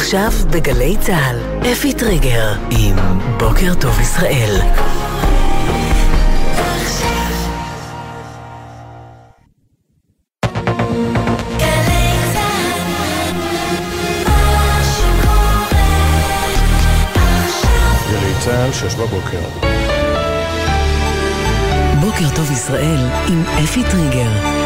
[0.00, 1.36] עכשיו בגלי צה"ל,
[1.72, 2.96] אפי טריגר עם
[3.38, 4.60] בוקר טוב ישראל.
[18.44, 19.38] צה"ל, שש בבוקר.
[22.00, 22.98] בוקר טוב ישראל
[23.28, 24.59] עם אפי טריגר.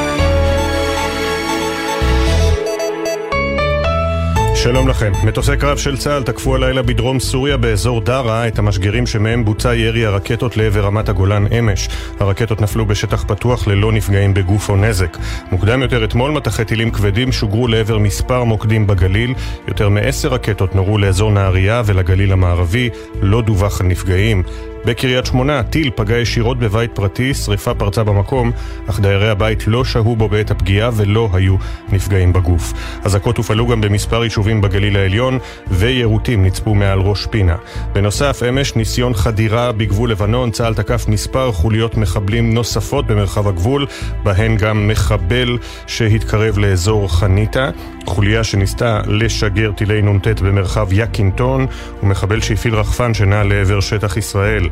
[4.65, 5.13] שלום לכם.
[5.25, 10.07] מטוסי קרב של צה"ל תקפו הלילה בדרום סוריה באזור דארה את המשגרים שמהם בוצע ירי
[10.07, 11.89] הרקטות לעבר רמת הגולן אמש.
[12.21, 15.17] הרקטות נפלו בשטח פתוח ללא נפגעים בגוף או נזק.
[15.53, 19.35] מוקדם יותר אתמול מטחי טילים כבדים שוגרו לעבר מספר מוקדים בגליל.
[19.69, 22.91] יותר מעשר רקטות נורו לאזור נהריה ולגליל המערבי.
[23.23, 24.43] לא דווח על נפגעים.
[24.87, 28.53] בקריית שמונה, טיל פגע ישירות בבית פרטי, שריפה פרצה במקום,
[28.87, 31.57] אך דיירי הבית לא שהו בו בעת הפגיעה ולא היו
[31.93, 32.73] נפגעים בגוף.
[33.05, 35.39] אזעקות הופעלו גם במספר יישובים בגליל העליון,
[35.71, 37.57] ויירוטים נצפו מעל ראש פינה.
[37.93, 43.87] בנוסף, אמש ניסיון חדירה בגבול לבנון, צה"ל תקף מספר חוליות מחבלים נוספות במרחב הגבול,
[44.23, 47.71] בהן גם מחבל שהתקרב לאזור חניתה,
[48.07, 51.67] חוליה שניסתה לשגר טילי נ"ט במרחב יקינטון,
[52.03, 54.69] ומחבל שהפעיל רחפן שנע לעבר שטח ישראל.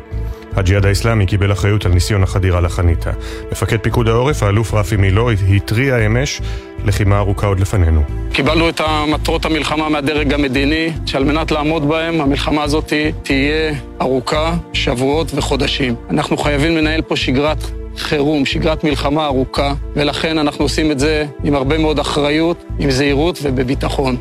[0.55, 3.11] הג'יהאד האיסלאמי קיבל אחריות על ניסיון החדירה לחניתה.
[3.51, 6.41] מפקד פיקוד העורף, האלוף רפי מילו, התריע אמש,
[6.85, 8.03] לחימה ארוכה עוד לפנינו.
[8.33, 12.93] קיבלנו את מטרות המלחמה מהדרג המדיני, שעל מנת לעמוד בהם, המלחמה הזאת
[13.23, 15.95] תהיה ארוכה, שבועות וחודשים.
[16.09, 17.63] אנחנו חייבים לנהל פה שגרת
[17.97, 23.39] חירום, שגרת מלחמה ארוכה, ולכן אנחנו עושים את זה עם הרבה מאוד אחריות, עם זהירות
[23.43, 24.17] ובביטחון.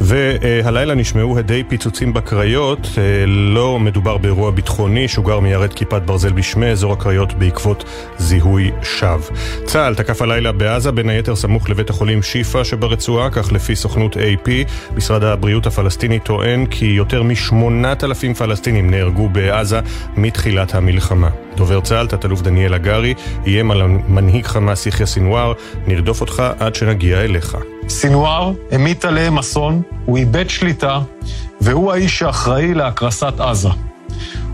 [0.00, 2.88] והלילה נשמעו הדי פיצוצים בקריות,
[3.26, 7.84] לא מדובר באירוע ביטחוני, שוגר מיירט כיפת ברזל בשמי אזור הקריות בעקבות
[8.18, 9.36] זיהוי שווא.
[9.64, 14.50] צה"ל תקף הלילה בעזה, בין היתר סמוך לבית החולים שיפא שברצועה, כך לפי סוכנות AP.
[14.96, 19.80] משרד הבריאות הפלסטיני טוען כי יותר מ-8,000 פלסטינים נהרגו בעזה
[20.16, 21.28] מתחילת המלחמה.
[21.56, 23.14] דובר צה"ל, תת-אלוף דניאל הגרי,
[23.46, 25.52] איים על מנהיג חמאס יחיא סינואר,
[25.86, 27.56] נרדוף אותך עד שנגיע אליך.
[27.88, 31.00] סינואר המיט עליהם אסון, הוא איבד שליטה,
[31.60, 33.68] והוא האיש שאחראי להקרסת עזה.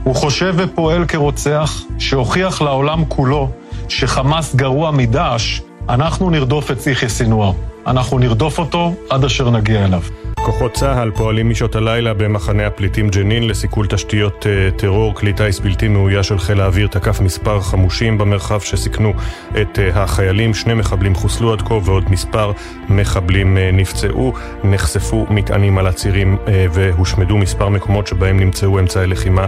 [0.04, 3.50] הוא חושב ופועל כרוצח, שהוכיח לעולם כולו
[3.88, 7.53] שחמאס גרוע מדאעש, אנחנו נרדוף את יחיא סינואר.
[7.87, 10.03] אנחנו נרדוף אותו עד אשר נגיע אליו.
[10.44, 15.14] כוחות צה"ל פועלים משעות הלילה במחנה הפליטים ג'נין לסיכול תשתיות טרור.
[15.14, 19.12] כלי טיס בלתי מאויש של חיל האוויר תקף מספר חמושים במרחב שסיכנו
[19.60, 20.54] את החיילים.
[20.54, 22.52] שני מחבלים חוסלו עד כה ועוד מספר
[22.88, 24.32] מחבלים נפצעו.
[24.64, 26.36] נחשפו מטענים על הצירים
[26.72, 29.47] והושמדו מספר מקומות שבהם נמצאו אמצעי לחימה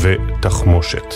[0.00, 1.14] ותחמושת.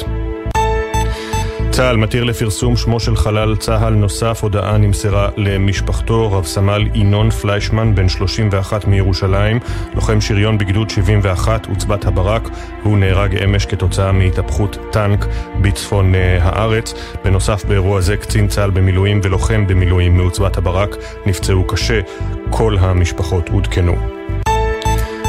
[1.75, 7.95] צה"ל מתיר לפרסום שמו של חלל צה"ל נוסף, הודעה נמסרה למשפחתו, רב סמל ינון פליישמן,
[7.95, 9.59] בן 31 מירושלים,
[9.95, 12.49] לוחם שריון בגדוד 71, עוצבת הברק,
[12.83, 15.27] הוא נהרג אמש כתוצאה מהתהפכות טנק
[15.63, 16.95] בצפון הארץ.
[17.25, 20.97] בנוסף באירוע זה קצין צה"ל במילואים ולוחם במילואים מעוצבת הברק.
[21.27, 22.01] נפצעו קשה,
[22.51, 24.14] כל המשפחות עודכנו.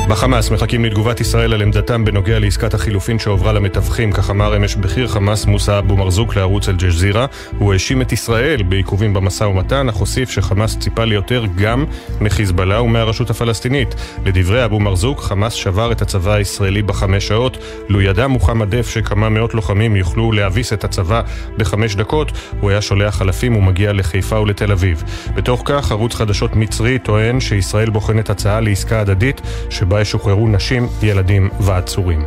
[0.09, 5.07] בחמאס מחכים לתגובת ישראל על עמדתם בנוגע לעסקת החילופין שהועברה למתווכים, כך אמר אמש בכיר
[5.07, 7.25] חמאס מוסא אבו מרזוק לערוץ אל-ג'זירה.
[7.57, 11.85] הוא האשים את ישראל בעיכובים במשא ומתן, אך הוסיף שחמאס ציפה ליותר גם
[12.21, 13.95] מחיזבאללה ומהרשות הפלסטינית.
[14.25, 17.57] לדברי אבו מרזוק, חמאס שבר את הצבא הישראלי בחמש שעות.
[17.89, 21.21] לו ידע מוחמד דף שכמה מאות לוחמים יוכלו להביס את הצבא
[21.57, 25.03] בחמש דקות, הוא היה שולח אלפים ומגיע לחיפה ולתל אביב.
[25.35, 31.49] בתוך כך, ערוץ חדשות מצרי טוען שישראל בוחנת הצעה לעסקה הדדית שבה ישוחררו נשים, ילדים
[31.59, 32.25] ועצורים.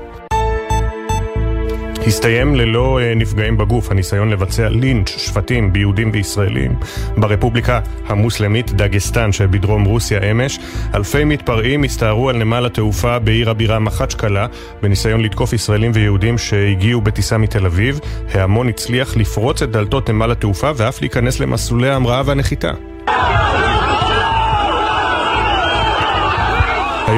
[2.08, 6.74] הסתיים ללא נפגעים בגוף הניסיון לבצע לינץ' שפטים ביהודים וישראלים
[7.16, 10.58] ברפובליקה המוסלמית דגסטן שבדרום רוסיה אמש.
[10.94, 14.46] אלפי מתפרעים הסתערו על נמל התעופה בעיר הבירה מחצ'קלה
[14.82, 18.00] בניסיון לתקוף ישראלים ויהודים שהגיעו בטיסה מתל אביב.
[18.34, 22.72] ההמון הצליח לפרוץ את דלתות נמל התעופה ואף להיכנס למסלולי ההמראה והנחיתה.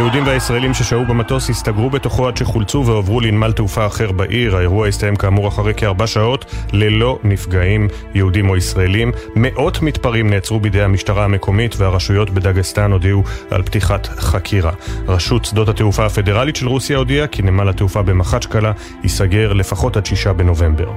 [0.01, 4.57] היהודים והישראלים ששהו במטוס הסתגרו בתוכו עד שחולצו והועברו לנמל תעופה אחר בעיר.
[4.57, 9.13] האירוע הסתיים כאמור אחרי כארבע שעות ללא נפגעים יהודים או ישראלים.
[9.37, 14.73] מאות מתפרעים נעצרו בידי המשטרה המקומית והרשויות בדגסטן הודיעו על פתיחת חקירה.
[15.09, 20.33] רשות שדות התעופה הפדרלית של רוסיה הודיעה כי נמל התעופה במחצ'קלה ייסגר לפחות עד שישה
[20.33, 20.91] בנובמבר.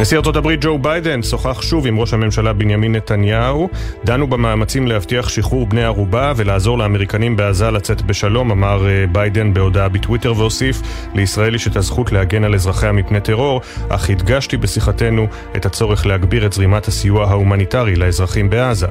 [0.00, 3.68] נשיא ארצות הברית ג'ו ביידן שוחח שוב עם ראש הממשלה בנימין נתניהו.
[4.04, 9.88] דנו במאמצים להבטיח שחרור בני ערובה ולעזור לאמריקנים בעזה לצאת בשלום, אמר אה, ביידן בהודעה
[9.88, 10.82] בטוויטר והוסיף
[11.14, 16.46] לישראל יש את הזכות להגן על אזרחיה מפני טרור, אך הדגשתי בשיחתנו את הצורך להגביר
[16.46, 18.86] את זרימת הסיוע ההומניטרי לאזרחים בעזה.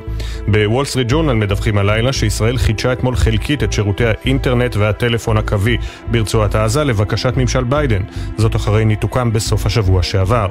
[0.48, 5.78] בוול סטריט ג'ורנל מדווחים הלילה שישראל חידשה אתמול חלקית את שירותי האינטרנט והטלפון הקווי
[6.12, 8.02] ברצועת עזה לבקשת ממשל ביידן,
[8.38, 10.48] זאת אחרי ניתוקם בסוף השבוע שעבר.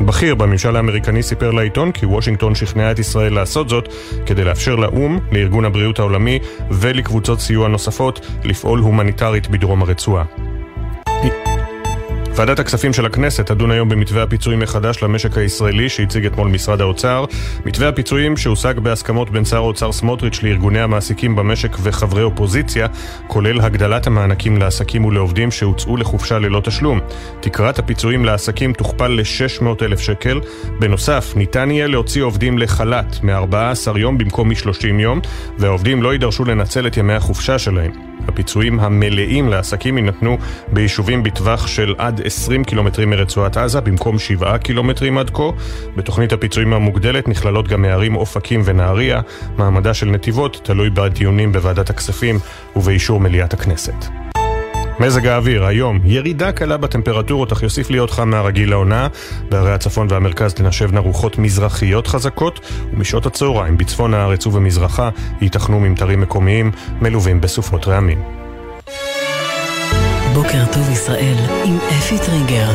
[0.00, 3.88] בכיר בממשל האמריקני סיפר לעיתון כי וושינגטון שכנעה את ישראל לעשות זאת
[4.26, 6.38] כדי לאפשר לאו"ם, לארגון הבריאות העולמי
[6.70, 10.24] ולקבוצות סיוע נוספות לפעול הומניטרית בדרום הרצועה.
[12.36, 17.24] ועדת הכספים של הכנסת תדון היום במתווה הפיצויים מחדש למשק הישראלי שהציג אתמול משרד האוצר.
[17.64, 22.86] מתווה הפיצויים שהושג בהסכמות בין שר האוצר סמוטריץ' לארגוני המעסיקים במשק וחברי אופוזיציה,
[23.26, 27.00] כולל הגדלת המענקים לעסקים ולעובדים שהוצאו לחופשה ללא תשלום.
[27.40, 30.40] תקרת הפיצויים לעסקים תוכפל ל-600 אלף שקל.
[30.80, 35.20] בנוסף, ניתן יהיה להוציא עובדים לחל"ת מ-14 יום במקום מ-30 יום,
[35.58, 38.16] והעובדים לא יידרשו לנצל את ימי החופשה שלהם.
[38.28, 40.38] הפיצויים המלאים לעסקים יינתנו
[40.72, 45.50] ביישובים בטווח של עד 20 קילומטרים מרצועת עזה במקום 7 קילומטרים עד כה.
[45.96, 49.20] בתוכנית הפיצויים המוגדלת נכללות גם הערים אופקים ונהריה.
[49.56, 52.38] מעמדה של נתיבות תלוי בדיונים בוועדת הכספים
[52.76, 53.94] ובאישור מליאת הכנסת.
[55.00, 59.08] מזג האוויר, היום, ירידה קלה בטמפרטורות, אך יוסיף להיות חם מהרגיל לעונה.
[59.48, 62.60] בערי הצפון והמרכז תנשבנה רוחות מזרחיות חזקות,
[62.92, 68.45] ומשעות הצהריים בצפון הארץ ובמזרחה ייתכנו ממטרים מקומיים מלווים בסופות רעמים.
[70.36, 72.68] בוקר טוב ישראל עם אפי טריגר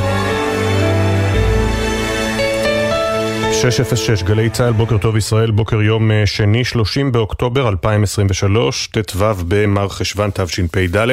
[3.53, 9.89] 606 גלי צה"ל, בוקר טוב ישראל, בוקר יום אה, שני, 30 באוקטובר 2023, ט"ו במר
[9.89, 11.07] חשוון תשפ"ד.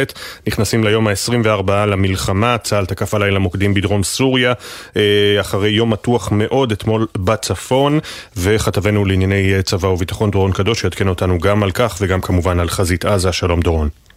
[0.46, 4.52] נכנסים ליום ה-24 למלחמה, צה"ל תקף הלילה מוקדים בדרום סוריה,
[4.96, 7.98] אה, אחרי יום מתוח מאוד אתמול בצפון,
[8.36, 12.68] וכתבנו לענייני אה, צבא וביטחון דורון קדוש יעדכן אותנו גם על כך וגם כמובן על
[12.68, 14.07] חזית עזה, שלום דורון.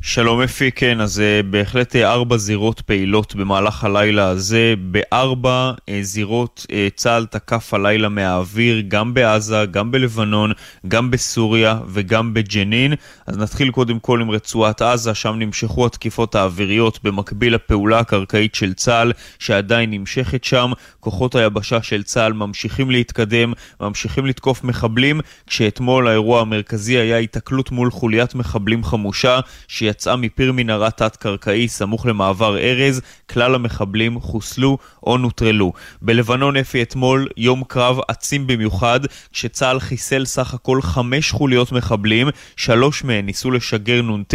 [0.00, 4.74] שלום אפי, כן, אז uh, בהחלט uh, ארבע זירות פעילות במהלך הלילה הזה.
[4.78, 10.52] בארבע uh, זירות צה"ל תקף הלילה מהאוויר, גם בעזה, גם בלבנון,
[10.88, 12.94] גם בסוריה וגם בג'נין.
[13.26, 18.74] אז נתחיל קודם כל עם רצועת עזה, שם נמשכו התקיפות האוויריות במקביל לפעולה הקרקעית של
[18.74, 20.72] צה"ל, שעדיין נמשכת שם.
[21.00, 27.90] כוחות היבשה של צה"ל ממשיכים להתקדם, ממשיכים לתקוף מחבלים, כשאתמול האירוע המרכזי היה התקלות מול
[27.90, 29.40] חוליית מחבלים חמושה,
[29.88, 33.00] שיצאה מפיר מנהרה תת-קרקעי סמוך למעבר ארז,
[33.30, 35.72] כלל המחבלים חוסלו או נוטרלו.
[36.02, 39.00] בלבנון אפי אתמול יום קרב עצים במיוחד,
[39.32, 44.34] כשצה"ל חיסל סך הכל חמש חוליות מחבלים, שלוש מהן ניסו לשגר נ"ט,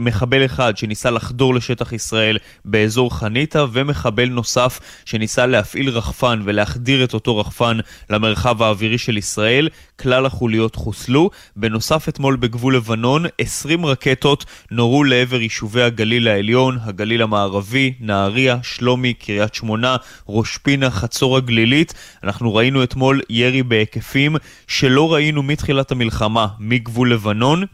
[0.00, 7.14] מחבל אחד שניסה לחדור לשטח ישראל באזור חניתה, ומחבל נוסף שניסה להפעיל רחפן ולהחדיר את
[7.14, 7.78] אותו רחפן
[8.10, 9.68] למרחב האווירי של ישראל.
[10.00, 11.30] כלל החוליות חוסלו.
[11.56, 19.14] בנוסף, אתמול בגבול לבנון, 20 רקטות נורו לעבר יישובי הגליל העליון, הגליל המערבי, נהריה, שלומי,
[19.14, 19.96] קריית שמונה,
[20.28, 21.94] ראש פינה, חצור הגלילית.
[22.24, 24.36] אנחנו ראינו אתמול ירי בהיקפים
[24.66, 27.64] שלא ראינו מתחילת המלחמה מגבול לבנון.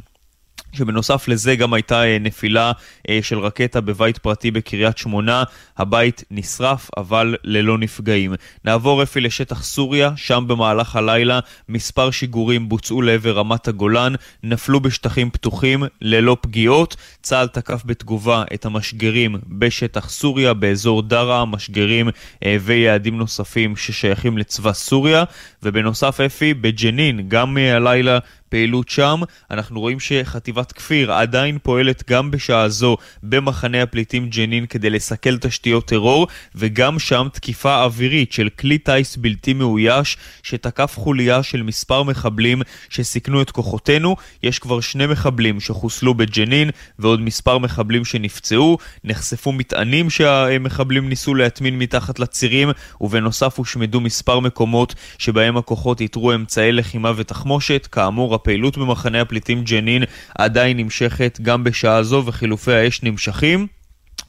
[0.72, 2.72] שבנוסף לזה גם הייתה אה, נפילה
[3.08, 5.44] אה, של רקטה בבית פרטי בקריית שמונה,
[5.78, 8.34] הבית נשרף אבל ללא נפגעים.
[8.64, 15.30] נעבור אפי לשטח סוריה, שם במהלך הלילה מספר שיגורים בוצעו לעבר רמת הגולן, נפלו בשטחים
[15.30, 16.96] פתוחים ללא פגיעות.
[17.22, 22.08] צה"ל תקף בתגובה את המשגרים בשטח סוריה, באזור דארה, משגרים
[22.44, 25.24] אה, ויעדים נוספים ששייכים לצבא סוריה.
[25.62, 28.18] ובנוסף אפי, בג'נין, גם הלילה
[28.52, 29.20] פעילות שם.
[29.50, 35.86] אנחנו רואים שחטיבת כפיר עדיין פועלת גם בשעה זו במחנה הפליטים ג'נין כדי לסכל תשתיות
[35.86, 42.62] טרור, וגם שם תקיפה אווירית של כלי טיס בלתי מאויש שתקף חוליה של מספר מחבלים
[42.88, 44.16] שסיכנו את כוחותינו.
[44.42, 48.78] יש כבר שני מחבלים שחוסלו בג'נין ועוד מספר מחבלים שנפצעו.
[49.04, 56.72] נחשפו מטענים שהמחבלים ניסו להטמין מתחת לצירים, ובנוסף הושמדו מספר מקומות שבהם הכוחות איתרו אמצעי
[56.72, 57.88] לחימה ותחמושת.
[57.92, 60.02] כאמור, הפעילות במחנה הפליטים ג'נין
[60.38, 63.66] עדיין נמשכת גם בשעה זו וחילופי האש נמשכים.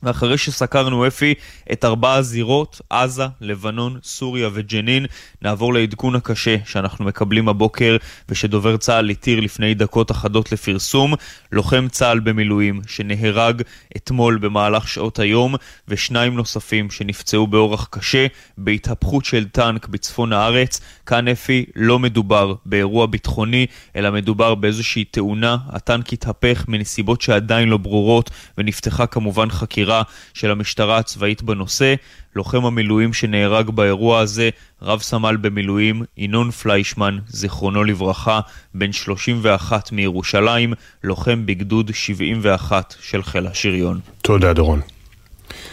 [0.03, 1.34] ואחרי שסקרנו אפי
[1.72, 5.06] את ארבע הזירות, עזה, לבנון, סוריה וג'נין,
[5.42, 7.98] נעבור לעדכון הקשה שאנחנו מקבלים הבוקר
[8.30, 11.13] ושדובר צה"ל התיר לפני דקות אחדות לפרסום.
[11.51, 13.62] לוחם צה"ל במילואים שנהרג
[13.98, 15.56] אתמול במהלך שעות היום,
[15.88, 18.27] ושניים נוספים שנפצעו באורח קשה
[18.58, 20.82] בהתהפכות של טנק בצפון הארץ.
[21.05, 25.57] כאן אפי לא מדובר באירוע ביטחוני, אלא מדובר באיזושהי תאונה.
[25.69, 30.03] הטנק התהפך מנסיבות שעדיין לא ברורות ונפתחה כמובן חקירה.
[30.33, 31.95] של המשטרה הצבאית בנושא.
[32.36, 34.50] לוחם המילואים שנהרג באירוע הזה,
[34.81, 38.39] רב סמל במילואים, ינון פליישמן, זיכרונו לברכה,
[38.74, 44.00] בן 31 מירושלים, לוחם בגדוד 71 של חיל השריון.
[44.22, 44.81] תודה, דורון.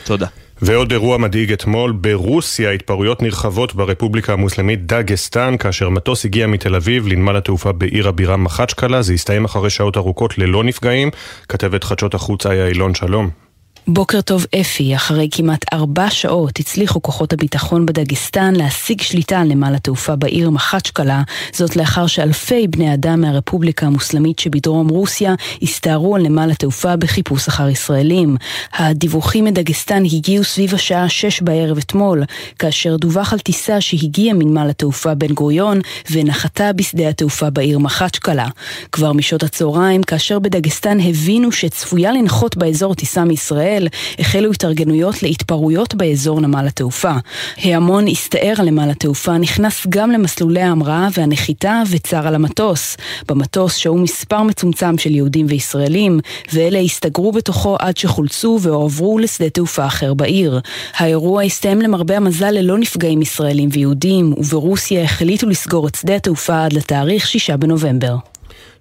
[0.05, 0.27] תודה.
[0.63, 7.07] ועוד אירוע מדאיג אתמול, ברוסיה התפרעויות נרחבות ברפובליקה המוסלמית דגסטן, כאשר מטוס הגיע מתל אביב
[7.07, 11.11] לנמל התעופה בעיר הבירה מחצ'קלה, זה הסתיים אחרי שעות ארוכות ללא נפגעים.
[11.49, 13.50] כתבת חדשות החוץ איה אילון, שלום.
[13.87, 19.75] בוקר טוב אפי, אחרי כמעט ארבע שעות הצליחו כוחות הביטחון בדגסטן להשיג שליטה על נמל
[19.75, 21.23] התעופה בעיר מחצ'קלה,
[21.53, 27.69] זאת לאחר שאלפי בני אדם מהרפובליקה המוסלמית שבדרום רוסיה הסתערו על נמל התעופה בחיפוש אחר
[27.69, 28.37] ישראלים.
[28.73, 32.23] הדיווחים מדגסטן הגיעו סביב השעה שש בערב אתמול,
[32.59, 38.49] כאשר דווח על טיסה שהגיעה מנמל התעופה בן גוריון ונחתה בשדה התעופה בעיר מחצ'קלה.
[38.93, 45.95] כבר משעות הצהריים, כאשר בדגסטן הבינו שצפויה לנחות באזור טיסה מישראל, ישראל החלו התארגנויות להתפרעויות
[45.95, 47.13] באזור נמל התעופה.
[47.57, 52.97] ההמון הסתער על נמל התעופה, נכנס גם למסלולי ההמראה והנחיתה וצר על המטוס.
[53.29, 56.21] במטוס שהו מספר מצומצם של יהודים וישראלים,
[56.53, 60.61] ואלה הסתגרו בתוכו עד שחולצו והועברו לשדה תעופה אחר בעיר.
[60.97, 66.73] האירוע הסתיים למרבה המזל ללא נפגעים ישראלים ויהודים, וברוסיה החליטו לסגור את שדה התעופה עד
[66.73, 68.17] לתאריך 6 בנובמבר.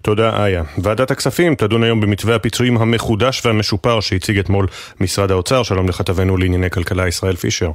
[0.02, 0.62] תודה, איה.
[0.78, 4.66] ועדת הכספים תדון היום במתווה הפיצויים המחודש והמשופר שהציג אתמול
[5.00, 5.62] משרד האוצר.
[5.62, 7.70] שלום לכתבנו לענייני כלכלה ישראל פישר.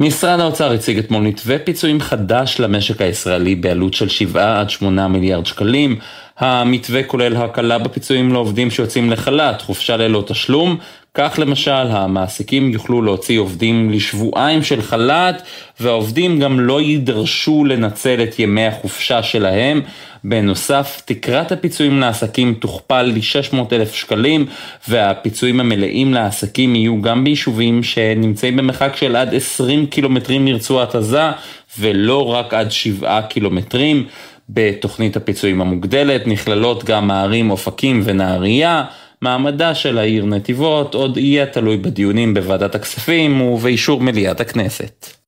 [0.00, 5.46] משרד האוצר הציג אתמול מתווה פיצויים חדש למשק הישראלי בעלות של 7 עד 8 מיליארד
[5.46, 5.96] שקלים.
[6.38, 10.76] המתווה כולל הקלה בפיצויים לעובדים שיוצאים לחל"ת, חופשה ללא תשלום,
[11.14, 15.42] כך למשל המעסיקים יוכלו להוציא עובדים לשבועיים של חל"ת
[15.80, 19.80] והעובדים גם לא יידרשו לנצל את ימי החופשה שלהם.
[20.24, 24.46] בנוסף, תקרת הפיצויים לעסקים תוכפל ל-600 אלף שקלים
[24.88, 31.30] והפיצויים המלאים לעסקים יהיו גם ביישובים שנמצאים במרחק של עד 20 קילומטרים מרצועת עזה
[31.78, 34.06] ולא רק עד 7 קילומטרים.
[34.48, 38.84] בתוכנית הפיצויים המוגדלת נכללות גם הערים אופקים ונהריה.
[39.22, 45.21] מעמדה של העיר נתיבות עוד יהיה תלוי בדיונים בוועדת הכספים ובאישור מליאת הכנסת.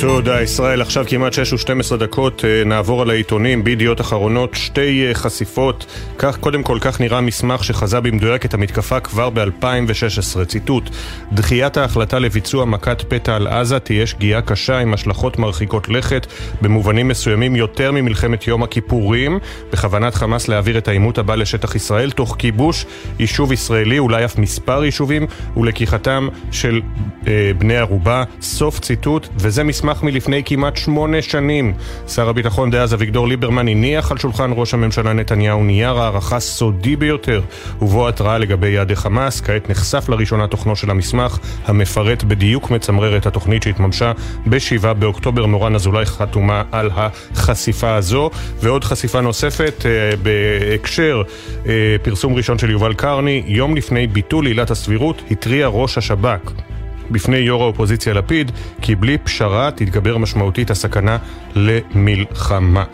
[0.00, 3.64] תודה ישראל, עכשיו כמעט 6 ו-12 דקות אה, נעבור על העיתונים.
[3.64, 5.86] בידיעות אחרונות, שתי אה, חשיפות,
[6.18, 10.90] כך קודם כל כך נראה מסמך שחזה במדויק את המתקפה כבר ב-2016, ציטוט:
[11.32, 16.26] דחיית ההחלטה לביצוע מכת פתע על עזה תהיה שגיאה קשה עם השלכות מרחיקות לכת,
[16.62, 19.38] במובנים מסוימים יותר ממלחמת יום הכיפורים,
[19.72, 22.86] בכוונת חמאס להעביר את העימות הבא לשטח ישראל, תוך כיבוש
[23.18, 25.26] יישוב ישראלי, אולי אף מספר יישובים,
[25.56, 26.80] ולקיחתם של
[27.26, 31.72] אה, בני ערובה, סוף ציטוט, וזה מסמך מסמך מלפני כמעט שמונה שנים.
[32.08, 37.40] שר הביטחון דאז אביגדור ליברמן הניח על שולחן ראש הממשלה נתניהו נייר הערכה סודי ביותר,
[37.82, 39.40] ובו התראה לגבי יעדי חמאס.
[39.40, 44.12] כעת נחשף לראשונה תוכנו של המסמך, המפרט בדיוק מצמרר את התוכנית שהתממשה
[44.46, 45.46] ב-7 באוקטובר.
[45.46, 48.30] מורן אזולאי חתומה על החשיפה הזו,
[48.60, 51.22] ועוד חשיפה נוספת אה, בהקשר
[51.66, 56.69] אה, פרסום ראשון של יובל קרני, יום לפני ביטול עילת הסבירות, התריע ראש השב"כ.
[57.10, 58.52] בפני יו"ר האופוזיציה לפיד,
[58.82, 61.18] כי בלי פשרה תתגבר משמעותית הסכנה
[61.54, 62.84] למלחמה.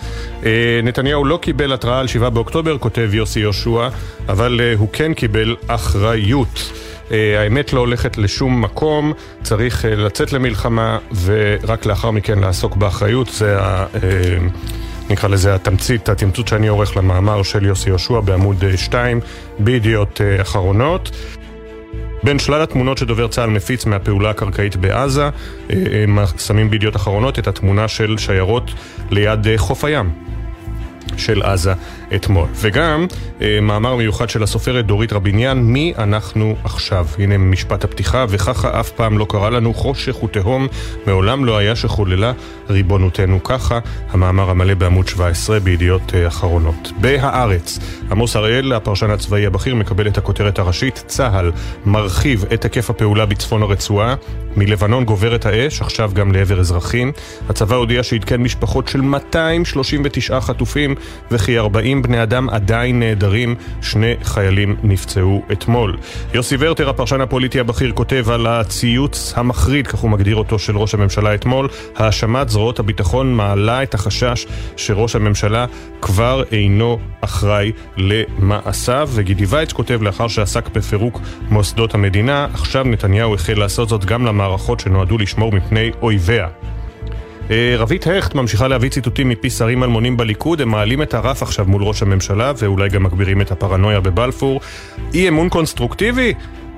[0.45, 3.89] אה, נתניהו לא קיבל התראה על 7 באוקטובר, כותב יוסי יהושע,
[4.29, 6.73] אבל אה, הוא כן קיבל אחריות.
[7.11, 13.29] אה, האמת לא הולכת לשום מקום, צריך לצאת למלחמה ורק לאחר מכן לעסוק באחריות.
[13.29, 13.87] זה ה...
[15.11, 19.21] נקרא לזה התמצית, התמצות שאני עורך למאמר של יוסי יהושע בעמוד 2
[19.59, 21.11] בידיעות אחרונות.
[22.27, 27.47] בין שלל התמונות שדובר צה"ל מפיץ מהפעולה הקרקעית בעזה, אה, הם שמים בידיעות אחרונות את
[27.47, 28.71] התמונה של שיירות
[29.11, 30.11] ליד אה, חוף הים.
[31.17, 31.73] של עזה
[32.15, 32.49] אתמול.
[32.55, 33.07] וגם
[33.41, 37.07] אה, מאמר מיוחד של הסופרת דורית רביניאן, מי אנחנו עכשיו?
[37.19, 40.67] הנה משפט הפתיחה, וככה אף פעם לא קרה לנו חושך ותהום,
[41.07, 42.33] מעולם לא היה שחוללה
[42.71, 43.79] ריבונותנו ככה.
[44.11, 46.93] המאמר המלא בעמוד 17 בידיעות אה, אחרונות.
[47.01, 47.79] בהארץ,
[48.11, 51.53] עמוס הראל, הפרשן הצבאי הבכיר, מקבל את הכותרת הראשית, צה"ל
[51.85, 54.15] מרחיב את היקף הפעולה בצפון הרצועה,
[54.57, 57.13] מלבנון גוברת האש, עכשיו גם לעבר אזרחים.
[57.49, 60.95] הצבא הודיע שעדכן משפחות של 239 חטופים
[61.31, 65.97] וכי 40 בני אדם עדיין נעדרים, שני חיילים נפצעו אתמול.
[66.35, 70.95] יוסי ורטר, הפרשן הפוליטי הבכיר, כותב על הציוץ המחריד, כך הוא מגדיר אותו, של ראש
[70.95, 71.69] הממשלה אתמול.
[71.97, 75.67] האשמת זרועות הביטחון מעלה את החשש שראש הממשלה
[76.03, 83.55] כבר אינו אחראי למעשיו, וגידי וייץ כותב לאחר שעסק בפירוק מוסדות המדינה, עכשיו נתניהו החל
[83.59, 86.49] לעשות זאת גם למערכות שנועדו לשמור מפני אויביה.
[87.51, 91.65] אה, רבית הכט ממשיכה להביא ציטוטים מפי שרים אלמונים בליכוד, הם מעלים את הרף עכשיו
[91.69, 94.61] מול ראש הממשלה ואולי גם מגבירים את הפרנויה בבלפור.
[95.15, 96.35] אי אמון קונסטרוקטיבי?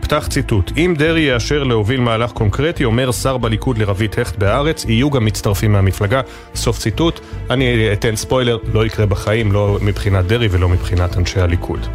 [0.08, 5.10] פתח ציטוט: אם דרעי יאשר להוביל מהלך קונקרטי, אומר שר בליכוד לרבית הכט בהארץ, יהיו
[5.10, 6.20] גם מצטרפים מהמפלגה.
[6.54, 7.20] סוף ציטוט.
[7.50, 11.86] אני אתן ספוילר, לא יקרה בחיים, לא מבחינת דרעי ולא מבחינת אנשי הליכוד.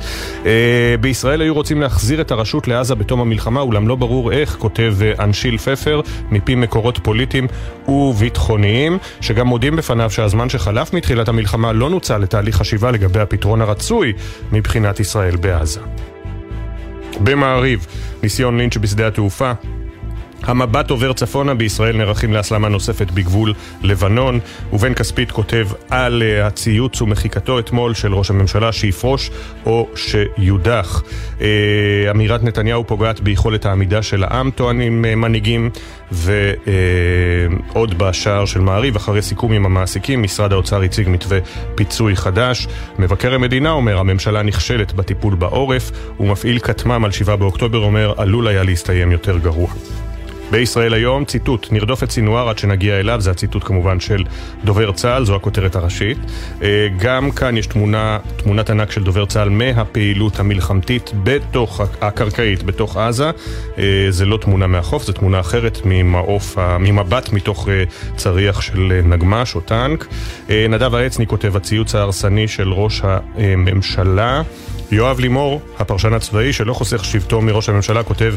[0.46, 4.96] אה, בישראל היו רוצים להחזיר את הרשות לעזה בתום המלחמה, אולם לא ברור איך, כותב
[5.02, 6.02] אה, אנשיל פפר,
[6.32, 7.48] מפי מקורות פוליטיים
[7.88, 14.14] וביטחוניים, שגם מודים בפניו שהזמן שחלף מתחילת המלחמה לא נוצל לתהליך חשיבה לגבי הפתרון הרצוי
[14.52, 15.80] מבחינת ישראל בעזה.
[17.24, 17.88] במעריב,
[18.24, 19.52] ניסיון לינץ' בשדה התעופה,
[20.44, 24.40] המבט עובר צפונה, בישראל נערכים להסלמה נוספת בגבול לבנון.
[24.74, 29.32] ובן כספית כותב על uh, הציוץ ומחיקתו אתמול של ראש הממשלה שיפרוש
[29.66, 31.04] או שיודח.
[31.40, 31.42] Uh,
[32.12, 35.70] אמירת נתניהו פוגעת ביכולת העמידה של העם, טוענים uh, מנהיגים,
[36.12, 41.40] ועוד בשער של מעריב, אחרי סיכום עם המעסיקים, משרד האוצר הציג מתווה
[41.76, 42.68] פיצוי חדש.
[43.00, 48.64] מבקר המדינה אומר, הממשלה נכשלת בטיפול בעורף, ומפעיל כטמ"ם על 7 באוקטובר אומר, עלול היה
[48.64, 49.70] להסתיים יותר גרוע.
[50.54, 54.24] בישראל היום, ציטוט, נרדוף את סינואר עד שנגיע אליו, זה הציטוט כמובן של
[54.64, 56.18] דובר צה"ל, זו הכותרת הראשית.
[56.62, 62.98] אה, גם כאן יש תמונה, תמונת ענק של דובר צה"ל מהפעילות המלחמתית בתוך, הקרקעית, בתוך
[62.98, 63.32] עזה.
[63.78, 67.84] אה, זה לא תמונה מהחוף, זו תמונה אחרת ממעוף, ממבט מתוך אה,
[68.16, 70.08] צריח של נגמ"ש או טנק.
[70.50, 74.42] נדב העצני כותב, הציוץ ההרסני של ראש הממשלה.
[74.94, 78.36] יואב לימור, הפרשן הצבאי שלא חוסך שבטו מראש הממשלה, כותב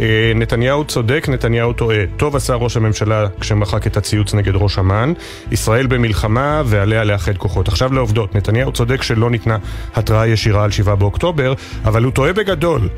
[0.00, 1.96] אה, נתניהו צודק, נתניהו טועה.
[2.16, 5.12] טוב עשה ראש הממשלה כשמחק את הציוץ נגד ראש אמ"ן.
[5.52, 7.68] ישראל במלחמה ועליה לאחד כוחות.
[7.68, 9.58] עכשיו לעובדות, נתניהו צודק שלא ניתנה
[9.94, 12.88] התראה ישירה על 7 באוקטובר, אבל הוא טועה בגדול.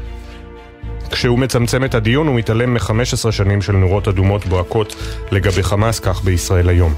[1.11, 4.97] כשהוא מצמצם את הדיון הוא מתעלם מ-15 שנים של נורות אדומות בוהקות
[5.33, 6.95] לגבי חמאס, כך בישראל היום.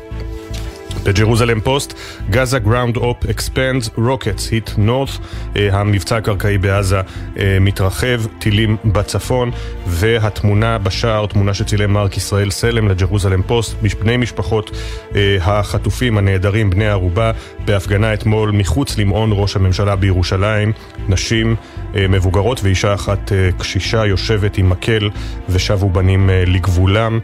[1.04, 1.94] בג'רוזלם פוסט,
[2.30, 5.10] Gaza ground op expands, rockets hit north,
[5.54, 9.50] המבצע הקרקעי בעזה אה, מתרחב, טילים בצפון,
[9.86, 16.88] והתמונה בשער, תמונה שצילם מרק ישראל סלם לג'רוזלם פוסט, בני משפחות אה, החטופים הנעדרים, בני
[16.88, 17.32] ערובה,
[17.64, 20.72] בהפגנה אתמול מחוץ למעון ראש הממשלה בירושלים,
[21.08, 21.56] נשים
[21.94, 25.10] מבוגרות ואישה אחת קשישה יושבת עם מקל
[25.48, 27.18] ושבו בנים לגבולם,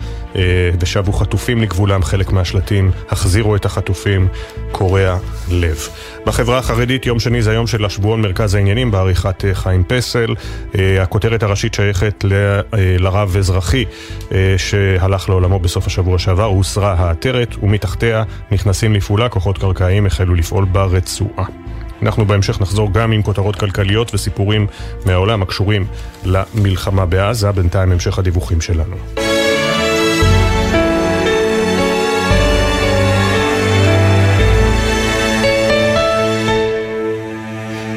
[0.80, 4.28] ושבו חטופים לגבולם, חלק מהשלטים החזירו את החטופים
[4.72, 5.18] קורע
[5.50, 5.88] לב.
[6.26, 10.34] בחברה החרדית יום שני זה היום של השבועון מרכז העניינים בעריכת אה, חיים פסל.
[10.78, 12.60] אה, הכותרת הראשית שייכת ל, אה,
[12.98, 13.84] לרב אזרחי
[14.56, 21.44] שהלך לעולמו בסוף השבוע שעבר, הוסרה העטרת ומתחתיה נכנסים לפעולה, כוחות קרקעיים החלו לפעול ברצועה.
[22.02, 24.66] אנחנו בהמשך נחזור גם עם כותרות כלכליות וסיפורים
[25.06, 25.86] מהעולם הקשורים
[26.24, 29.25] למלחמה בעזה, בינתיים המשך הדיווחים שלנו.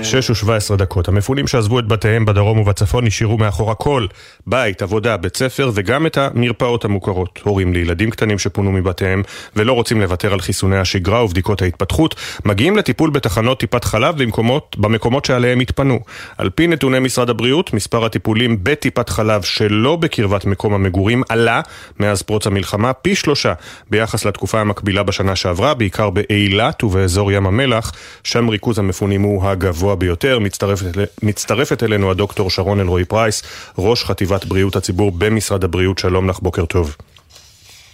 [0.10, 1.08] שש ושבע עשרה דקות.
[1.08, 4.08] המפונים שעזבו את בתיהם בדרום ובצפון השאירו מאחורה כל
[4.48, 7.40] בית, עבודה, בית ספר וגם את המרפאות המוכרות.
[7.44, 9.24] הורים לילדים קטנים שפונו מבתיהם
[9.56, 15.26] ולא רוצים לוותר על חיסוני השגרה ובדיקות ההתפתחות, מגיעים לטיפול בתחנות טיפת חלב במקומות, במקומות
[15.26, 16.00] שעליהם התפנו.
[16.38, 21.62] על פי נתוני משרד הבריאות, מספר הטיפולים בטיפת חלב שלא בקרבת מקום המגורים עלה
[22.00, 23.54] מאז פרוץ המלחמה פי שלושה
[23.90, 27.92] ביחס לתקופה המקבילה בשנה שעברה, בעיקר באילת ובאזור ים המלח,
[28.24, 30.40] שם ריכוז המפונים הוא הגבוה ביותר.
[30.40, 33.44] מצטרפת, מצטרפת אלינו הדוקטור שרון אלרועי פרייס,
[33.78, 35.98] ראש חטיבת בריאות הציבור במשרד הבריאות.
[35.98, 36.96] שלום לך, בוקר טוב.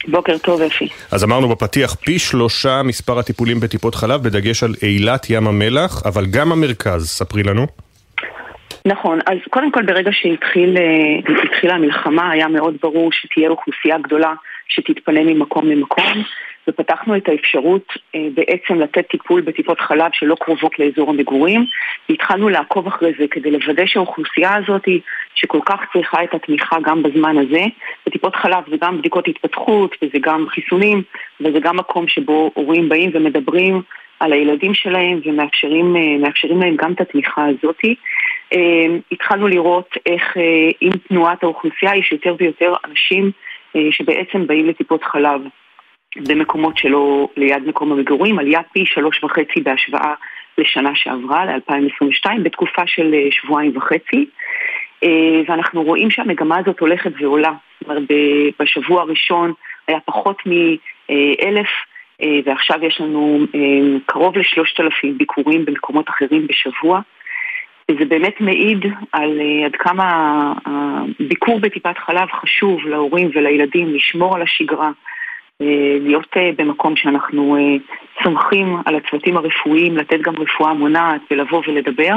[0.08, 0.88] בוקר טוב, אפי.
[1.12, 6.26] אז אמרנו בפתיח, פי שלושה מספר הטיפולים בטיפות חלב, בדגש על אילת ים המלח, אבל
[6.26, 7.08] גם המרכז.
[7.08, 7.68] ספרי לנו.
[8.86, 10.82] נכון, אז קודם כל ברגע שהתחילה
[11.28, 14.34] שהתחיל המלחמה היה מאוד ברור שתהיה אוכלוסייה גדולה
[14.68, 16.24] שתתפנה ממקום למקום
[16.68, 21.66] ופתחנו את האפשרות אה, בעצם לתת טיפול בטיפות חלב שלא קרובות לאזור המגורים
[22.10, 24.84] והתחלנו לעקוב אחרי זה כדי לוודא שהאוכלוסייה הזאת
[25.36, 27.62] שכל כך צריכה את התמיכה גם בזמן הזה
[28.08, 31.04] בטיפות חלב זה גם בדיקות התפתחות וזה גם חיסונים
[31.42, 33.82] וזה גם מקום שבו הורים באים ומדברים
[34.20, 37.80] על הילדים שלהם ומאפשרים אה, להם גם את התמיכה הזאת.
[38.54, 40.38] אה, התחלנו לראות איך
[40.82, 43.32] עם תנועת האוכלוסייה יש יותר ויותר אנשים
[43.92, 45.42] שבעצם באים לטיפות חלב
[46.16, 50.14] במקומות שלא ליד מקום המגורים, עלייה פי שלוש וחצי בהשוואה
[50.58, 54.26] לשנה שעברה, ל-2022, בתקופה של אה, שבועיים וחצי.
[55.04, 57.54] אה, ואנחנו רואים שהמגמה הזאת הולכת ועולה.
[57.80, 58.04] זאת אומרת,
[58.60, 59.54] בשבוע הראשון
[59.88, 61.68] היה פחות מאלף,
[62.22, 63.46] אה, ועכשיו יש לנו
[64.06, 67.02] קרוב לשלושת אלפים ביקורים במקומות אחרים בשבוע.
[67.92, 74.92] וזה באמת מעיד על עד כמה הביקור בטיפת חלב חשוב להורים ולילדים, לשמור על השגרה,
[75.62, 77.76] אה, להיות אה, במקום שאנחנו אה,
[78.24, 82.14] סומכים על הצוותים הרפואיים, לתת גם רפואה מונעת ולבוא ולדבר.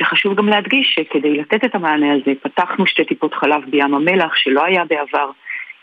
[0.00, 4.64] וחשוב גם להדגיש שכדי לתת את המענה הזה פתחנו שתי טיפות חלב בים המלח שלא
[4.64, 5.30] היה בעבר,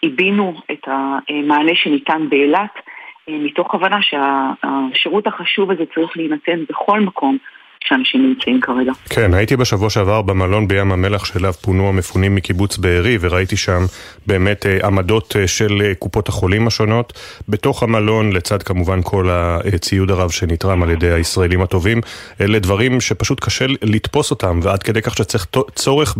[0.01, 2.79] עיבינו את המענה שניתן באילת
[3.27, 7.37] מתוך הבנה שהשירות החשוב הזה צריך להינתן בכל מקום
[7.83, 8.91] שאנשים נמצאים כרגע.
[9.09, 13.85] כן, הייתי בשבוע שעבר במלון בים המלח שאליו פונו המפונים מקיבוץ בארי וראיתי שם
[14.27, 20.11] באמת אה, עמדות אה, של אה, קופות החולים השונות בתוך המלון, לצד כמובן כל הציוד
[20.11, 22.01] הרב שנתרם על ידי הישראלים הטובים.
[22.41, 26.15] אלה דברים שפשוט קשה לתפוס אותם ועד כדי כך שצריך צורך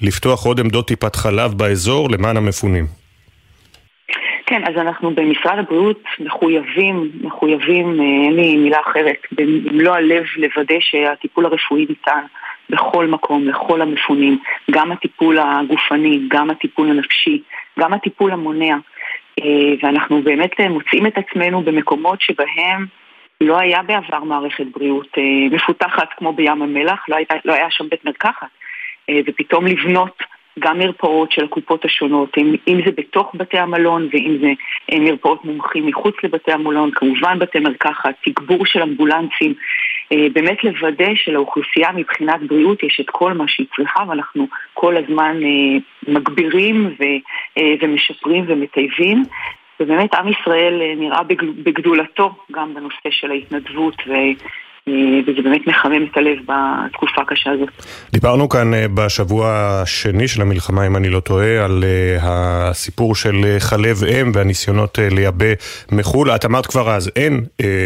[0.00, 3.01] בלפתוח עוד עמדות טיפת חלב באזור למען המפונים.
[4.52, 10.74] כן, אז אנחנו במשרד הבריאות מחויבים, מחויבים, אה, אין לי מילה אחרת, במלוא הלב לוודא
[10.80, 12.24] שהטיפול הרפואי ניתן
[12.70, 14.38] בכל מקום, לכל המפונים,
[14.70, 17.42] גם הטיפול הגופני, גם הטיפול הנפשי,
[17.78, 18.76] גם הטיפול המונע.
[19.40, 22.86] אה, ואנחנו באמת אה, מוצאים את עצמנו במקומות שבהם
[23.40, 25.18] לא היה בעבר מערכת בריאות
[25.50, 28.46] מפותחת כמו בים המלח, לא, הייתה, לא היה שם בית מרקחת.
[29.26, 30.22] ופתאום לבנות
[30.58, 34.52] גם מרפאות של הקופות השונות, אם, אם זה בתוך בתי המלון ואם זה
[34.92, 39.54] אה, מרפאות מומחים מחוץ לבתי המלון, כמובן בתי מרקחת, תגבור של אמבולנסים,
[40.12, 45.36] אה, באמת לוודא שלאוכלוסייה מבחינת בריאות יש את כל מה שהיא צריכה ואנחנו כל הזמן
[45.42, 47.04] אה, מגבירים ו,
[47.80, 49.22] ומשפרים ומטייבים.
[49.80, 51.22] ובאמת עם ישראל נראה
[51.62, 53.96] בגדולתו גם בנושא של ההתנדבות
[54.88, 57.68] וזה באמת מחמם את הלב בתקופה הקשה הזאת.
[58.12, 59.48] דיברנו כאן אה, בשבוע
[59.82, 65.46] השני של המלחמה, אם אני לא טועה, על אה, הסיפור של חלב אם והניסיונות לייבא
[65.92, 66.30] מחו"ל.
[66.30, 67.44] את אמרת כבר אז, אין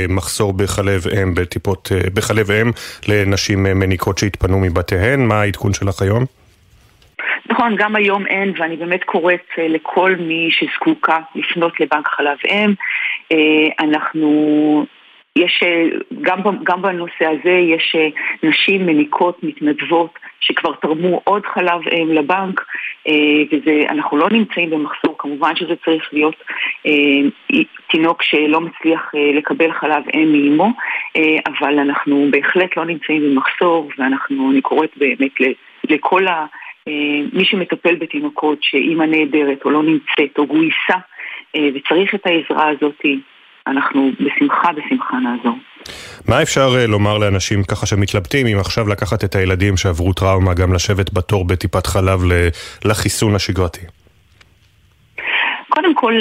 [0.09, 2.71] מחסור בחלב אם בטיפות, בחלב אם
[3.09, 5.27] לנשים מניקות שהתפנו מבתיהן.
[5.27, 6.25] מה העדכון שלך היום?
[7.51, 12.75] נכון, גם היום אין, ואני באמת קוראת לכל מי שזקוקה לפנות לבנק חלב אם.
[13.81, 14.87] אנחנו
[15.37, 15.85] יש, אה,
[16.21, 18.09] גם, גם בנושא הזה יש אה,
[18.43, 22.65] נשים מניקות, מתנדבות, שכבר תרמו עוד חלב אם לבנק,
[23.09, 26.35] אה, ואנחנו לא נמצאים במחסור, כמובן שזה צריך להיות
[27.91, 30.73] תינוק שלא מצליח לקבל חלב אם מאימו,
[31.47, 35.33] אבל אנחנו בהחלט לא נמצאים במחסור, ואנחנו, אני קוראת באמת
[35.91, 36.47] לכל ה...
[37.33, 40.99] מי שמטפל בתינוקות שאימא נהדרת או לא נמצאת או גויסה
[41.57, 43.03] וצריך את העזרה הזאת,
[43.67, 45.59] אנחנו בשמחה, בשמחה נעזור.
[46.29, 50.73] מה אפשר אה, לומר לאנשים ככה שמתלבטים אם עכשיו לקחת את הילדים שעברו טראומה גם
[50.73, 52.21] לשבת בתור בטיפת חלב
[52.85, 53.81] לחיסון השגרתי?
[55.69, 56.15] קודם כל,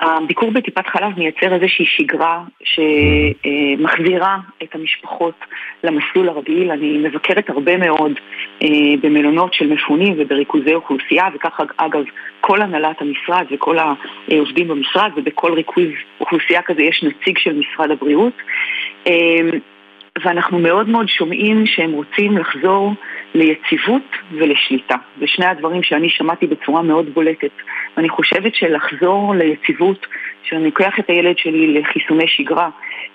[0.00, 5.34] הביקור בטיפת חלב מייצר איזושהי שגרה שמחזירה את המשפחות
[5.84, 6.70] למסלול הרגיל.
[6.70, 8.12] אני מבקרת הרבה מאוד
[8.62, 8.68] אה,
[9.02, 12.04] במלונות של מפונים ובריכוזי אוכלוסייה, וככה אגב
[12.40, 15.88] כל הנהלת המשרד וכל העובדים במשרד, ובכל ריכוז
[16.20, 18.32] אוכלוסייה כזה יש נציג של משרד הבריאות.
[20.24, 22.94] ואנחנו מאוד מאוד שומעים שהם רוצים לחזור
[23.34, 24.02] ליציבות
[24.32, 24.94] ולשליטה.
[25.20, 27.50] זה שני הדברים שאני שמעתי בצורה מאוד בולטת.
[27.96, 30.06] ואני חושבת שלחזור ליציבות,
[30.42, 32.68] שאני לוקח את הילד שלי לחיסוני שגרה,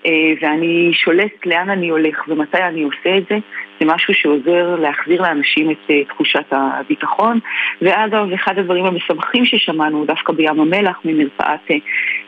[0.05, 0.11] אה,
[0.41, 3.37] ואני שולט לאן אני הולך ומתי אני עושה את זה,
[3.79, 7.39] זה משהו שעוזר להחזיר לאנשים את אה, תחושת הביטחון.
[7.81, 11.71] ואגב, אחד הדברים המשמחים ששמענו דווקא בים המלח ממרפאת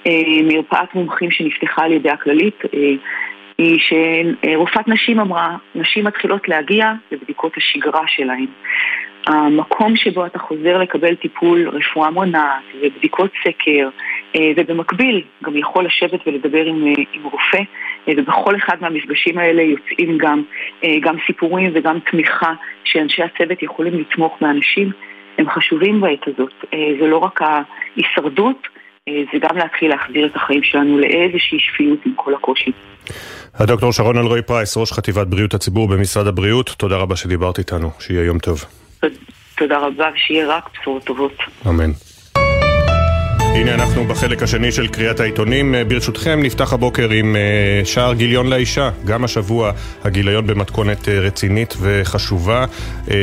[0.08, 2.60] אה, מומחים שנפתחה על ידי הכללית,
[3.58, 8.46] היא שרופאת נשים אמרה, נשים מתחילות להגיע לבדיקות השגרה שלהן.
[9.28, 13.90] המקום שבו אתה חוזר לקבל טיפול רפואה מונעת ובדיקות סקר
[14.36, 17.64] אה, ובמקביל גם יכול לשבת ולדבר עם, אה, עם רופא
[18.08, 20.44] אה, ובכל אחד מהמפגשים האלה יוצאים גם,
[21.02, 24.92] גם סיפורים וגם תמיכה שאנשי הצוות יכולים לתמוך באנשים
[25.38, 26.54] הם חשובים בעת הזאת.
[26.72, 28.68] זה לא רק ההישרדות,
[29.10, 32.72] זה גם להתחיל להחזיר את החיים שלנו לאיזושהי שפיות עם כל הקושי.
[33.56, 38.24] הדוקטור שרון אלרועי פרייס, ראש חטיבת בריאות הציבור במשרד הבריאות, תודה רבה שדיברת איתנו, שיהיה
[38.24, 38.66] יום טוב.
[39.58, 41.34] תודה רבה, ושיהיה רק בשורות טובות.
[41.68, 41.92] אמן.
[43.56, 45.76] הנה אנחנו בחלק השני של קריאת העיתונים.
[45.88, 48.90] ברשותכם נפתח הבוקר עם אה, שער גיליון לאישה.
[49.06, 49.72] גם השבוע
[50.04, 52.66] הגיליון במתכונת אה, רצינית וחשובה.
[53.12, 53.16] אה,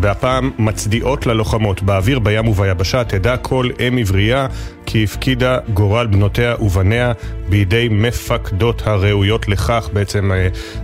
[0.00, 3.04] והפעם מצדיעות ללוחמות באוויר, בים וביבשה.
[3.04, 4.46] תדע כל אם עברייה
[4.92, 7.12] כי הפקידה גורל בנותיה ובניה
[7.48, 10.30] בידי מפקדות הראויות לכך, בעצם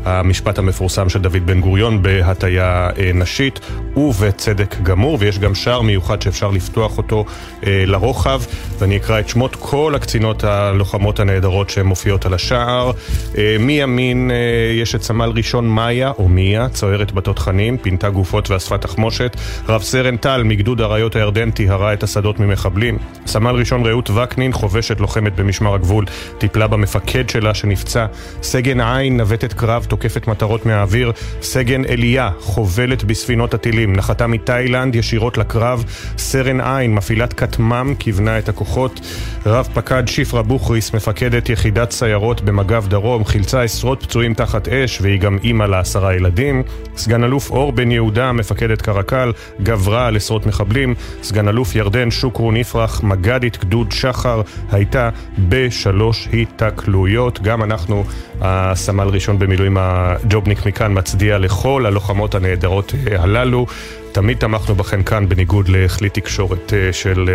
[0.04, 3.60] המשפט המפורסם של דוד בן גוריון בהטייה נשית,
[3.96, 7.24] ובצדק גמור, ויש גם שער מיוחד שאפשר לפתוח אותו
[7.62, 8.42] לרוחב.
[8.78, 12.90] ואני אקרא את שמות כל הקצינות הלוחמות הנהדרות שמופיעות על השער.
[13.38, 14.36] אה, מימין אה,
[14.82, 19.36] יש את סמל ראשון מאיה, או מיה, צוערת בתותחנים, פינתה גופות ואספה תחמושת.
[19.68, 22.98] רב סרן טל מגדוד אריות הירדן טיהרה את השדות ממחבלים.
[23.26, 26.04] סמל ראשון רעות רעות וקנין, חובשת לוחמת במשמר הגבול,
[26.38, 28.06] טיפלה במפקד שלה שנפצע.
[28.42, 31.12] סגן עין, נווטת קרב, תוקפת מטרות מהאוויר.
[31.42, 35.84] סגן אליה, חובלת בספינות הטילים, נחתה מתאילנד ישירות לקרב.
[36.18, 39.00] סרן עין, מפעילת כטמ"ם, כיוונה את הכוחות.
[39.46, 45.20] רב פקד שפרה בוכריס, מפקדת יחידת סיירות במג"ב דרום, חילצה עשרות פצועים תחת אש, והיא
[45.20, 46.62] גם אימא לעשרה ילדים.
[46.96, 49.32] סגן אלוף אור בן יהודה, מפקדת קרקל,
[49.62, 50.94] גברה על עשרות מחבלים.
[51.22, 55.10] סגן אלוף ירדן שוקרון יפרח, מג"דית גדוד שחר, הייתה
[55.48, 57.42] בשלוש היתקלויות.
[57.42, 58.04] גם אנחנו,
[58.40, 63.66] הסמל ראשון במילואים הג'ובניק מכאן, מצדיע לכל הלוחמות הנהדרות הללו.
[64.12, 67.30] תמיד תמכנו בכן כאן, בניגוד לכלי תקשורת אה, של...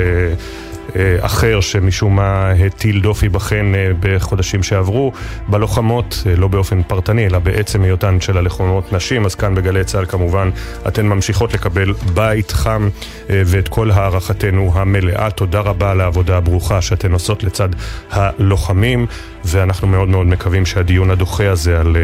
[0.95, 5.11] אה, אחר שמשום מה הטיל דופי בכן אה, בחודשים שעברו
[5.47, 9.25] בלוחמות, אה, לא באופן פרטני, אלא בעצם היותן של הלוחמות נשים.
[9.25, 10.49] אז כאן בגלי צה"ל כמובן
[10.87, 12.89] אתן ממשיכות לקבל בית חם
[13.29, 15.29] ואת כל הערכתנו המלאה.
[15.31, 17.69] תודה רבה על העבודה הברוכה שאתן עושות לצד
[18.11, 19.05] הלוחמים.
[19.45, 21.95] ואנחנו מאוד מאוד מקווים שהדיון הדוחה הזה על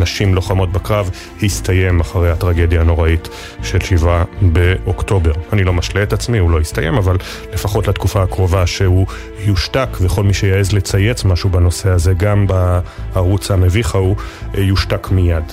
[0.00, 1.10] נשים לוחמות בקרב
[1.42, 3.28] יסתיים אחרי הטרגדיה הנוראית
[3.62, 5.32] של שבעה באוקטובר.
[5.52, 7.16] אני לא משלה את עצמי, הוא לא יסתיים, אבל
[7.52, 9.06] לפחות לתקופה הקרובה שהוא
[9.38, 14.16] יושתק, וכל מי שיעז לצייץ משהו בנושא הזה, גם בערוץ המביך ההוא,
[14.54, 15.44] יושתק מיד.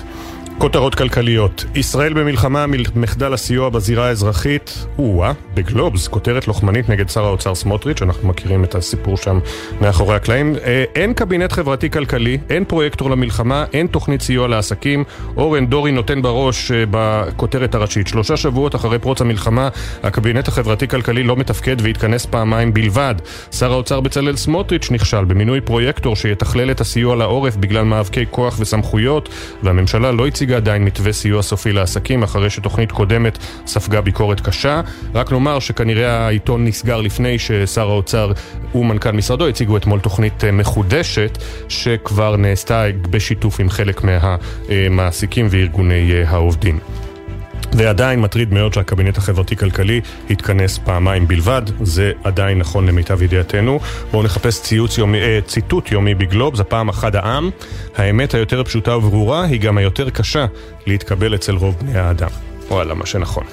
[0.62, 1.65] כותרות כלכליות.
[1.76, 4.86] ישראל במלחמה, מחדל הסיוע בזירה האזרחית.
[4.97, 9.39] או-אה, בגלובס, כותרת לוחמנית נגד שר האוצר סמוטריץ', אנחנו מכירים את הסיפור שם
[9.82, 10.56] מאחורי הקלעים.
[10.65, 15.04] אה, אין קבינט חברתי-כלכלי, אין פרויקטור למלחמה, אין תוכנית סיוע לעסקים.
[15.38, 18.08] אורן דורי נותן בראש אה, בכותרת הראשית.
[18.08, 19.69] שלושה שבועות אחרי פרוץ המלחמה,
[20.04, 23.15] הקבינט החברתי-כלכלי לא מתפקד והתכנס פעמיים בלבד.
[23.52, 29.30] שר האוצר בצלאל סמוטריץ' נכשל במינוי פרויקטור שיתכלל את הסיוע לעורף בגלל מאבקי כוח וסמכויות,
[29.63, 33.38] והממשלה לא הציגה עדיין מתווה סיוע סופי לעסקים אחרי שתוכנית קודמת
[33.68, 34.82] ספגה ביקורת קשה.
[35.16, 38.32] רק נאמר שכנראה העיתון נסגר לפני ששר האוצר
[38.76, 41.38] ומנכ"ל משרדו הציגו אתמול תוכנית אה, מחודשת
[41.70, 46.80] שכבר נעשתה בשיתוף עם חלק מהמעסיקים וארגוני אה, העובדים.
[47.74, 53.80] ועדיין מטריד מאוד שהקבינט החברתי-כלכלי יתכנס פעמיים בלבד, זה עדיין נכון למיטב ידיעתנו.
[54.12, 57.50] בואו נחפש ציוץ יומי, אה, ציטוט יומי בגלובס, הפעם אחד העם.
[57.95, 60.45] האמת היותר פשוטה וברורה היא גם היותר קשה
[60.88, 62.51] להתקבל אצל רוב בני האדם.
[62.72, 63.44] וואלה, מה שנכון.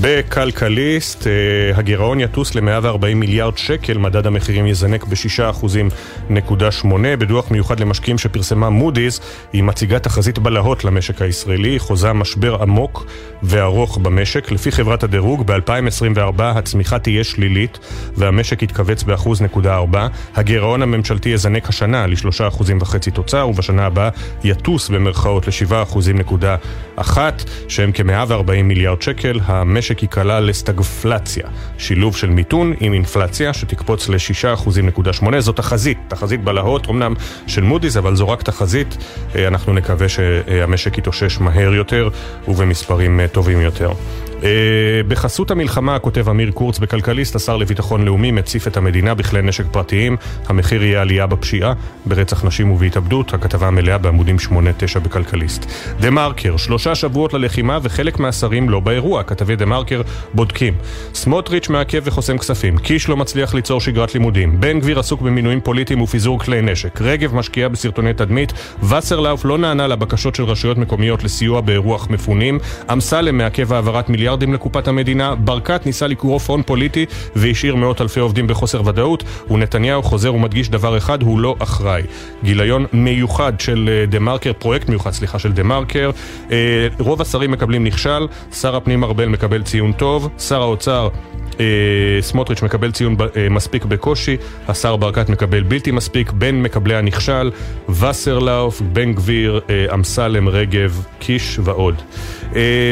[0.00, 1.32] בכלכליסט, אה,
[1.76, 7.16] הגירעון יטוס ל-140 מיליארד שקל, מדד המחירים יזנק ב-6.8%.
[7.18, 9.20] בדוח מיוחד למשקיעים שפרסמה מודי'ס,
[9.52, 13.06] היא מציגה תחזית בלהות למשק הישראלי, חוזה משבר עמוק
[13.42, 14.50] וארוך במשק.
[14.50, 17.78] לפי חברת הדירוג, ב-2024 הצמיחה תהיה שלילית
[18.16, 19.96] והמשק יתכווץ ב-1.4%.
[20.34, 24.08] הגירעון הממשלתי יזנק השנה ל-3.5% תוצר, ובשנה הבאה
[24.44, 27.18] יטוס במרכאות ל-7.1%,
[27.68, 29.40] שהם כ-140 מיליארד שקל.
[29.44, 31.44] המשק ייקלע לסטגפלציה,
[31.78, 35.40] שילוב של מיתון עם אינפלציה שתקפוץ ל-6.8%.
[35.40, 37.14] זו תחזית, תחזית בלהות, אמנם
[37.46, 38.96] של מודי'ס, אבל זו רק תחזית.
[39.36, 42.08] אה, אנחנו נקווה שהמשק יתאושש מהר יותר
[42.48, 43.92] ובמספרים אה, טובים יותר.
[44.42, 44.48] אה,
[45.08, 50.16] בחסות המלחמה, כותב אמיר קורץ בכלכליסט, השר לביטחון לאומי מציף את המדינה בכלי נשק פרטיים.
[50.46, 51.72] המחיר יהיה עלייה בפשיעה,
[52.06, 53.34] ברצח נשים ובהתאבדות.
[53.34, 54.36] הכתבה המלאה בעמודים
[54.96, 55.66] 8-9 בכלכליסט.
[56.00, 59.22] דה מרקר, שלושה שבועות ללחימה וחלק מהשרים לא באירוע.
[59.22, 60.02] כתבי דה מרקר
[60.34, 60.74] בודקים.
[61.14, 62.78] סמוטריץ' מעכב וחוסם כספים.
[62.78, 64.60] קיש לא מצליח ליצור שגרת לימודים.
[64.60, 67.00] בן גביר עסוק במינויים פוליטיים ופיזור כלי נשק.
[67.00, 68.52] רגב משקיעה בסרטוני תדמית.
[68.82, 72.58] וסרלאוף לא נענה לבקשות של רשויות מקומיות לסיוע באירוח מפונים.
[72.92, 77.06] אמסלם מעכב העברת מיליארד מיליארדים לקופת המדינה, ברקת ניסה לקרוף הון פוליטי
[77.36, 82.02] והשאיר מאות אלפי עובדים בחוסר ודאות, ונתניהו חוזר ומדגיש דבר אחד, הוא לא אחראי.
[82.44, 86.10] גיליון מיוחד של אה, דה מרקר, פרויקט מיוחד, סליחה, של דה מרקר.
[86.50, 86.56] אה,
[86.98, 91.08] רוב השרים מקבלים נכשל, שר הפנים ארבל מקבל ציון טוב, שר האוצר
[91.60, 91.64] אה,
[92.20, 93.16] סמוטריץ' מקבל ציון
[93.50, 94.36] מספיק בקושי,
[94.68, 97.50] השר ברקת מקבל בלתי מספיק, בין מקבלי הנכשל,
[97.88, 99.60] וסרלאוף, בן גביר,
[99.94, 102.02] אמסלם, רגב, קיש ועוד.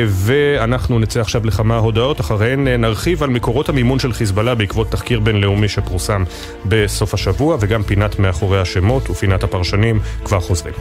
[0.09, 5.20] ואנחנו נצא עכשיו לכמה הודעות, אחריהן אה, נרחיב על מקורות המימון של חיזבאללה בעקבות תחקיר
[5.20, 6.25] בינלאומי שפורסם
[6.64, 10.75] בסוף השבוע, וגם פינת מאחורי השמות ופינת הפרשנים כבר חוזרים.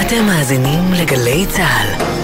[0.00, 2.19] אתם מאזינים לגלי צה"ל.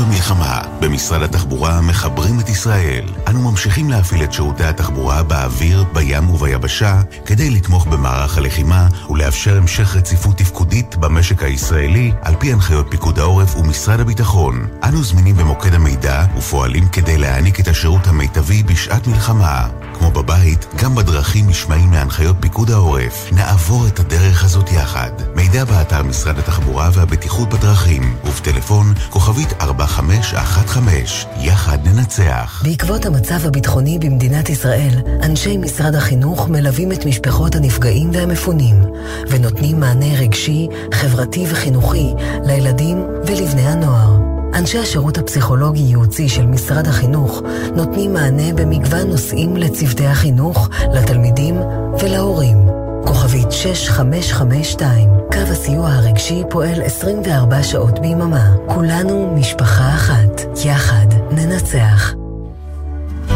[0.00, 3.04] במלחמה, במשרד התחבורה מחברים את ישראל.
[3.28, 9.96] אנו ממשיכים להפעיל את שירותי התחבורה באוויר, בים וביבשה, כדי לתמוך במערך הלחימה ולאפשר המשך
[9.96, 14.66] רציפות תפקודית במשק הישראלי, על פי הנחיות פיקוד העורף ומשרד הביטחון.
[14.84, 19.68] אנו זמינים במוקד המידע ופועלים כדי להעניק את השירות המיטבי בשעת מלחמה.
[20.00, 23.32] כמו בבית, גם בדרכים נשמעים להנחיות פיקוד העורף.
[23.32, 25.10] נעבור את הדרך הזאת יחד.
[25.34, 31.32] מידע באתר משרד התחבורה והבטיחות בדרכים, ובטלפון כוכבית 4515.
[31.40, 32.62] יחד ננצח.
[32.64, 38.82] בעקבות המצב הביטחוני במדינת ישראל, אנשי משרד החינוך מלווים את משפחות הנפגעים והמפונים,
[39.28, 42.06] ונותנים מענה רגשי, חברתי וחינוכי
[42.44, 44.29] לילדים ולבני הנוער.
[44.54, 47.42] אנשי השירות הפסיכולוגי-ייעוצי של משרד החינוך
[47.76, 51.54] נותנים מענה במגוון נושאים לצוותי החינוך, לתלמידים
[52.00, 52.58] ולהורים.
[53.06, 58.50] כוכבית 6552, קו הסיוע הרגשי פועל 24 שעות ביממה.
[58.66, 60.40] כולנו משפחה אחת.
[60.64, 62.14] יחד ננצח.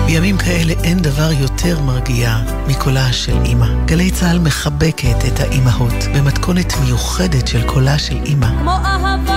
[0.06, 2.36] בימים כאלה אין דבר יותר מרגיע
[2.68, 3.66] מקולה של אימא.
[3.84, 8.46] גלי צה"ל מחבקת את האימהות במתכונת מיוחדת של קולה של אימא.
[8.46, 9.33] כמו אהבה.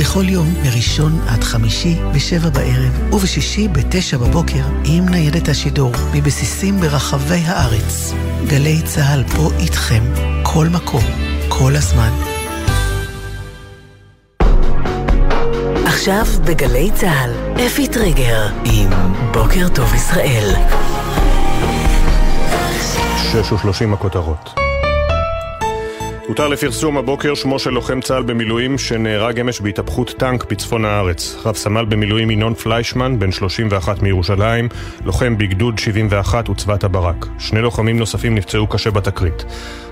[0.00, 7.42] בכל יום, מראשון עד חמישי, בשבע בערב, ובשישי בתשע בבוקר, עם ניידת השידור, מבסיסים ברחבי
[7.46, 8.12] הארץ.
[8.46, 10.02] גלי צה"ל פה איתכם,
[10.42, 11.04] כל מקום,
[11.48, 12.10] כל הזמן.
[15.86, 17.30] עכשיו בגלי צה"ל,
[17.66, 18.90] אפי טריגר עם
[19.32, 20.54] בוקר טוב ישראל.
[23.32, 24.59] שש ושלושים הכותרות.
[26.30, 31.36] הותר לפרסום הבוקר שמו של לוחם צה"ל במילואים שנהרג אמש בהתהפכות טנק בצפון הארץ.
[31.44, 34.68] רב סמל במילואים ינון פליישמן, בן 31 מירושלים,
[35.04, 37.26] לוחם בגדוד 71 חטיבת הברק.
[37.38, 39.44] שני לוחמים נוספים נפצעו קשה בתקרית.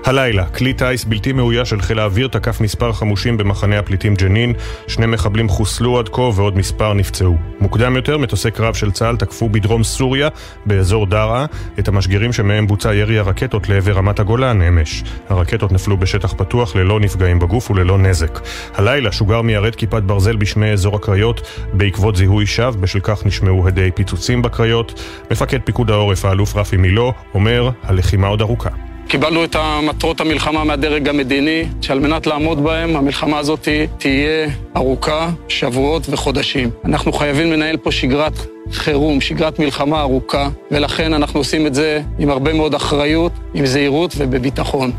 [0.05, 4.53] הלילה, כלי טיס בלתי מאויש של חיל האוויר תקף מספר חמושים במחנה הפליטים ג'נין,
[4.87, 7.37] שני מחבלים חוסלו עד כה ועוד מספר נפצעו.
[7.61, 10.29] מוקדם יותר, מטוסי קרב של צה"ל תקפו בדרום סוריה,
[10.65, 11.45] באזור דרעה,
[11.79, 15.03] את המשגרים שמהם בוצע ירי הרקטות לעבר רמת הגולן אמש.
[15.29, 18.39] הרקטות נפלו בשטח פתוח ללא נפגעים בגוף וללא נזק.
[18.75, 21.41] הלילה שוגר מיירט כיפת ברזל בשמי אזור הקריות
[21.73, 25.03] בעקבות זיהוי שווא, בשל כך נשמעו הדי פיצוצים בקריות.
[25.31, 28.69] מפקד פיקוד העורף, האלוף רפי מילו, אומר, הלחימה עוד ארוכה.
[29.07, 36.09] קיבלנו את מטרות המלחמה מהדרג המדיני, שעל מנת לעמוד בהם, המלחמה הזאת תהיה ארוכה, שבועות
[36.09, 36.69] וחודשים.
[36.85, 38.33] אנחנו חייבים לנהל פה שגרת
[38.71, 44.13] חירום, שגרת מלחמה ארוכה, ולכן אנחנו עושים את זה עם הרבה מאוד אחריות, עם זהירות
[44.17, 44.91] ובביטחון.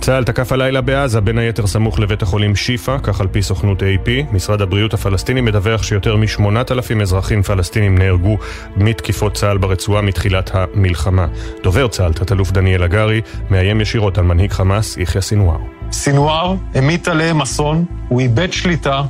[0.00, 4.32] צה"ל תקף הלילה בעזה, בין היתר סמוך לבית החולים שיפא, כך על פי סוכנות AP.
[4.32, 8.36] משרד הבריאות הפלסטיני מדווח שיותר מ-8,000 אזרחים פלסטינים נהרגו
[8.76, 11.26] מתקיפות צה"ל ברצועה מתחילת המלחמה.
[11.62, 15.58] דובר צה"ל, תת-אלוף דניאל הגרי, מאיים ישירות על מנהיג חמאס, יחיא סינואר.
[15.92, 19.02] סינואר המיט עליהם אסון, הוא איבד שליטה,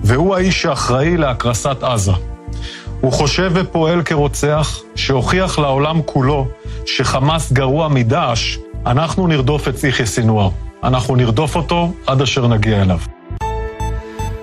[0.00, 2.12] והוא האיש שאחראי להקרסת עזה.
[3.00, 6.48] הוא חושב ופועל כרוצח, שהוכיח לעולם כולו
[6.86, 10.48] שחמאס גרוע מדאעש, אנחנו נרדוף את יחיא סינואר.
[10.84, 12.98] אנחנו נרדוף אותו עד אשר נגיע אליו.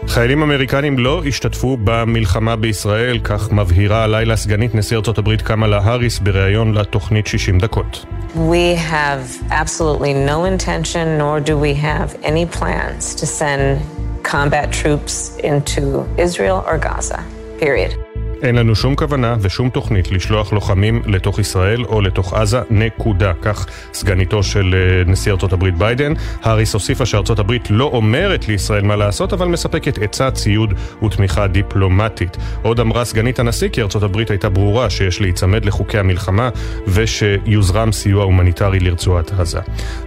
[0.08, 6.20] חיילים אמריקנים לא השתתפו במלחמה בישראל, כך מבהירה הלילה סגנית נשיא ארצות הברית קמאלה האריס
[6.20, 8.06] בריאיון לתוכנית 60 דקות.
[8.36, 13.82] We have absolutely no intention, nor do we have any plans to send
[14.24, 15.84] combat troops into
[16.18, 17.20] Israel or Gaza,
[17.60, 18.05] period.
[18.42, 23.34] אין לנו שום כוונה ושום תוכנית לשלוח לוחמים לתוך ישראל או לתוך עזה, נקודה.
[23.42, 24.76] כך סגניתו של
[25.08, 26.14] נשיא ארצות הברית ביידן.
[26.44, 32.38] האריס הוסיפה שארצות הברית לא אומרת לישראל מה לעשות, אבל מספקת עצה, ציוד ותמיכה דיפלומטית.
[32.62, 36.50] עוד אמרה סגנית הנשיא כי ארצות הברית הייתה ברורה שיש להיצמד לחוקי המלחמה
[36.88, 39.60] ושיוזרם סיוע הומניטרי לרצועת עזה.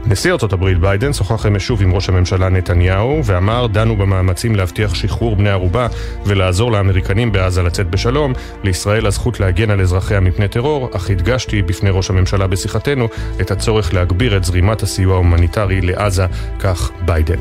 [0.07, 4.95] נשיא ארצות הברית ביידן שוחח אמש שוב עם ראש הממשלה נתניהו ואמר דנו במאמצים להבטיח
[4.95, 5.87] שחרור בני ערובה
[6.27, 8.18] ולעזור לאמריקנים בעזה לצאת בשלום.
[8.19, 8.33] שלום,
[8.65, 13.09] לישראל הזכות להגן על אזרחיה מפני טרור, אך הדגשתי בפני ראש הממשלה בשיחתנו
[13.41, 16.27] את הצורך להגביר את זרימת הסיוע ההומניטרי לעזה,
[16.59, 17.39] כך ביידן.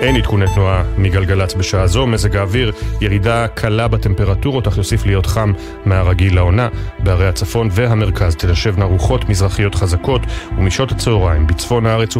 [0.00, 5.52] אין עדכוני תנועה מגלגלצ בשעה זו, מזג האוויר, ירידה קלה בטמפרטורות, אך יוסיף להיות חם
[5.84, 6.68] מהרגיל לעונה.
[6.98, 10.20] בערי הצפון והמרכז תנשבנה רוחות מזרחיות חזקות,
[10.58, 12.16] ומשעות הצהריים בצפון הארץ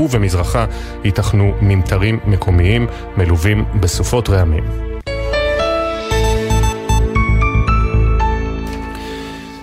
[0.00, 0.66] ובמזרחה
[1.04, 4.89] ייתכנו ממטרים מקומיים מלווים בסופות רעמים.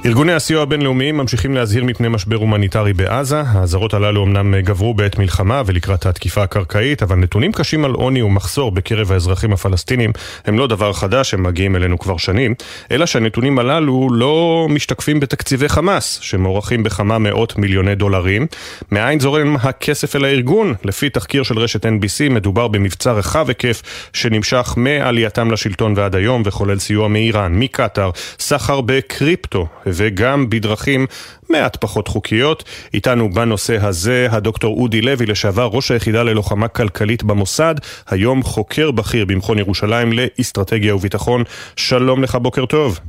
[0.07, 3.41] ארגוני הסיוע הבינלאומיים ממשיכים להזהיר מפני משבר הומניטרי בעזה.
[3.41, 8.71] האזהרות הללו אמנם גברו בעת מלחמה ולקראת התקיפה הקרקעית, אבל נתונים קשים על עוני ומחסור
[8.71, 10.11] בקרב האזרחים הפלסטינים
[10.45, 12.53] הם לא דבר חדש, הם מגיעים אלינו כבר שנים,
[12.91, 18.47] אלא שהנתונים הללו לא משתקפים בתקציבי חמאס, שמוערכים בכמה מאות מיליוני דולרים.
[18.91, 20.73] מאין זורם הכסף אל הארגון?
[20.83, 23.81] לפי תחקיר של רשת NBC מדובר במבצע רחב היקף
[24.13, 29.67] שנמשך מעלייתם לשלטון ועד היום וכולל סיוע מאיראן, מקטאר, סחר בקריפטו.
[29.97, 31.05] וגם בדרכים
[31.49, 32.63] מעט פחות חוקיות.
[32.93, 37.75] איתנו בנושא הזה הדוקטור אודי לוי, לשעבר ראש היחידה ללוחמה כלכלית במוסד,
[38.09, 41.43] היום חוקר בכיר במכון ירושלים לאסטרטגיה וביטחון.
[41.75, 42.99] שלום לך, בוקר טוב.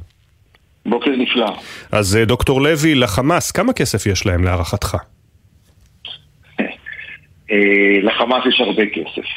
[0.86, 1.56] בוקר נפלא.
[1.92, 4.96] אז אה, דוקטור לוי, לחמאס, כמה כסף יש להם להערכתך?
[7.50, 9.28] אה, לחמאס יש הרבה כסף.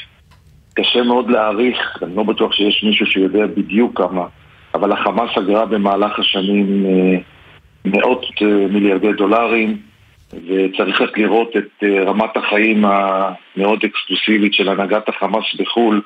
[0.73, 4.25] קשה מאוד להעריך, אני לא בטוח שיש מישהו שיודע בדיוק כמה,
[4.73, 7.19] אבל החמאס אגרה במהלך השנים אה,
[7.85, 8.25] מאות
[8.69, 9.77] מיליארדי דולרים,
[10.33, 16.01] וצריך רק לראות את רמת החיים המאוד אקסקלוסיבית של הנהגת החמאס בחו"ל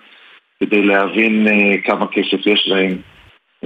[0.60, 1.48] כדי להבין
[1.84, 2.98] כמה כסף יש להם.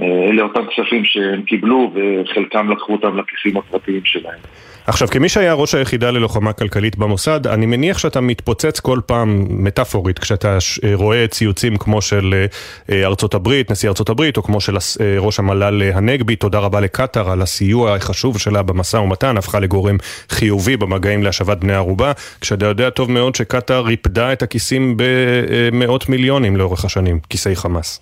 [0.02, 4.38] אלה אותם כספים שהם קיבלו וחלקם לקחו אותם לכיסים הפרטיים שלהם.
[4.86, 10.18] עכשיו, כמי שהיה ראש היחידה ללוחמה כלכלית במוסד, אני מניח שאתה מתפוצץ כל פעם, מטאפורית,
[10.18, 10.58] כשאתה
[10.94, 12.44] רואה ציוצים כמו של
[12.90, 16.80] אה, ארצות הברית, נשיא ארצות הברית, או כמו של אה, ראש המל"ל הנגבי, תודה רבה
[16.80, 19.96] לקטאר על הסיוע החשוב שלה במשא ומתן, הפכה לגורם
[20.28, 26.56] חיובי במגעים להשבת בני ערובה, כשאתה יודע טוב מאוד שקטאר ריפדה את הכיסים במאות מיליונים
[26.56, 28.00] לאורך השנים, כיסי חמאס.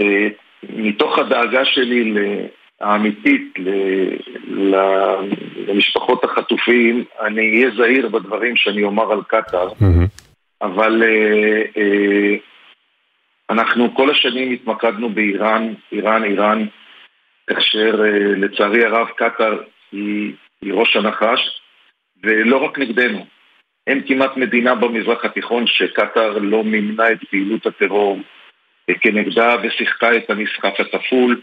[0.00, 0.26] אה,
[0.76, 2.14] מתוך הדאגה שלי
[2.80, 3.54] האמיתית
[5.66, 9.68] למשפחות החטופים, אני אהיה זהיר בדברים שאני אומר על קטאר,
[10.62, 12.36] אבל אה, אה,
[13.50, 16.66] אנחנו כל השנים התמקדנו באיראן, איראן, איראן,
[17.46, 19.62] כאשר אה, לצערי הרב קטאר
[19.92, 21.60] היא, היא ראש הנחש,
[22.22, 23.26] ולא רק נגדנו.
[23.86, 28.18] אין כמעט מדינה במזרח התיכון שקטאר לא מימנה את פעילות הטרור
[29.00, 31.40] כנגדה ושיחקה את המשחק הכפול.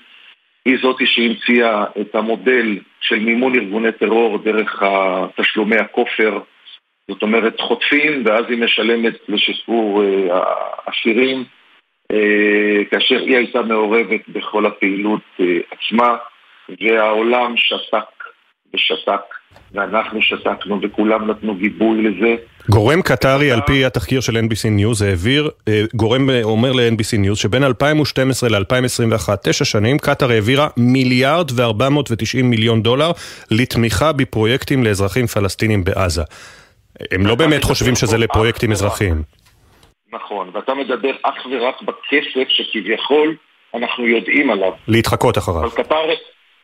[0.67, 4.83] היא זאתי שהמציאה את המודל של מימון ארגוני טרור דרך
[5.35, 6.39] תשלומי הכופר.
[7.11, 10.43] זאת אומרת, חוטפים ואז היא משלמת לשחרור אה,
[10.85, 11.43] אסירים,
[12.11, 16.17] אה, כאשר היא הייתה מעורבת בכל הפעילות אה, עצמה,
[16.81, 18.23] והעולם שתק
[18.73, 19.21] ושתק.
[19.71, 22.35] ואנחנו שתקנו וכולם נתנו גיבוי לזה.
[22.69, 27.35] גורם קטרי, על פי התחקיר של NBC News, העביר, אה, גורם אה, אומר ל-NBC News
[27.35, 33.11] שבין 2012 ל-2021, תשע שנים, קטאר העבירה מיליארד ו-490 מיליון דולר
[33.51, 36.21] לתמיכה בפרויקטים לאזרחים פלסטינים בעזה.
[37.11, 39.21] הם לא באמת חושבים שזה לפרויקטים אזרחיים.
[40.13, 43.35] נכון, ואתה מדבר אך ורק בכסף שכביכול
[43.75, 44.71] אנחנו יודעים עליו.
[44.87, 45.63] להתחקות אחריו.
[45.63, 46.05] אבל קטר,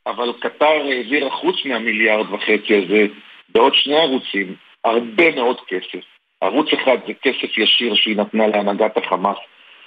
[0.08, 3.06] אבל קטר העבירה חוץ מהמיליארד וחצי הזה
[3.50, 4.56] בעוד שני ערוצים
[4.86, 6.06] הרבה מאוד כסף.
[6.42, 9.38] ערוץ אחד זה כסף ישיר שהיא נתנה להנהגת החמאס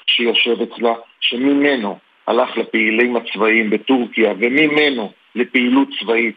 [0.06, 6.36] שיושב אצלה, שממנו הלך לפעילים הצבאיים בטורקיה וממנו לפעילות צבאית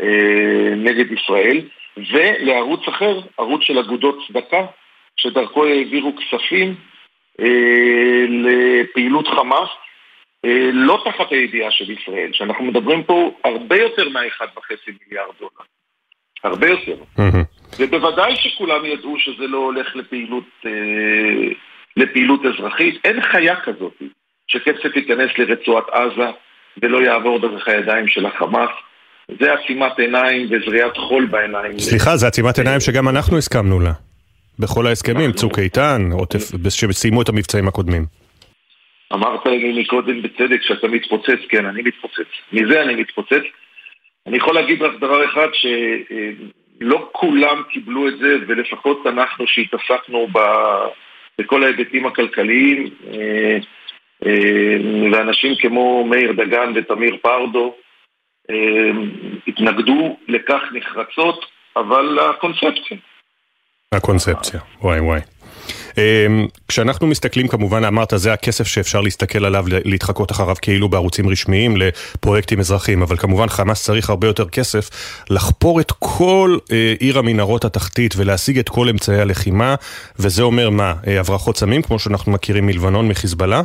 [0.00, 4.66] אה, נגד ישראל, ולערוץ אחר, ערוץ של אגודות צדקה,
[5.16, 6.74] שדרכו העבירו כספים
[7.40, 9.68] אה, לפעילות חמאס
[10.44, 15.64] אה, לא תחת הידיעה של ישראל, שאנחנו מדברים פה הרבה יותר מה-1.5 מיליארד דולר.
[16.44, 16.96] הרבה יותר.
[17.78, 20.70] ובוודאי שכולם ידעו שזה לא הולך לפעילות, אה,
[21.96, 23.00] לפעילות אזרחית.
[23.04, 24.02] אין חיה כזאת
[24.46, 26.30] שכסף ייכנס לרצועת עזה
[26.82, 28.70] ולא יעבור דרך הידיים של החמאס.
[29.40, 31.78] זה עצימת עיניים וזריעת חול בעיניים.
[31.78, 33.92] סליחה, זה עצימת עיניים שגם אנחנו הסכמנו לה.
[34.58, 36.08] בכל ההסכמים, צוק איתן,
[36.68, 38.06] שסיימו את המבצעים הקודמים.
[39.12, 42.30] אמרת לי מקודם בצדק שאתה מתפוצץ, כן, אני מתפוצץ.
[42.52, 43.42] מזה אני מתפוצץ.
[44.30, 50.38] אני יכול להגיד רק דבר אחד, שלא כולם קיבלו את זה, ולפחות אנחנו שהתעסקנו ב...
[51.38, 53.58] בכל ההיבטים הכלכליים, אה,
[54.26, 54.76] אה,
[55.12, 57.74] ואנשים כמו מאיר דגן ותמיר פרדו
[58.50, 58.90] אה,
[59.46, 62.96] התנגדו לכך נחרצות, אבל הקונספציה.
[63.94, 65.20] הקונספציה, וואי וואי.
[65.98, 71.74] אמ, כשאנחנו מסתכלים כמובן, אמרת, זה הכסף שאפשר להסתכל עליו, להתחקות אחריו כאילו בערוצים רשמיים
[71.76, 74.90] לפרויקטים אזרחיים, אבל כמובן חמאס צריך הרבה יותר כסף
[75.30, 79.74] לחפור את כל אה, עיר המנהרות התחתית ולהשיג את כל אמצעי הלחימה,
[80.18, 83.60] וזה אומר מה, אה, הברחות סמים כמו שאנחנו מכירים מלבנון, מחיזבאללה?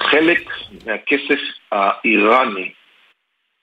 [0.00, 0.50] חלק
[0.86, 1.40] מהכסף
[1.72, 2.70] האיראני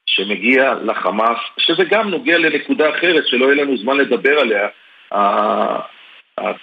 [0.10, 4.68] שמגיע לחמאס, שזה גם נוגע לנקודה אחרת שלא יהיה לנו זמן לדבר עליה,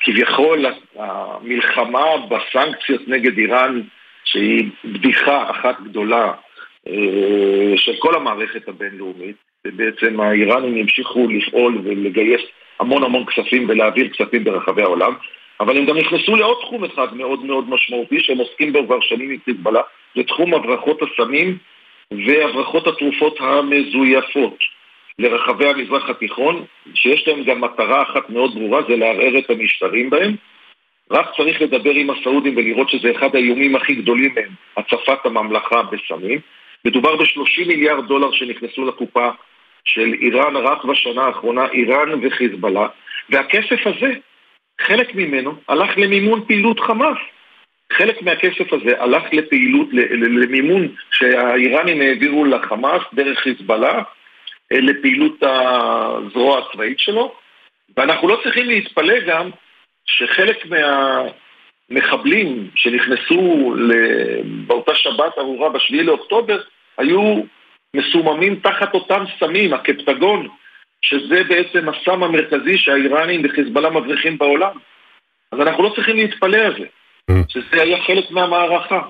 [0.01, 0.67] כביכול
[0.97, 3.81] המלחמה בסנקציות נגד איראן,
[4.25, 6.33] שהיא בדיחה אחת גדולה
[6.89, 12.41] אה, של כל המערכת הבינלאומית, ובעצם האיראנים המשיכו לפעול ולגייס
[12.81, 15.15] המון המון כספים ולהעביר כספים ברחבי העולם,
[15.61, 19.31] אבל הם גם נכנסו לעוד תחום אחד מאוד מאוד משמעותי שהם עוסקים בו כבר שנים
[19.31, 19.81] עם חיזבאללה,
[20.17, 21.59] זה תחום הברחות הסמים
[22.27, 24.59] והברחות התרופות המזויפות.
[25.19, 30.37] לרחבי המזרח התיכון, שיש להם גם מטרה אחת מאוד ברורה, זה לערער את המשטרים בהם.
[31.11, 36.39] רק צריך לדבר עם הסעודים ולראות שזה אחד האיומים הכי גדולים מהם, הצפת הממלכה בסמים.
[36.85, 39.29] מדובר ב-30 מיליארד דולר שנכנסו לקופה
[39.85, 42.87] של איראן רק בשנה האחרונה, איראן וחיזבאללה,
[43.31, 44.13] והכסף הזה,
[44.81, 47.19] חלק ממנו הלך למימון פעילות חמאס.
[47.93, 49.89] חלק מהכסף הזה הלך לפעילות,
[50.21, 54.03] למימון שהאיראנים העבירו לחמאס דרך חיזבאללה,
[54.73, 57.35] לפעילות הזרוע הצבאית שלו,
[57.97, 59.51] ואנחנו לא צריכים להתפלא גם
[60.07, 60.67] שחלק
[61.91, 63.75] מהמחבלים שנכנסו
[64.67, 66.61] באותה שבת ארורה בשביעי לאוקטובר
[66.99, 67.43] היו
[67.97, 70.49] מסוממים תחת אותם סמים, הקפטגון,
[71.03, 74.79] שזה בעצם הסם המרכזי שהאיראנים וחיזבאללה מבריחים בעולם.
[75.53, 76.87] אז אנחנו לא צריכים להתפלא על זה,
[77.31, 77.35] mm.
[77.49, 79.01] שזה היה חלק מהמערכה.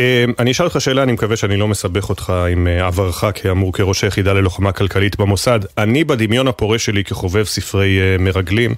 [0.00, 3.72] אמ, אני אשאל אותך שאלה, אני מקווה שאני לא מסבך אותך עם אה, עברך כאמור
[3.72, 5.60] כראש היחידה ללוחמה כלכלית במוסד.
[5.78, 8.74] אני בדמיון הפורה שלי כחובב ספרי אה, מרגלים,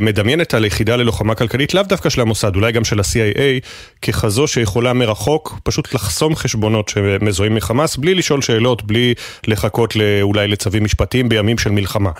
[0.00, 3.66] מדמיינת על יחידה ללוחמה כלכלית, לאו דווקא של המוסד, אולי גם של ה-CIA,
[4.02, 9.14] ככזו שיכולה מרחוק פשוט לחסום חשבונות שמזוהים מחמאס, בלי לשאול שאלות, בלי
[9.46, 12.10] לחכות אולי לצווים משפטיים בימים של מלחמה.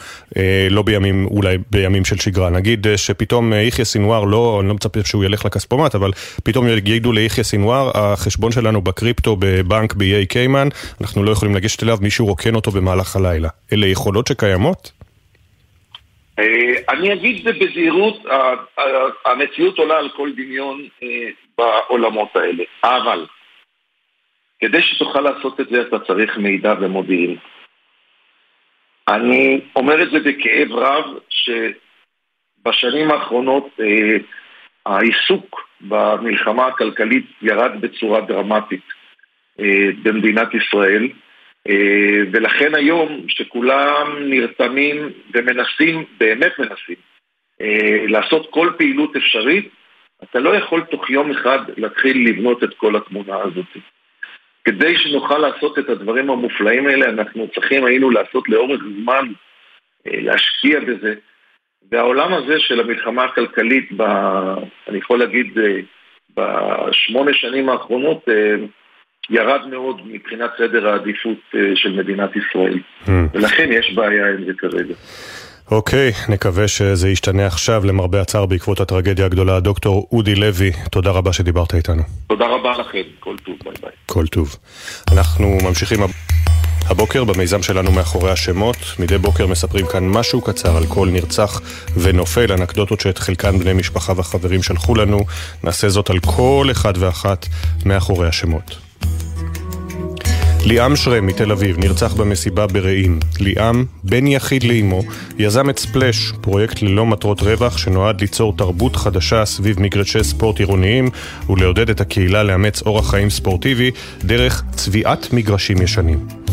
[0.71, 2.51] לא בימים, אולי בימים של שגרה.
[2.51, 6.11] נגיד שפתאום יחיא סינואר, לא, אני לא מצפה שהוא ילך לכספומט, אבל
[6.43, 10.69] פתאום יגידו ליחיא סינואר, החשבון שלנו בקריפטו בבנק באיי קיימן,
[11.01, 13.49] אנחנו לא יכולים לגשת אליו, מישהו רוקן אותו במהלך הלילה.
[13.73, 14.93] אלה יכולות שקיימות?
[16.39, 18.25] אה, אני אגיד זה בזהירות,
[19.25, 21.29] המציאות עולה על כל דמיון אה,
[21.59, 22.65] בעולמות האלה.
[22.85, 23.27] אבל,
[24.61, 27.37] כדי שתוכל לעשות את זה אתה צריך מידע ומודיעין.
[29.09, 34.17] אני אומר את זה בכאב רב, שבשנים האחרונות אה,
[34.87, 38.83] העיסוק במלחמה הכלכלית ירד בצורה דרמטית
[40.03, 41.09] במדינת ישראל
[42.33, 46.97] ולכן היום שכולם נרתמים ומנסים, באמת מנסים,
[47.61, 49.69] אה, לעשות כל פעילות אפשרית,
[50.23, 53.77] אתה לא יכול תוך יום אחד להתחיל לבנות את כל התמונה הזאת.
[54.65, 59.33] כדי שנוכל לעשות את הדברים המופלאים האלה, אנחנו צריכים היינו לעשות לאורך זמן,
[60.07, 61.15] להשקיע בזה.
[61.91, 64.03] והעולם הזה של המלחמה הכלכלית, ב,
[64.89, 65.81] אני יכול להגיד, אה,
[66.37, 68.55] בשמונה שנים האחרונות, אה,
[69.31, 72.79] ירד מאוד מבחינת סדר העדיפות אה, של מדינת ישראל.
[73.07, 73.11] Hmm.
[73.35, 74.95] ולכן יש בעיה עם זה כרגע.
[75.71, 79.61] אוקיי, okay, נקווה שזה ישתנה עכשיו, למרבה הצער בעקבות הטרגדיה הגדולה.
[79.61, 82.03] דוקטור אודי לוי, תודה רבה שדיברת איתנו.
[82.27, 83.91] תודה רבה לכם, כל טוב, ביי ביי.
[84.07, 84.57] כל טוב.
[85.13, 85.99] אנחנו ממשיכים...
[86.89, 91.61] הבוקר במיזם שלנו מאחורי השמות, מדי בוקר מספרים כאן משהו קצר על כל נרצח
[92.03, 95.19] ונופל, אנקדוטות שאת חלקן בני משפחה וחברים שלחו לנו,
[95.65, 97.47] נעשה זאת על כל אחד ואחת
[97.87, 98.86] מאחורי השמות.
[100.67, 103.19] ליאם שרם מתל אביב נרצח במסיבה ברעים.
[103.41, 105.03] ליאם, בן יחיד לאמו,
[105.39, 111.11] יזם את ספלאש, פרויקט ללא מטרות רווח שנועד ליצור תרבות חדשה סביב מגרשי ספורט עירוניים
[111.49, 113.91] ולעודד את הקהילה לאמץ אורח חיים ספורטיבי
[114.25, 116.46] דרך צביעת מגרשים ישנים.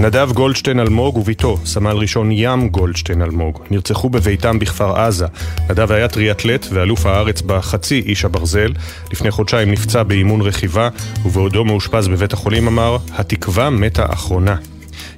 [0.00, 5.26] נדב גולדשטיין אלמוג וביתו, סמל ראשון ים גולדשטיין אלמוג, נרצחו בביתם בכפר עזה.
[5.70, 8.72] נדב היה טריאטלט ואלוף הארץ בחצי איש הברזל.
[9.12, 10.88] לפני חודשיים נפצע באימון רכיבה,
[11.24, 14.56] ובעודו מאושפז בבית החולים אמר, התקווה מתה אחרונה.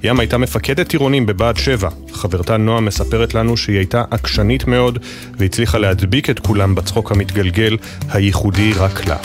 [0.02, 1.88] ים הייתה מפקדת טירונים בבה"ד 7.
[2.12, 4.98] חברתה נועה מספרת לנו שהיא הייתה עקשנית מאוד,
[5.38, 7.76] והצליחה להדביק את כולם בצחוק המתגלגל,
[8.08, 9.16] הייחודי רק לה.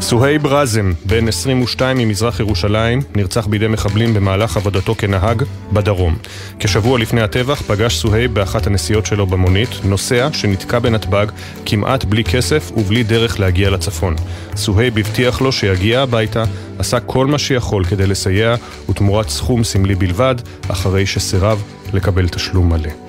[0.00, 5.42] סוהייב ראזם, בן 22 ממזרח ירושלים, נרצח בידי מחבלים במהלך עבודתו כנהג
[5.72, 6.16] בדרום.
[6.58, 11.26] כשבוע לפני הטבח פגש סוהייב באחת הנסיעות שלו במונית, נוסע שנתקע בנתב"ג
[11.66, 14.16] כמעט בלי כסף ובלי דרך להגיע לצפון.
[14.56, 16.44] סוהייב הבטיח לו שיגיע הביתה,
[16.78, 18.54] עשה כל מה שיכול כדי לסייע,
[18.90, 20.34] ותמורת סכום סמלי בלבד,
[20.68, 23.05] אחרי שסירב לקבל תשלום מלא.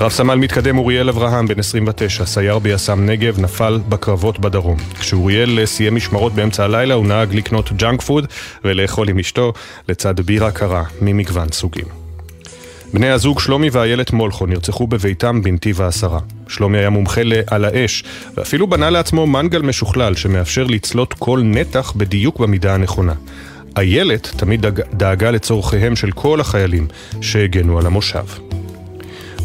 [0.00, 4.76] רב סמל מתקדם אוריאל אברהם, בן 29, סייר ביס"מ נגב, נפל בקרבות בדרום.
[5.00, 8.26] כשאוריאל סיים משמרות באמצע הלילה, הוא נהג לקנות ג'אנק פוד
[8.64, 9.52] ולאכול עם אשתו
[9.88, 11.84] לצד בירה קרה ממגוון סוגים.
[12.94, 16.20] בני הזוג שלומי ואיילת מולכו נרצחו בביתם בנתיב העשרה.
[16.48, 18.04] שלומי היה מומחה על האש,
[18.36, 23.14] ואפילו בנה לעצמו מנגל משוכלל שמאפשר לצלות כל נתח בדיוק במידה הנכונה.
[23.76, 26.86] איילת תמיד דאגה לצורכיהם של כל החיילים
[27.20, 28.53] שהגנו על המושב.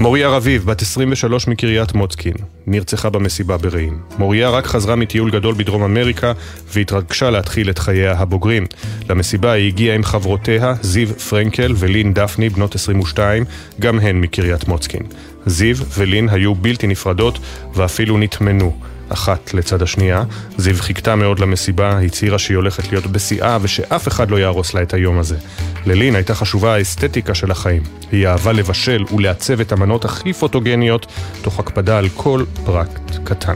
[0.02, 2.34] מוריה רביב, בת 23 מקריית מוצקין,
[2.68, 4.00] נרצחה במסיבה ברעים.
[4.18, 6.32] מוריה רק חזרה מטיול גדול בדרום אמריקה
[6.74, 8.66] והתרגשה להתחיל את חייה הבוגרים.
[9.10, 13.44] למסיבה היא הגיעה עם חברותיה, זיו פרנקל ולין דפני, בנות 22,
[13.80, 15.04] גם הן מקריית מוצקין.
[15.46, 17.40] זיו ולין היו בלתי נפרדות
[17.74, 18.80] ואפילו נטמנו.
[19.10, 20.24] אחת לצד השנייה.
[20.58, 24.94] זיו חיכתה מאוד למסיבה, הצהירה שהיא הולכת להיות בשיאה ושאף אחד לא יהרוס לה את
[24.94, 25.38] היום הזה.
[25.86, 27.84] ללין הייתה חשובה האסתטיקה של החיים.
[28.12, 31.06] היא אהבה לבשל ולעצב את המנות הכי פוטוגניות,
[31.42, 33.56] תוך הקפדה על כל פרט קטן.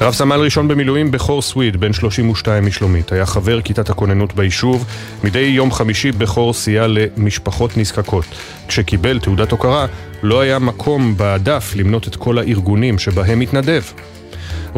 [0.00, 4.84] רב סמל ראשון במילואים בכור סוויד, בן 32 משלומית, היה חבר כיתת הכוננות ביישוב.
[5.24, 8.24] מדי יום חמישי בכור סייע למשפחות נזקקות.
[8.68, 9.86] כשקיבל תעודת הוקרה,
[10.22, 13.82] לא היה מקום בדף למנות את כל הארגונים שבהם התנדב.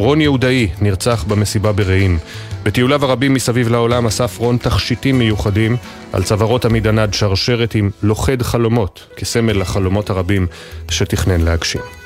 [0.01, 2.19] רון יהודאי נרצח במסיבה ברעים.
[2.63, 5.77] בטיוליו הרבים מסביב לעולם אסף רון תכשיטים מיוחדים
[6.13, 10.47] על צווארות עמיד ענד שרשרת עם לוכד חלומות, כסמל לחלומות הרבים
[10.91, 12.00] שתכנן להגשים.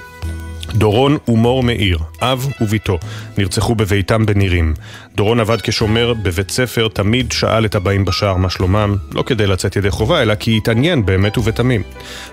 [0.75, 2.99] דורון ומור מאיר, אב וביתו,
[3.39, 4.75] נרצחו בביתם בנירים.
[5.15, 9.77] דורון עבד כשומר בבית ספר, תמיד שאל את הבאים בשער מה שלומם, לא כדי לצאת
[9.77, 11.83] ידי חובה, אלא כי התעניין באמת ובתמים.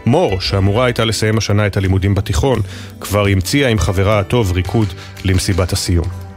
[0.06, 2.60] מור, שאמורה הייתה לסיים השנה את הלימודים בתיכון,
[3.00, 4.88] כבר המציאה עם חברה הטוב ריקוד
[5.26, 6.31] למסיבת הסיום.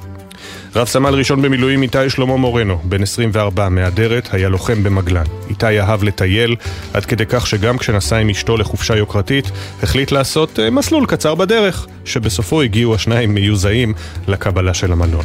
[0.77, 5.25] רב סמל ראשון במילואים איתי שלמה מורנו, בן 24, מאדרת, היה לוחם במגלן.
[5.51, 6.57] איתי אהב לטייל,
[6.95, 9.51] עד כדי כך שגם כשנסע עם אשתו לחופשה יוקרתית,
[9.83, 13.95] החליט לעשות uh, מסלול קצר בדרך, שבסופו הגיעו השניים מיוזעים
[14.29, 15.25] לקבלה של המלון.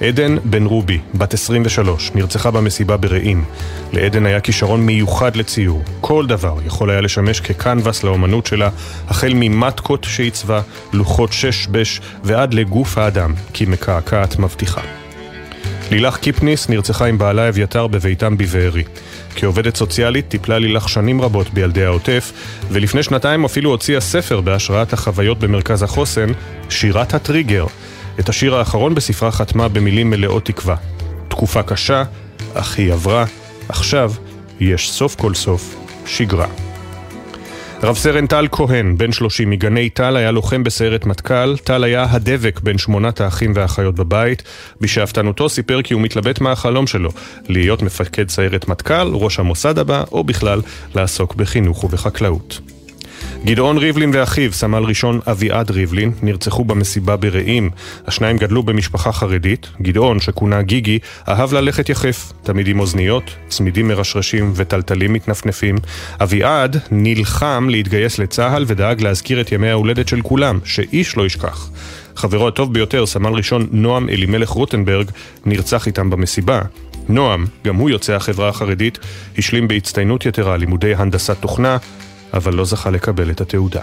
[0.00, 3.44] עדן בן רובי, בת 23, נרצחה במסיבה ברעים.
[3.92, 5.82] לעדן היה כישרון מיוחד לציור.
[6.00, 8.68] כל דבר יכול היה לשמש כקנבס לאומנות שלה,
[9.08, 10.60] החל ממטקות שעיצבה,
[10.92, 14.80] לוחות שש בש ועד לגוף האדם, כי מקעקעת מבטיחה.
[15.90, 18.84] לילך קיפניס נרצחה עם בעלה אביתר בביתם בבארי.
[19.36, 22.32] כעובדת סוציאלית טיפלה לילך שנים רבות בילדי העוטף,
[22.70, 26.28] ולפני שנתיים אפילו הוציאה ספר בהשראת החוויות במרכז החוסן,
[26.70, 27.66] שירת הטריגר,
[28.20, 30.76] את השיר האחרון בספרה חתמה במילים מלאות תקווה.
[31.28, 32.02] תקופה קשה,
[32.54, 33.24] אך היא עברה,
[33.68, 34.12] עכשיו
[34.60, 36.46] יש סוף כל סוף שגרה.
[37.82, 41.56] רב סרן טל כהן, בן 30 מגני טל, היה לוחם בסיירת מטכ"ל.
[41.56, 44.42] טל היה הדבק בין שמונת האחים והאחיות בבית.
[44.80, 47.10] בשאפתנותו סיפר כי הוא מתלבט מה החלום שלו,
[47.48, 50.60] להיות מפקד סיירת מטכ"ל, ראש המוסד הבא, או בכלל
[50.94, 52.60] לעסוק בחינוך ובחקלאות.
[53.44, 57.70] גדעון ריבלין ואחיו, סמל ראשון אביעד ריבלין, נרצחו במסיבה ברעים.
[58.06, 59.68] השניים גדלו במשפחה חרדית.
[59.82, 60.98] גדעון, שכונה גיגי,
[61.28, 65.76] אהב ללכת יחף, תמיד עם אוזניות, צמידים מרשרשים וטלטלים מתנפנפים.
[66.22, 71.70] אביעד נלחם להתגייס לצה"ל ודאג להזכיר את ימי ההולדת של כולם, שאיש לא ישכח.
[72.16, 75.10] חברו הטוב ביותר, סמל ראשון נועם אלימלך רוטנברג,
[75.46, 76.62] נרצח איתם במסיבה.
[77.08, 78.98] נועם, גם הוא יוצא החברה החרדית,
[79.38, 81.76] השלים בהצטיינות יתרה לימודי הנדסת תוכנה,
[82.34, 83.82] אבל לא זכה לקבל את התעודה.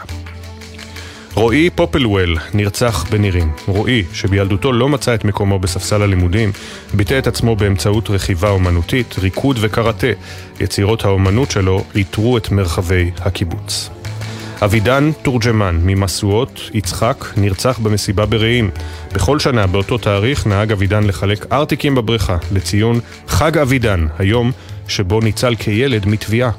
[1.37, 3.51] רועי פופלוול נרצח בנירים.
[3.67, 6.51] רועי, שבילדותו לא מצא את מקומו בספסל הלימודים,
[6.93, 10.07] ביטא את עצמו באמצעות רכיבה אומנותית, ריקוד וקראטה.
[10.59, 13.89] יצירות האומנות שלו איתרו את מרחבי הקיבוץ.
[14.61, 18.69] אבידן תורג'מן ממשואות, יצחק, נרצח במסיבה ברעים.
[19.13, 24.51] בכל שנה באותו תאריך נהג אבידן לחלק ארטיקים בבריכה לציון חג אבידן, היום
[24.87, 26.51] שבו ניצל כילד מתביעה.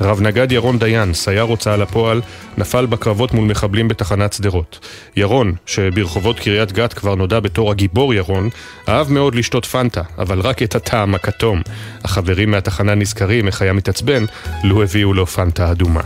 [0.00, 2.20] רב נגד ירון דיין, סייר הוצאה לפועל,
[2.58, 4.86] נפל בקרבות מול מחבלים בתחנת שדרות.
[5.16, 8.48] ירון, שברחובות קריית גת כבר נודע בתור הגיבור ירון,
[8.88, 11.62] אהב מאוד לשתות פנטה, אבל רק את הטעם הכתום.
[12.04, 14.24] החברים מהתחנה נזכרים איך היה מתעצבן,
[14.64, 16.02] לו הביאו לו פנטה אדומה.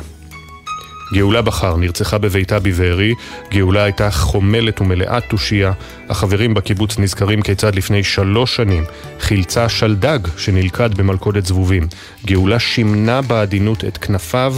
[1.13, 3.15] גאולה בחר נרצחה בביתה בבארי,
[3.53, 5.73] גאולה הייתה חומלת ומלאת תושייה.
[6.09, 8.85] החברים בקיבוץ נזכרים כיצד לפני שלוש שנים
[9.21, 11.89] חילצה שלדג שנלכד במלכודת זבובים.
[12.27, 14.55] גאולה שימנה בעדינות את כנפיו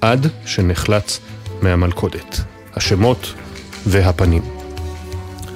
[0.00, 1.20] עד שנחלץ
[1.62, 2.40] מהמלכודת.
[2.74, 3.34] השמות
[3.86, 4.61] והפנים.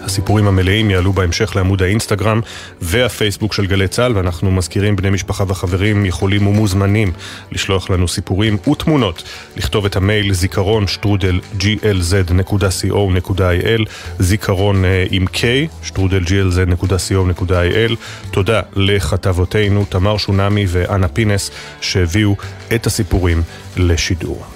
[0.07, 2.41] הסיפורים המלאים יעלו בהמשך לעמוד האינסטגרם
[2.81, 7.13] והפייסבוק של גלי צה"ל, ואנחנו מזכירים בני משפחה וחברים יכולים ומוזמנים
[7.53, 9.23] לשלוח לנו סיפורים ותמונות,
[9.57, 12.83] לכתוב את המייל זיכרון שטרודל glz.co.il,
[14.19, 15.41] זיכרון uh, עם K,
[15.83, 17.97] שטרודל glz.co.il.
[18.31, 21.51] תודה לכתבותינו תמר שונמי ואנה פינס
[21.81, 22.37] שהביאו
[22.75, 23.43] את הסיפורים
[23.77, 24.56] לשידור.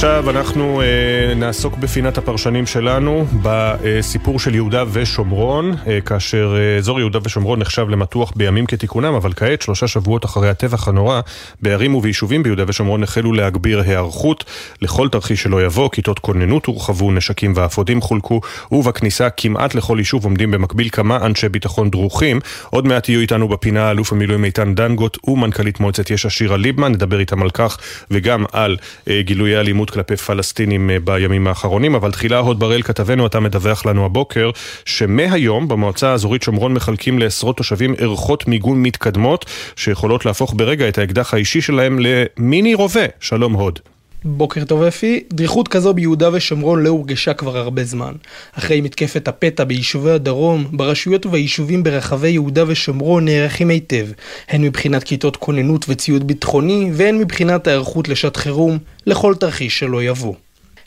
[0.00, 7.00] עכשיו אנחנו אה, נעסוק בפינת הפרשנים שלנו בסיפור של יהודה ושומרון, אה, כאשר אה, אזור
[7.00, 11.20] יהודה ושומרון נחשב למתוח בימים כתיקונם, אבל כעת, שלושה שבועות אחרי הטבח הנורא,
[11.62, 14.44] בערים וביישובים ביהודה ושומרון החלו להגביר היערכות
[14.82, 18.40] לכל תרחיש שלא יבוא, כיתות כוננות הורחבו, נשקים ואפודים חולקו,
[18.72, 22.40] ובכניסה כמעט לכל יישוב עומדים במקביל כמה אנשי ביטחון דרוכים.
[22.70, 27.20] עוד מעט יהיו איתנו בפינה אלוף המילואים איתן דנגוט ומנכ"לית מועצת יש"ע שירה ליבמן, נדבר
[27.20, 27.78] איתם על כך
[28.10, 28.76] וגם על
[29.08, 33.40] אה, גילויי אלימות אלימות כלפי פלסטינים אה, בימים האחרונים, אבל תחילה הוד בראל כתבנו, אתה
[33.40, 34.50] מדווח לנו הבוקר,
[34.84, 39.44] שמהיום במועצה האזורית שומרון מחלקים לעשרות תושבים ערכות מיגון מתקדמות,
[39.76, 43.06] שיכולות להפוך ברגע את האקדח האישי שלהם למיני רובה.
[43.20, 43.78] שלום הוד.
[44.24, 48.12] בוקר טוב אפי, דריכות כזו ביהודה ושומרון לא הורגשה כבר הרבה זמן.
[48.52, 54.06] אחרי מתקפת הפתע ביישובי הדרום, ברשויות וביישובים ברחבי יהודה ושומרון נערכים היטב,
[54.48, 60.34] הן מבחינת כיתות כוננות וציוד ביטחוני, והן מבחינת ההיערכות לשעת חירום, לכל תרחיש שלא יבוא.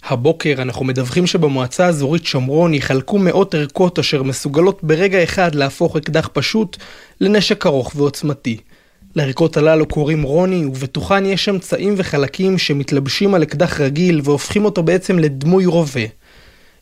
[0.04, 6.30] הבוקר אנחנו מדווחים שבמועצה האזורית שומרון יחלקו מאות ערכות אשר מסוגלות ברגע אחד להפוך אקדח
[6.34, 6.78] פשוט
[7.22, 8.58] לנשק ארוך ועוצמתי.
[9.16, 15.20] לערכות הללו קוראים רוני, ובתוכן יש אמצעים וחלקים שמתלבשים על אקדח רגיל והופכים אותו בעצם
[15.20, 16.06] לדמוי רובה.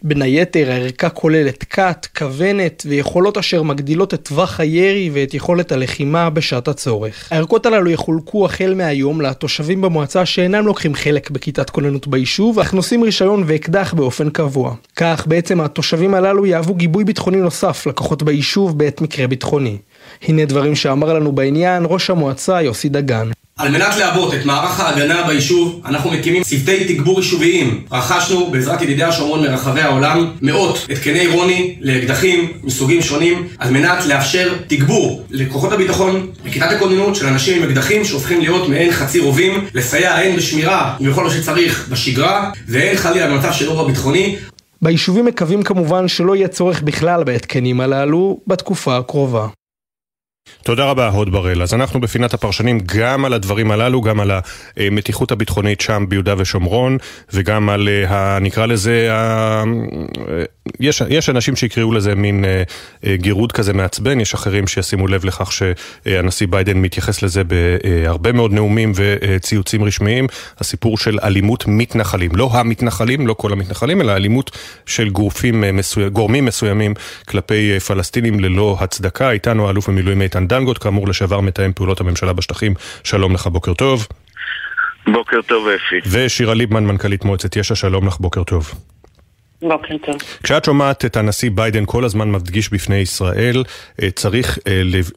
[0.04, 6.30] בין היתר, הערכה כוללת קאט, כוונת ויכולות אשר מגדילות את טווח הירי ואת יכולת הלחימה
[6.30, 7.28] בשעת הצורך.
[7.32, 13.04] הערכות הללו יחולקו החל מהיום לתושבים במועצה שאינם לוקחים חלק בכיתת כוננות ביישוב, אך נושאים
[13.04, 14.76] רישיון ואקדח באופן קבוע.
[14.96, 19.78] כך בעצם התושבים הללו יהוו גיבוי ביטחוני נוסף לכוחות ביישוב בעת מקרה ביטחוני.
[20.28, 23.30] הנה דברים שאמר לנו בעניין ראש המועצה יוסי דגן.
[23.58, 27.84] על מנת לעבות את מערך ההגנה ביישוב, אנחנו מקימים צוותי תגבור יישוביים.
[27.92, 34.54] רכשנו בעזרת ידידי השומרון מרחבי העולם מאות התקני רוני לאקדחים מסוגים שונים, על מנת לאפשר
[34.68, 40.16] תגבור לכוחות הביטחון, לכיתת הכוננות של אנשים עם אקדחים שהופכים להיות מעין חצי רובים, לסייע
[40.16, 44.36] הן בשמירה ובכל מה שצריך בשגרה, והן חלילה במצב של אירוע ביטחוני.
[44.82, 49.48] ביישובים מקווים כמובן שלא יהיה צורך בכלל בהתקנים הללו בתקופה הקרובה.
[50.64, 51.62] תודה רבה, הוד בראל.
[51.62, 54.32] אז אנחנו בפינת הפרשנים גם על הדברים הללו, גם על
[54.78, 56.98] המתיחות הביטחונית שם ביהודה ושומרון,
[57.34, 59.64] וגם על, ה, נקרא לזה, ה,
[60.80, 62.46] יש, יש אנשים שיקראו לזה מין
[63.06, 68.92] גירוד כזה מעצבן, יש אחרים שישימו לב לכך שהנשיא ביידן מתייחס לזה בהרבה מאוד נאומים
[68.96, 70.28] וציוצים רשמיים,
[70.60, 75.64] הסיפור של אלימות מתנחלים, לא המתנחלים, לא כל המתנחלים, אלא אלימות של גורפים,
[76.12, 76.94] גורמים מסוימים
[77.28, 79.32] כלפי פלסטינים ללא הצדקה.
[79.32, 82.74] איתנו האלוף במילואים איתן דנגוט, כאמור לשעבר מתאם פעולות הממשלה בשטחים.
[83.04, 84.08] שלום לך, בוקר טוב.
[85.08, 86.10] בוקר טוב, אפי.
[86.12, 88.72] ושירה ליבמן, מנכ"לית מועצת יש"ע, שלום לך, בוקר טוב.
[89.62, 90.16] בוקר טוב.
[90.44, 93.64] כשאת שומעת את הנשיא ביידן כל הזמן מדגיש בפני ישראל,
[94.16, 94.60] צריך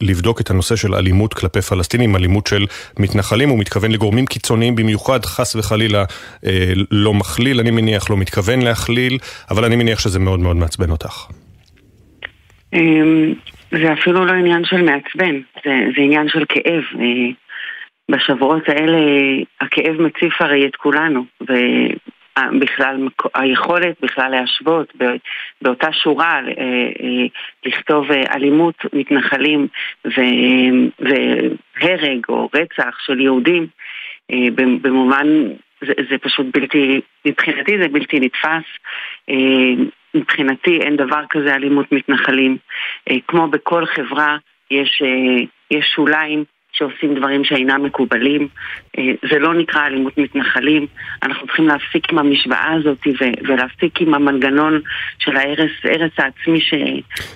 [0.00, 2.66] לבדוק את הנושא של אלימות כלפי פלסטינים, אלימות של
[2.98, 6.04] מתנחלים, הוא מתכוון לגורמים קיצוניים במיוחד, חס וחלילה
[6.90, 9.18] לא מכליל, אני מניח, לא מתכוון להכליל,
[9.50, 11.26] אבל אני מניח שזה מאוד מאוד מעצבן אותך.
[13.82, 16.84] זה אפילו לא עניין של מעצבן, זה, זה עניין של כאב.
[18.10, 18.98] בשבועות האלה
[19.60, 24.92] הכאב מציף הרי את כולנו, ובכלל היכולת בכלל להשוות
[25.62, 26.40] באותה שורה
[27.66, 29.66] לכתוב אלימות מתנחלים
[31.80, 33.66] והרג או רצח של יהודים
[34.82, 35.26] במובן,
[35.86, 38.64] זה, זה פשוט בלתי, מבחינתי זה בלתי נתפס.
[40.14, 42.56] מבחינתי אין דבר כזה אלימות מתנחלים.
[43.28, 44.36] כמו בכל חברה
[44.70, 45.02] יש,
[45.70, 46.44] יש שוליים
[46.74, 48.48] שעושים דברים שאינם מקובלים.
[49.30, 50.86] זה לא נקרא אלימות מתנחלים.
[51.22, 52.98] אנחנו צריכים להפסיק עם המשוואה הזאת
[53.48, 54.80] ולהפסיק עם המנגנון
[55.18, 55.70] של ההרס,
[56.18, 56.74] העצמי ש...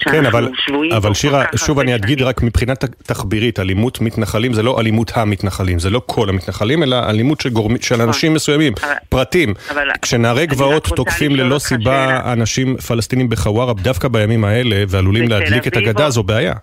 [0.00, 0.48] כן, אבל,
[0.96, 5.90] אבל שירה, שוב אני אגיד רק מבחינת תחבירית, אלימות מתנחלים זה לא אלימות המתנחלים, זה
[5.90, 7.76] לא כל המתנחלים, אלא אלימות של, גורמ...
[7.80, 9.54] של אנשים מסוימים, אבל, פרטים.
[9.70, 15.76] אבל, כשנערי גבעות תוקפים ללא סיבה אנשים פלסטינים בחווארה, דווקא בימים האלה, ועלולים להדליק את
[15.76, 16.54] הגדה, זו בעיה.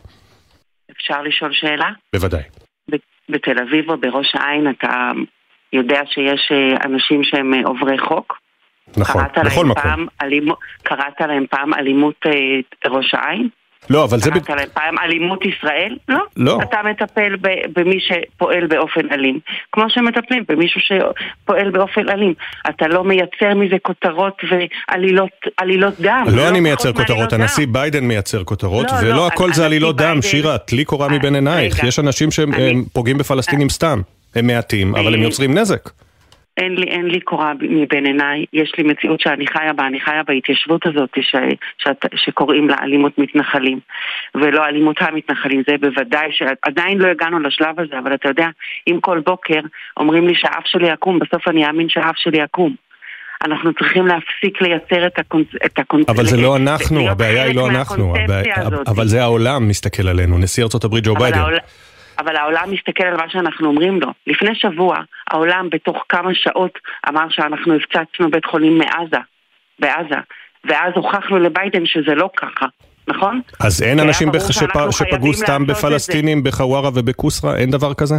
[0.91, 1.89] אפשר לשאול שאלה?
[2.13, 2.64] בוודאי.
[3.29, 5.11] בתל אביב או בראש העין אתה
[5.73, 6.51] יודע שיש
[6.85, 8.39] אנשים שהם עוברי חוק?
[8.97, 9.83] נכון, בכל מקום.
[9.83, 10.45] פעם אלימ...
[10.83, 12.25] קראת להם פעם אלימות
[12.85, 13.49] ראש העין?
[13.89, 14.31] לא, אבל זה...
[14.31, 15.95] קראת להם פעם אלימות ישראל?
[16.09, 16.19] לא.
[16.37, 16.59] לא.
[16.63, 17.35] אתה מטפל
[17.75, 19.39] במי שפועל באופן אלים.
[19.71, 22.33] כמו שמטפלים במישהו שפועל באופן אלים.
[22.69, 26.25] אתה לא מייצר מזה כותרות ועלילות דם.
[26.27, 30.21] לא אני מייצר כותרות, הנשיא ביידן מייצר כותרות, ולא הכל זה עלילות דם.
[30.21, 31.83] שירה, טלי קורה מבין עינייך.
[31.83, 34.01] יש אנשים שפוגעים בפלסטינים סתם.
[34.35, 35.89] הם מעטים, אבל הם יוצרים נזק.
[36.57, 40.23] אין לי, אין לי קורה מבין עיניי, יש לי מציאות שאני חיה בה, אני חיה
[40.27, 41.35] בהתיישבות הזאת ש,
[41.77, 43.79] ש, שקוראים לה אלימות מתנחלים
[44.35, 48.47] ולא אלימות המתנחלים, זה בוודאי שעדיין לא הגענו לשלב הזה, אבל אתה יודע,
[48.87, 49.59] אם כל בוקר
[49.97, 52.75] אומרים לי שהאף שלי יקום, בסוף אני אאמין שהאף שלי יקום.
[53.45, 55.69] אנחנו צריכים להפסיק לייצר את הקונספציה.
[55.77, 56.09] הקונצ...
[56.09, 58.55] אבל זה לא אנחנו, הבעיה היא לא אנחנו, הבעיה...
[58.87, 61.39] אבל זה העולם מסתכל עלינו, נשיא ארה"ב ג'ו ביידן.
[61.39, 61.57] העול...
[62.19, 64.07] אבל העולם מסתכל על מה שאנחנו אומרים לו.
[64.27, 64.97] לפני שבוע,
[65.31, 69.23] העולם בתוך כמה שעות אמר שאנחנו הפצצנו בית חולים מעזה,
[69.79, 70.19] בעזה,
[70.65, 72.65] ואז הוכחנו לביידן שזה לא ככה.
[73.07, 73.41] נכון?
[73.59, 74.91] אז אין אנשים שפ...
[74.91, 77.57] שפגעו סתם בפלסטינים בחווארה ובכוסרה?
[77.57, 78.15] אין דבר כזה?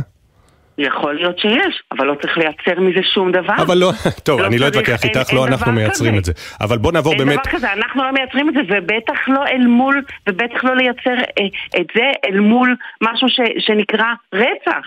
[0.79, 3.55] יכול להיות שיש, אבל לא צריך לייצר מזה שום דבר.
[3.59, 3.91] אבל לא,
[4.25, 6.19] טוב, לא אני לא אתווכח איתך, לא אנחנו מייצרים כזה.
[6.19, 6.33] את זה.
[6.61, 7.31] אבל בוא נעבור אין באמת...
[7.33, 11.17] אין דבר כזה, אנחנו לא מייצרים את זה, ובטח לא אל מול, ובטח לא לייצר
[11.39, 14.87] אה, את זה אל מול משהו ש, שנקרא רצח.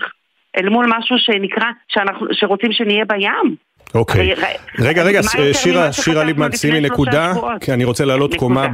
[0.56, 3.56] אל מול משהו שנקרא, שאנחנו, שרוצים שנהיה בים.
[3.94, 4.34] אוקיי.
[4.78, 5.20] רגע, רגע,
[5.52, 8.66] שירה, שירה ליבמן, שימי נקודה, כי אני רוצה לעלות קומה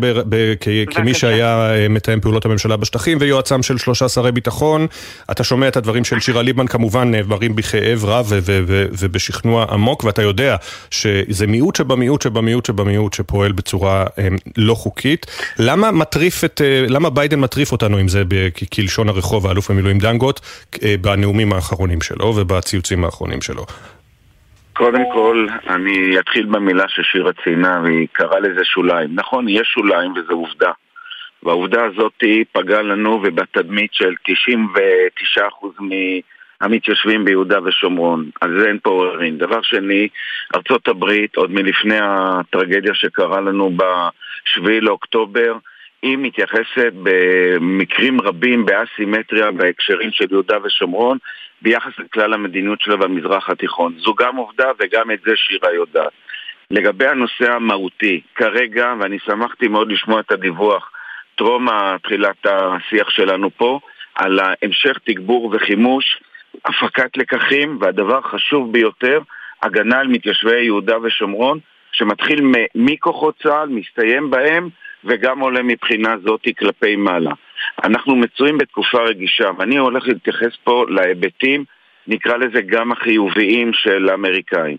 [0.90, 4.86] כמי שהיה אה, מתאם פעולות הממשלה בשטחים ויועצם של שלושה שרי ביטחון.
[5.30, 8.32] אתה שומע את הדברים של שירה ליבמן, כמובן נעברים בכאב רב
[8.98, 10.56] ובשכנוע עמוק, ואתה יודע
[10.90, 15.26] שזה מיעוט שבמיעוט שבמיעוט שבמיעוט שפועל בצורה אה, לא חוקית.
[15.58, 18.22] למה מטריף את, אה, למה ביידן מטריף אותנו עם זה
[18.74, 20.40] כלשון הרחוב, האלוף במילואים דנגוט,
[21.00, 23.66] בנאומים האחרונים שלו ובציוצים האחרונים שלו?
[24.76, 29.10] קודם כל, אני אתחיל במילה ששירה ציינה, והיא קראה לזה שוליים.
[29.14, 30.70] נכון, יש שוליים וזו עובדה.
[31.42, 34.14] והעובדה הזאת פגעה לנו ובתדמית של
[35.38, 35.40] 99%
[36.60, 38.30] מהמתיישבים ביהודה ושומרון.
[38.40, 39.38] על זה אין פה עוררין.
[39.38, 40.08] דבר שני,
[40.54, 45.56] ארצות הברית, עוד מלפני הטרגדיה שקרה לנו ב-7 לאוקטובר,
[46.02, 51.18] היא מתייחסת במקרים רבים באסימטריה בהקשרים של יהודה ושומרון
[51.62, 53.94] ביחס לכלל המדיניות שלה במזרח התיכון.
[53.98, 56.12] זו גם עובדה וגם את זה שירה יודעת.
[56.70, 60.90] לגבי הנושא המהותי, כרגע, ואני שמחתי מאוד לשמוע את הדיווח
[61.36, 61.68] טרום
[62.02, 63.80] תחילת השיח שלנו פה,
[64.14, 66.20] על המשך תגבור וחימוש,
[66.64, 69.20] הפקת לקחים, והדבר החשוב ביותר,
[69.62, 71.58] הגנה על מתיישבי יהודה ושומרון,
[71.92, 72.40] שמתחיל
[72.74, 74.68] מכוחות צה"ל, מסתיים בהם,
[75.04, 77.32] וגם עולה מבחינה זאתי כלפי מעלה.
[77.84, 81.64] אנחנו מצויים בתקופה רגישה, ואני הולך להתייחס פה להיבטים,
[82.06, 84.76] נקרא לזה גם החיוביים של האמריקאים.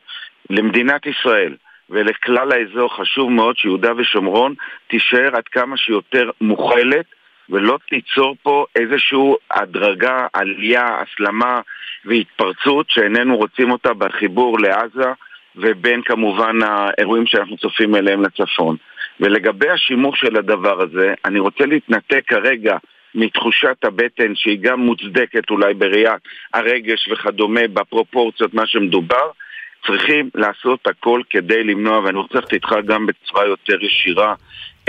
[0.50, 1.56] למדינת ישראל
[1.90, 4.54] ולכלל האזור חשוב מאוד שיהודה ושומרון
[4.88, 7.06] תישאר עד כמה שיותר מוכלת
[7.50, 11.60] ולא תיצור פה איזושהי הדרגה, עלייה, הסלמה
[12.06, 15.12] והתפרצות שאיננו רוצים אותה בחיבור לעזה
[15.56, 18.76] ובין כמובן האירועים שאנחנו צופים אליהם לצפון.
[19.20, 22.78] ולגבי השימוש של הדבר הזה, אני רוצה להתנתק כרגע
[23.16, 26.22] מתחושת הבטן שהיא גם מוצדקת אולי בראיית
[26.54, 29.32] הרגש וכדומה בפרופורציות מה שמדובר
[29.88, 34.34] צריכים לעשות הכל כדי למנוע, ואני רוצה ללכת איתך גם בצורה יותר ישירה.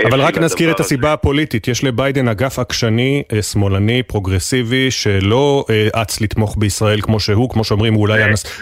[0.05, 6.01] אבל רק נזכיר את הסיבה הפוליטית, יש לביידן אגף עקשני, אה, שמאלני, פרוגרסיבי, שלא אה,
[6.01, 8.07] אץ לתמוך בישראל כמו שהוא, כמו שאומרים, הוא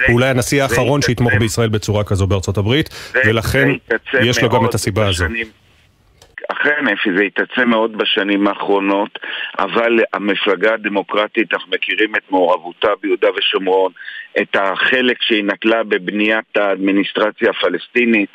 [0.10, 2.90] אולי, הנשיא האחרון שיתמוך בישראל בצורה כזו בארצות הברית,
[3.26, 3.68] ולכן
[4.22, 5.26] יש לו גם את הסיבה הזו.
[6.48, 9.20] אכן, אפי, זה התעצם מאוד בשנים האחרונות,
[9.60, 13.92] אבל המפלגה הדמוקרטית, אנחנו מכירים את מעורבותה ביהודה ושומרון,
[14.42, 18.30] את החלק שהיא נטלה בבניית האדמיניסטרציה הפלסטינית,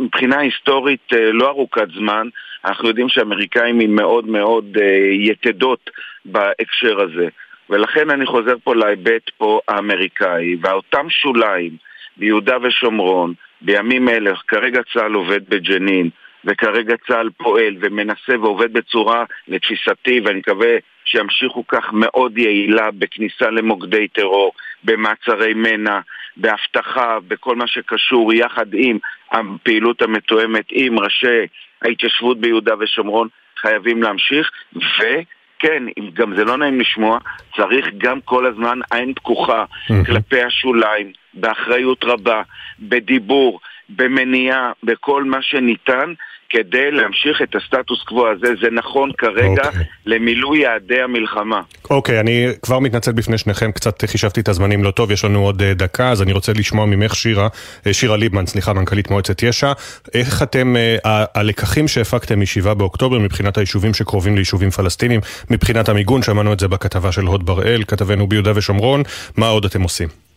[0.00, 2.28] ומבחינה היסטורית אה, לא ארוכת זמן,
[2.64, 5.90] אנחנו יודעים שהאמריקאים הם מאוד מאוד אה, יתדות
[6.24, 7.28] בהקשר הזה.
[7.70, 11.76] ולכן אני חוזר פה להיבט פה האמריקאי, ואותם שוליים
[12.16, 16.10] ביהודה ושומרון, בימים אלה, כרגע צה"ל עובד בג'נין,
[16.44, 24.08] וכרגע צה"ל פועל ומנסה ועובד בצורה, לתפיסתי, ואני מקווה שימשיכו כך מאוד יעילה בכניסה למוקדי
[24.08, 24.52] טרור,
[24.84, 26.00] במעצרי מנע,
[26.36, 28.98] באבטחה, בכל מה שקשור יחד עם
[29.32, 31.46] הפעילות המתואמת עם ראשי
[31.82, 33.28] ההתיישבות ביהודה ושומרון,
[33.60, 35.02] חייבים להמשיך, ו...
[35.62, 37.18] כן, אם גם זה לא נעים לשמוע,
[37.56, 39.64] צריך גם כל הזמן עין פקוחה.
[40.06, 42.42] כלפי השוליים, באחריות רבה,
[42.80, 46.12] בדיבור, במניעה, בכל מה שניתן,
[46.50, 48.48] כדי להמשיך את הסטטוס קוו הזה.
[48.62, 49.66] זה נכון כרגע okay.
[49.66, 49.84] אוקיי.
[50.06, 51.60] למילוי יעדי המלחמה.
[51.90, 55.44] אוקיי, okay, אני כבר מתנצל בפני שניכם, קצת חישבתי את הזמנים לא טוב, יש לנו
[55.44, 59.42] עוד uh, דקה, אז אני רוצה לשמוע ממך שירה, uh, שירה ליבמן, סליחה, מנכ"לית מועצת
[59.42, 59.72] יש"ע,
[60.14, 65.20] איך אתם, uh, הלקחים שהפקתם מ-7 באוקטובר מבחינת היישובים שקרובים ליישובים פלסטינים,
[65.50, 69.02] מבחינת המיגון, שמענו את זה בכתבה של הוד בראל, כתבנו ביהודה ושומרון,
[69.36, 70.29] מה עוד אתם עושים?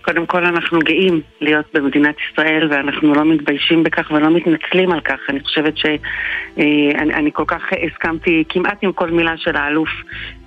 [0.00, 5.18] קודם כל אנחנו גאים להיות במדינת ישראל ואנחנו לא מתביישים בכך ולא מתנצלים על כך.
[5.28, 9.88] אני חושבת שאני אה, כל כך הסכמתי כמעט עם כל מילה של האלוף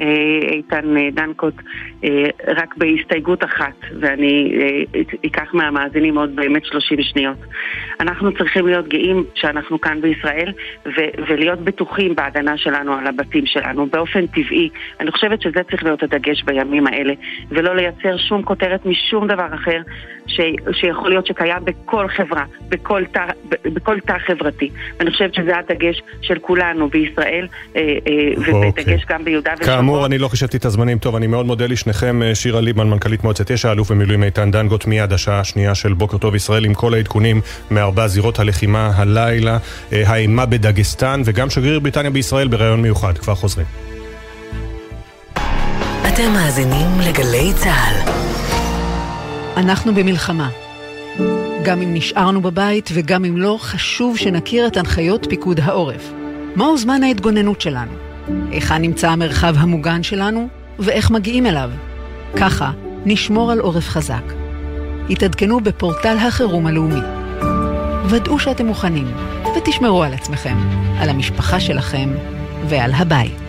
[0.02, 0.08] אה,
[0.52, 1.54] איתן אה, דנקוט,
[2.48, 4.56] רק בהסתייגות אחת, ואני
[5.26, 7.38] אקח מהמאזינים עוד באמת 30 שניות.
[8.00, 10.54] אנחנו צריכים להיות גאים שאנחנו כאן בישראל
[10.86, 14.70] ו- ולהיות בטוחים בהגנה שלנו על הבתים שלנו באופן טבעי.
[15.00, 17.14] אני חושבת שזה צריך להיות הדגש בימים האלה,
[17.50, 19.35] ולא לייצר שום כותרת משום דבר.
[19.36, 19.82] דבר אחר
[20.28, 23.26] ש, שיכול להיות שקיים בכל חברה, בכל תא,
[23.66, 24.70] בכל תא חברתי.
[25.00, 29.16] ואני חושבת שזה הדגש של כולנו בישראל, אה, אה, ובדגש אוקיי.
[29.16, 29.78] גם ביהודה ושומרון.
[29.78, 32.24] כאמור, אני לא חישבתי את הזמנים טוב, אני מאוד מודה לשניכם.
[32.24, 36.18] אה, שירה ליבמן, מנכ"לית מועצת יש"ע, אלוף במילואים איתן דנגוט, מיד השעה השנייה של בוקר
[36.18, 39.58] טוב ישראל, עם כל העדכונים מארבע זירות הלחימה הלילה,
[39.92, 43.18] האימה בדגסטן, וגם שגריר בריטניה בישראל בריאיון מיוחד.
[43.18, 43.66] כבר חוזרים.
[46.08, 48.25] אתם מאזינים לגלי צה"ל.
[49.58, 50.50] אנחנו במלחמה.
[51.64, 56.14] גם אם נשארנו בבית וגם אם לא, חשוב שנכיר את הנחיות פיקוד העורף.
[56.56, 57.92] מהו זמן ההתגוננות שלנו?
[58.52, 60.48] היכן נמצא המרחב המוגן שלנו?
[60.80, 61.70] ואיך מגיעים אליו?
[62.36, 62.72] ככה
[63.06, 64.34] נשמור על עורף חזק.
[65.10, 67.02] התעדכנו בפורטל החירום הלאומי.
[68.10, 69.08] ודאו שאתם מוכנים,
[69.58, 70.58] ותשמרו על עצמכם,
[71.00, 72.10] על המשפחה שלכם
[72.70, 73.45] ועל הבית.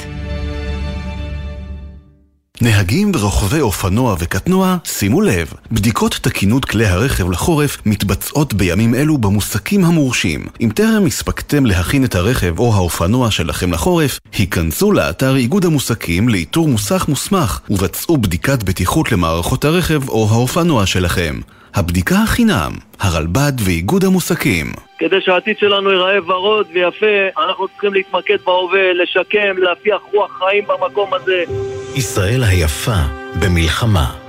[2.60, 9.84] נהגים ורוכבי אופנוע וקטנוע, שימו לב, בדיקות תקינות כלי הרכב לחורף מתבצעות בימים אלו במוסקים
[9.84, 10.46] המורשים.
[10.60, 16.68] אם טרם הספקתם להכין את הרכב או האופנוע שלכם לחורף, היכנסו לאתר איגוד המוסקים לאיתור
[16.68, 21.40] מוסך מוסמך ובצעו בדיקת בטיחות למערכות הרכב או האופנוע שלכם.
[21.76, 24.66] הבדיקה החינם, הרלב"ד ואיגוד המוסקים.
[24.98, 27.06] כדי שהעתיד שלנו ייראה ורוד ויפה,
[27.46, 31.44] אנחנו צריכים להתמקד בהווה, לשקם, להפיח רוח חיים במקום הזה.
[31.94, 33.00] ישראל היפה
[33.40, 34.25] במלחמה.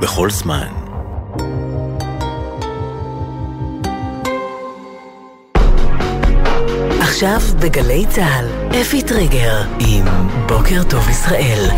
[0.00, 0.68] בכל זמן.
[7.00, 8.46] עכשיו בגלי צה"ל,
[8.80, 10.04] אפי טריגר עם
[10.48, 11.70] בוקר טוב ישראל.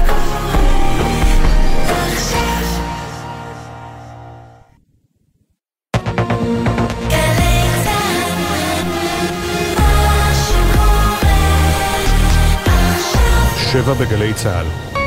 [13.73, 15.00] שבע בגלי צה"ל.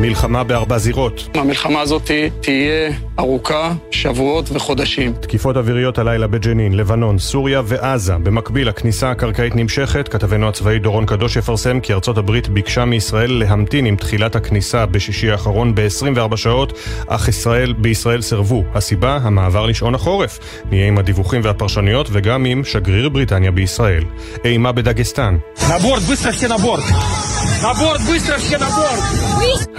[0.00, 1.28] מלחמה בארבע זירות.
[1.34, 5.12] המלחמה הזאת תהיה ארוכה, שבועות וחודשים.
[5.12, 8.14] תקיפות אוויריות הלילה בג'נין, לבנון, סוריה ועזה.
[8.14, 10.08] במקביל, הכניסה הקרקעית נמשכת.
[10.08, 15.30] כתבנו הצבאי דורון קדוש יפרסם כי ארצות הברית ביקשה מישראל להמתין עם תחילת הכניסה בשישי
[15.30, 18.64] האחרון ב-24 שעות, אך ישראל, בישראל סירבו.
[18.74, 20.38] הסיבה, המעבר לשעון החורף.
[20.70, 24.04] נהיה עם הדיווחים והפרשנויות וגם עם שגריר בריטניה בישראל.
[24.44, 25.36] אימה בדגסטן.
[25.76, 26.02] נבורד,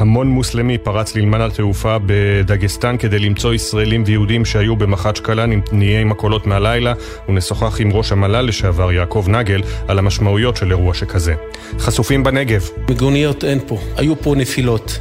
[0.10, 6.47] המון מוסלמי פרץ לנמל התעופה בדגסטן כדי למצוא ישראלים ויהודים שהיו במחאצ'קלה נהיה עם הקולות
[6.47, 6.93] מהלילה,
[7.30, 11.36] ונשוחח עם ראש המל"ל לשעבר יעקב נגל על המשמעויות של אירוע שכזה.
[11.80, 12.70] חשופים בנגב.
[12.89, 14.99] מיגוניות אין פה, היו פה נפילות.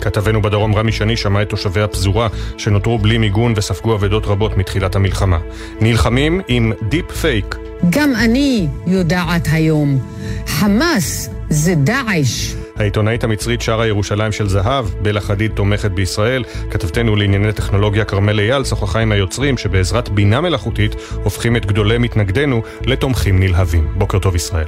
[0.00, 2.28] כתבנו בדרום רמי שני שמע את תושבי הפזורה
[2.58, 5.38] שנותרו בלי מיגון וספגו אבדות רבות מתחילת המלחמה.
[5.80, 7.56] נלחמים עם דיפ פייק.
[7.90, 9.98] גם אני יודעת היום,
[10.46, 12.63] חמאס זה דאעש.
[12.76, 18.64] העיתונאית המצרית שרה ירושלים של זהב, בלה חדיד תומכת בישראל, כתבתנו לענייני טכנולוגיה כרמל אייל
[18.64, 23.88] שוחחה עם היוצרים שבעזרת בינה מלאכותית הופכים את גדולי מתנגדינו לתומכים נלהבים.
[23.94, 24.66] בוקר טוב ישראל.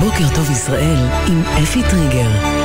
[0.00, 0.98] בוקר טוב ישראל
[1.28, 2.61] עם אפי טריגר.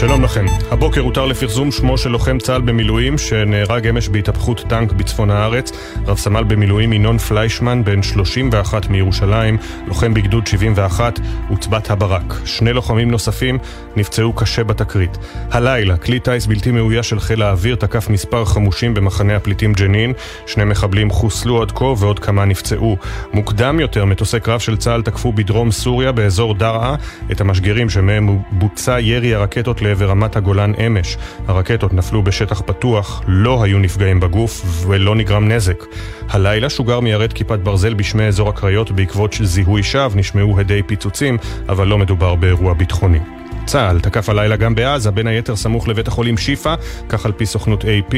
[0.00, 0.46] שלום לכם.
[0.70, 5.72] הבוקר הותר לפרסום שמו של לוחם צה"ל במילואים שנהרג אמש בהתהפכות טנק בצפון הארץ.
[6.06, 12.34] רב סמל במילואים ינון פליישמן, בן 31 מירושלים, לוחם בגדוד 71, עוצבת הברק.
[12.44, 13.58] שני לוחמים נוספים
[13.96, 15.18] נפצעו קשה בתקרית.
[15.50, 20.12] הלילה, כלי טיס בלתי מאויש של חיל האוויר תקף מספר חמושים במחנה הפליטים ג'נין.
[20.46, 22.96] שני מחבלים חוסלו עד כה ועוד כמה נפצעו.
[23.32, 26.94] מוקדם יותר, מטוסי קרב של צה"ל תקפו בדרום סוריה, באזור דרעה,
[27.32, 31.16] את המשגרים שמהם בוצע ירי הרקטות לעבר רמת הגולן אמש.
[31.48, 35.84] הרקטות נפלו בשטח פתוח, לא היו נפגעים בגוף ולא נגרם נזק.
[36.28, 41.38] הלילה שוגר מיירט כיפת ברזל בשמי אזור הקריות בעקבות זיהוי שווא, נשמעו הדי פיצוצים,
[41.68, 43.39] אבל לא מדובר באירוע ביטחוני.
[43.66, 46.74] צה"ל תקף הלילה גם בעזה, בין היתר סמוך לבית החולים שיפא,
[47.08, 48.14] כך על פי סוכנות AP.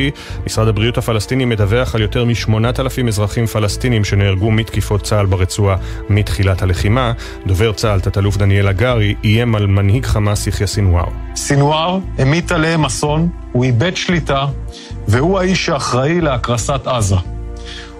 [0.46, 5.76] משרד הבריאות הפלסטיני מדווח על יותר מ-8,000 אזרחים פלסטינים שנהרגו מתקיפות צה"ל ברצועה
[6.08, 7.12] מתחילת הלחימה.
[7.46, 11.08] דובר צה"ל, תת-אלוף דניאל הגרי, איים על מנהיג חמאס יחיא סינואר.
[11.36, 14.46] סינואר המיט עליהם אסון, הוא איבד שליטה,
[15.08, 17.16] והוא האיש שאחראי להקרסת עזה.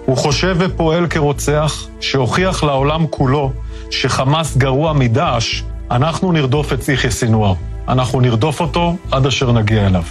[0.05, 3.51] הוא חושב ופועל כרוצח, שהוכיח לעולם כולו
[3.89, 5.63] שחמאס גרוע מדאעש
[5.93, 7.53] אנחנו נרדוף את יחיא סינואר.
[7.87, 10.03] אנחנו נרדוף אותו עד אשר נגיע אליו.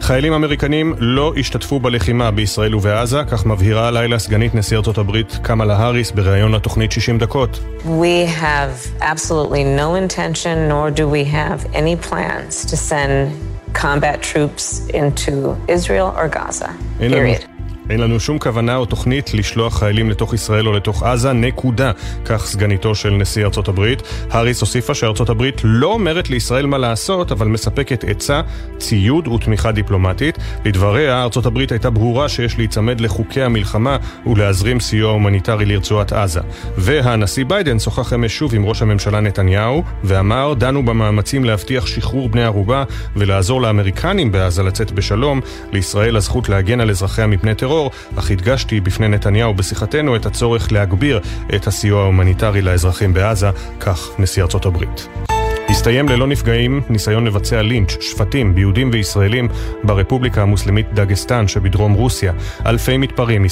[0.00, 5.76] חיילים אמריקנים לא השתתפו בלחימה בישראל ובעזה, כך מבהירה הלילה סגנית נשיא ארצות הברית קמאלה
[5.76, 7.60] האריס בריאיון לתוכנית 60 דקות.
[7.84, 13.30] We have absolutely no intention nor do we have any plans to send
[13.74, 16.70] combat troops into Israel or Gaza.
[16.98, 17.59] Period.
[17.90, 21.92] אין לנו שום כוונה או תוכנית לשלוח חיילים לתוך ישראל או לתוך עזה, נקודה.
[22.24, 24.02] כך סגניתו של נשיא ארצות הברית.
[24.30, 28.40] האריס הוסיפה שארצות הברית לא אומרת לישראל מה לעשות, אבל מספקת עצה,
[28.78, 30.38] ציוד ותמיכה דיפלומטית.
[30.64, 36.40] לדבריה, ארצות הברית הייתה ברורה שיש להיצמד לחוקי המלחמה ולהזרים סיוע הומניטרי לרצועת עזה.
[36.76, 42.44] והנשיא ביידן שוחח אמש שוב עם ראש הממשלה נתניהו, ואמר, דנו במאמצים להבטיח שחרור בני
[42.44, 42.84] ערובה
[43.16, 45.40] ולעזור לאמריקנים בעזה לצאת בשלום,
[45.72, 47.79] לישראל הזכות להגן על אזרחיה מפני טרור,
[48.18, 51.20] אך הדגשתי בפני נתניהו בשיחתנו את הצורך להגביר
[51.54, 53.50] את הסיוע ההומניטרי לאזרחים בעזה,
[53.80, 55.08] כך נשיא ארצות הברית.
[55.70, 59.48] הסתיים ללא נפגעים ניסיון לבצע לינץ', שפטים, ביהודים וישראלים
[59.84, 62.32] ברפובליקה המוסלמית דגסטן שבדרום רוסיה.
[62.66, 63.44] אלפי מתפרעים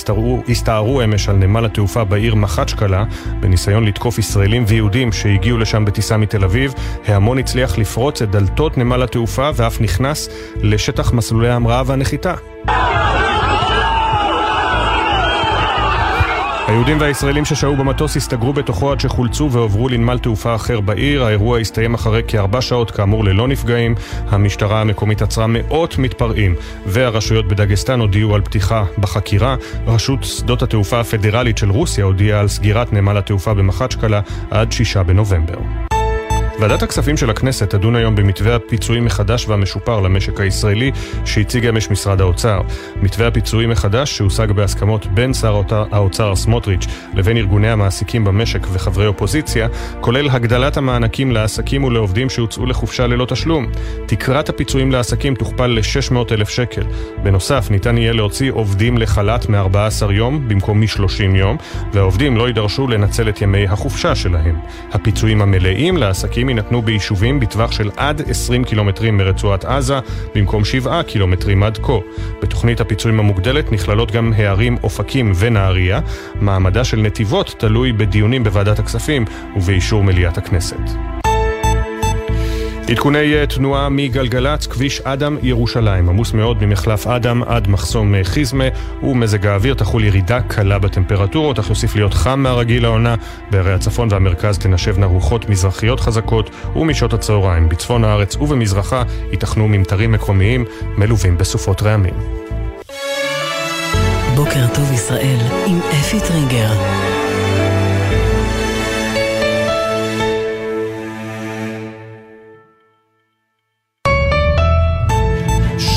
[0.48, 3.04] הסתערו אמש על נמל התעופה בעיר מחצ'קלה
[3.40, 6.74] בניסיון לתקוף ישראלים ויהודים שהגיעו לשם בטיסה מתל אביב.
[7.06, 10.28] ההמון הצליח לפרוץ את דלתות נמל התעופה ואף נכנס
[10.62, 12.34] לשטח מסלולי ההמראה והנחיתה.
[16.78, 21.24] היהודים והישראלים ששהו במטוס הסתגרו בתוכו עד שחולצו והועברו לנמל תעופה אחר בעיר.
[21.24, 23.94] האירוע הסתיים אחרי כארבע שעות כאמור ללא נפגעים.
[24.28, 26.54] המשטרה המקומית עצרה מאות מתפרעים
[26.86, 29.56] והרשויות בדגסטן הודיעו על פתיחה בחקירה.
[29.86, 34.20] רשות שדות התעופה הפדרלית של רוסיה הודיעה על סגירת נמל התעופה במחצ'קלה
[34.50, 35.87] עד שישה בנובמבר.
[36.60, 40.90] ועדת הכספים של הכנסת תדון היום במתווה הפיצויים מחדש והמשופר למשק הישראלי
[41.24, 42.60] שהציג אמש משרד האוצר.
[42.96, 49.68] מתווה הפיצויים מחדש שהושג בהסכמות בין שר האוצר סמוטריץ' לבין ארגוני המעסיקים במשק וחברי אופוזיציה,
[50.00, 53.66] כולל הגדלת המענקים לעסקים ולעובדים שהוצאו לחופשה ללא תשלום.
[54.06, 56.82] תקרת הפיצויים לעסקים תוכפל ל-600 אלף שקל.
[57.22, 61.56] בנוסף, ניתן יהיה להוציא עובדים לחל"ת מ-14 יום במקום מ-30 יום,
[61.92, 64.56] והעובדים לא יידרשו לנצל את ימי החופשה שלהם.
[64.92, 69.98] הפיצויים המלאים לעסקים יינתנו ביישובים בטווח של עד 20 קילומטרים מרצועת עזה,
[70.34, 71.92] במקום 7 קילומטרים עד כה.
[72.42, 76.00] בתוכנית הפיצויים המוגדלת נכללות גם הערים אופקים ונהריה.
[76.40, 79.24] מעמדה של נתיבות תלוי בדיונים בוועדת הכספים
[79.56, 81.17] ובאישור מליאת הכנסת.
[82.90, 88.64] עדכוני אה, תנועה מגלגלצ, כביש אדם ירושלים, עמוס מאוד ממחלף אדם עד מחסום אה, חיזמה,
[89.02, 93.14] ומזג האוויר תחול ירידה קלה בטמפרטורות, אך יוסיף להיות חם מהרגיל לעונה.
[93.50, 100.64] בערי הצפון והמרכז תנשבנה רוחות מזרחיות חזקות, ומשעות הצהריים בצפון הארץ ובמזרחה ייתכנו ממטרים מקומיים
[100.96, 102.14] מלווים בסופות רעמים.
[104.36, 106.70] בוקר טוב ישראל עם אפי טריגר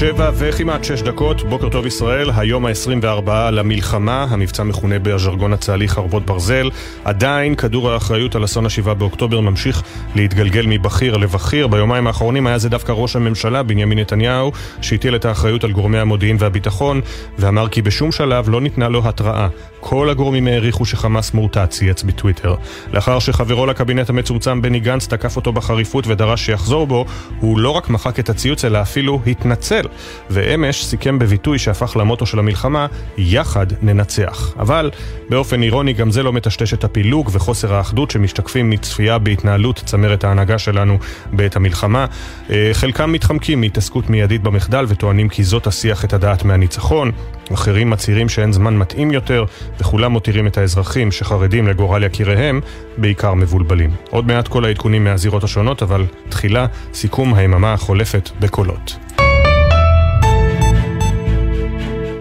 [0.01, 6.25] שבע וכמעט שש דקות, בוקר טוב ישראל, היום ה-24 למלחמה, המבצע מכונה בז'רגון הצה"לי חרבות
[6.25, 6.69] ברזל.
[7.05, 9.83] עדיין כדור האחריות על אסון ה-7 באוקטובר ממשיך
[10.15, 11.67] להתגלגל מבכיר לבכיר.
[11.67, 16.37] ביומיים האחרונים היה זה דווקא ראש הממשלה, בנימין נתניהו, שהטיל את האחריות על גורמי המודיעין
[16.39, 17.01] והביטחון,
[17.39, 19.47] ואמר כי בשום שלב לא ניתנה לו התראה.
[19.79, 22.55] כל הגורמים העריכו שחמאס מורתע, צייץ בטוויטר.
[22.93, 27.05] לאחר שחברו לקבינט המצומצם בני גנץ תקף אותו בחריפות ודרש שיחזור בו,
[27.39, 29.81] הוא לא רק מחק את הציוץ אלא אפילו התנצל.
[30.29, 32.87] ואמש סיכם בביטוי שהפך למוטו של המלחמה,
[33.17, 34.53] יחד ננצח.
[34.59, 34.91] אבל
[35.29, 40.57] באופן אירוני גם זה לא מטשטש את הפילוג וחוסר האחדות שמשתקפים מצפייה בהתנהלות צמרת ההנהגה
[40.57, 40.97] שלנו
[41.31, 42.05] בעת המלחמה.
[42.49, 47.11] אה, חלקם מתחמקים מהתעסקות מיידית במחדל וטוענים כי זאת תסיח את הדעת מהניצחון.
[47.53, 49.45] אחרים מצהירים שאין זמן מתאים יותר,
[49.79, 52.61] וכולם מותירים את האזרחים שחרדים לגורל יקיריהם,
[52.97, 53.91] בעיקר מבולבלים.
[54.09, 58.97] עוד מעט כל העדכונים מהזירות השונות, אבל תחילה סיכום היממה החולפת בקולות.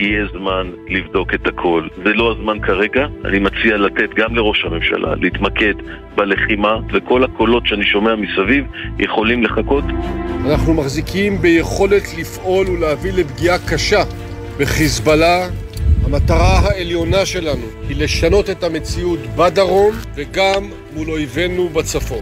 [0.01, 1.89] יהיה זמן לבדוק את הכל.
[2.05, 5.75] זה לא הזמן כרגע, אני מציע לתת גם לראש הממשלה להתמקד
[6.15, 8.65] בלחימה, וכל הקולות שאני שומע מסביב
[8.99, 9.85] יכולים לחכות.
[10.47, 14.03] אנחנו מחזיקים ביכולת לפעול ולהביא לפגיעה קשה
[14.59, 15.49] בחיזבאללה.
[16.05, 22.21] המטרה העליונה שלנו היא לשנות את המציאות בדרום וגם מול אויבינו בצפון.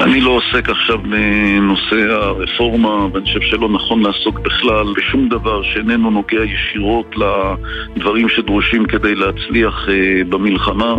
[0.00, 6.10] אני לא עוסק עכשיו בנושא הרפורמה, ואני חושב שלא נכון לעסוק בכלל בשום דבר שאיננו
[6.10, 7.14] נוגע ישירות
[7.96, 10.94] לדברים שדרושים כדי להצליח אה, במלחמה.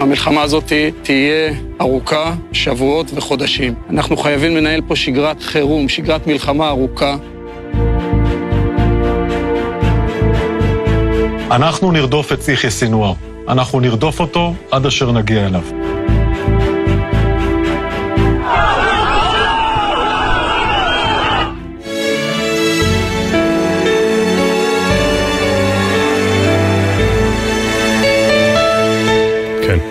[0.00, 3.74] המלחמה הזאת תהיה ארוכה, שבועות וחודשים.
[3.90, 7.16] אנחנו חייבים לנהל פה שגרת חירום, שגרת מלחמה ארוכה.
[11.50, 13.12] אנחנו נרדוף את יחיא סינואר.
[13.48, 15.91] אנחנו נרדוף אותו עד אשר נגיע אליו.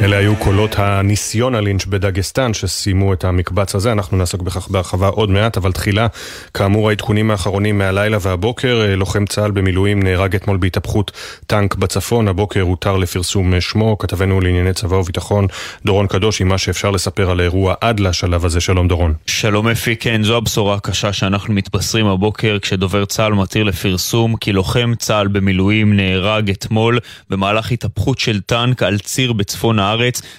[0.01, 5.29] אלה היו קולות הניסיון הלינץ' בדגסטן שסיימו את המקבץ הזה, אנחנו נעסוק בכך בהרחבה עוד
[5.29, 6.07] מעט, אבל תחילה,
[6.53, 11.11] כאמור העדכונים האחרונים מהלילה והבוקר, אה, לוחם צה"ל במילואים נהרג אתמול בהתהפכות
[11.47, 15.47] טנק בצפון, הבוקר הותר לפרסום שמו, כתבנו לענייני צבא וביטחון,
[15.85, 19.13] דורון קדוש, עם מה שאפשר לספר על האירוע עד לשלב הזה, שלום דורון.
[19.25, 24.93] שלום אפי, כן, זו הבשורה הקשה שאנחנו מתבשרים הבוקר כשדובר צה"ל מתיר לפרסום כי לוחם
[24.99, 26.99] צה"ל במילואים נהרג אתמול
[27.29, 29.90] במהלך התהפכות של טנק על ציר בצפון הארץ.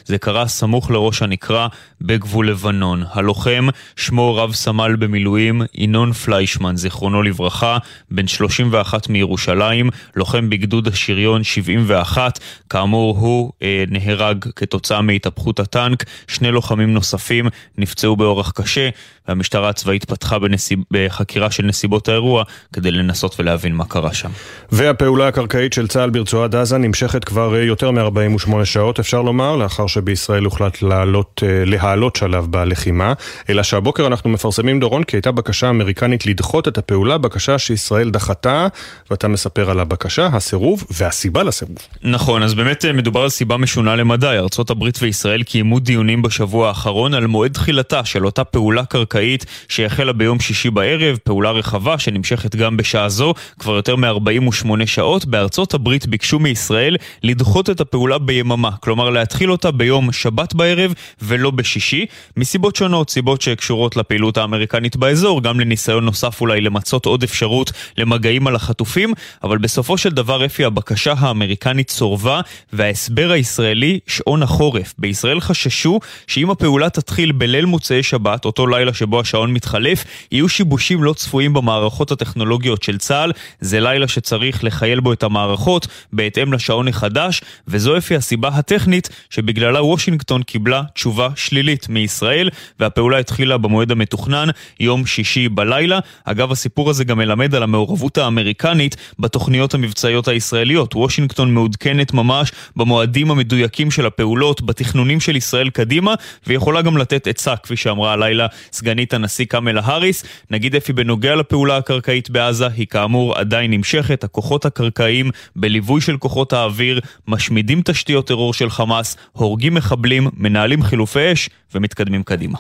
[0.05, 1.69] זה קרה סמוך לראש הנקרה
[2.01, 3.05] בגבול לבנון.
[3.13, 7.79] הלוחם, שמו רב סמל במילואים, ינון פליישמן, זיכרונו לברכה,
[8.11, 12.39] בן 31 מירושלים, לוחם בגדוד השריון 71.
[12.71, 16.05] כאמור, הוא אה, נהרג כתוצאה מהתהפכות הטנק.
[16.29, 17.49] שני לוחמים נוספים
[17.79, 18.89] נפצעו באורח קשה,
[19.29, 20.79] והמשטרה הצבאית פתחה בנסיב...
[20.91, 24.31] בחקירה של נסיבות האירוע כדי לנסות ולהבין מה קרה שם.
[24.73, 29.87] והפעולה הקרקעית של צה"ל ברצועת עזה נמשכת כבר אה, יותר מ-48 שעות, אפשר לומר, לאחר
[29.87, 33.13] שבישראל הוחלט לעלות, אה, להעלות שלב בלחימה,
[33.51, 38.67] אלא שהבוקר אנחנו מפרסמים דורון כי הייתה בקשה אמריקנית לדחות את הפעולה, בקשה שישראל דחתה,
[39.11, 41.79] ואתה מספר על הבקשה, הסירוב והסיבה לסירוב.
[42.03, 44.27] נכון, אז באמת אה, מדובר על סיבה משונה למדי.
[44.39, 50.13] ארצות הברית וישראל קיימו דיונים בשבוע האחרון על מועד תחילתה של אותה פעולה קרקעית שהחלה
[50.13, 55.25] ביום שישי בערב, פעולה רחבה שנמשכת גם בשעה זו, כבר יותר מ-48 שעות.
[55.25, 61.51] בארצות הברית ביקשו מישראל לדחות את הפעולה ביממה, כלומר להתחיל אותה ביום שבת בערב ולא
[61.51, 67.73] בשישי, מסיבות שונות, סיבות שקשורות לפעילות האמריקנית באזור, גם לניסיון נוסף אולי למצות עוד אפשרות
[67.99, 72.41] למגעים על החטופים, אבל בסופו של דבר אפי הבקשה האמריקנית סורבה
[72.73, 74.95] וההסבר הישראלי שעון החורף.
[74.99, 81.05] בישראל חששו שאם הפעולה תתחיל בליל מוצאי שבת, אותו לילה שבו השעון מתחלף, יהיו שיבושים
[81.05, 83.33] לא צפויים במערכות הטכנולוגיות של צה"ל.
[83.61, 89.83] זה לילה שצריך לחייל בו את המערכות בהתאם לשעון החדש, וזו אפי הסיבה הטכנית שבגללה
[89.83, 94.49] וושינגטון קיבלה תשובה שלילית מישראל, והפעולה התחילה במועד המתוכנן,
[94.81, 95.99] יום שישי בלילה.
[96.25, 100.95] אגב, הסיפור הזה גם מלמד על המעורבות האמריקנית בתוכניות המבצעיות הישראליות.
[100.95, 106.15] וושינגטון מעודכנת ממש במועדים המדויקים של הפעולות, בתכנונים של ישראל קדימה,
[106.47, 110.25] ויכולה גם לתת עצה, כפי שאמרה הלילה סגנית הנשיא קמלה האריס.
[110.51, 114.25] נגיד אפי בנוגע לפעולה הקרקעית בעזה, היא כאמור עדיין נמשכת.
[114.25, 119.02] הכוחות הקרקעיים בליווי של כוחות האוויר משמידים תשתיות טרור של חמאס,
[119.33, 122.59] הורגים מחבלים, מנהלים חילופי אש ומתקדמים קדימה.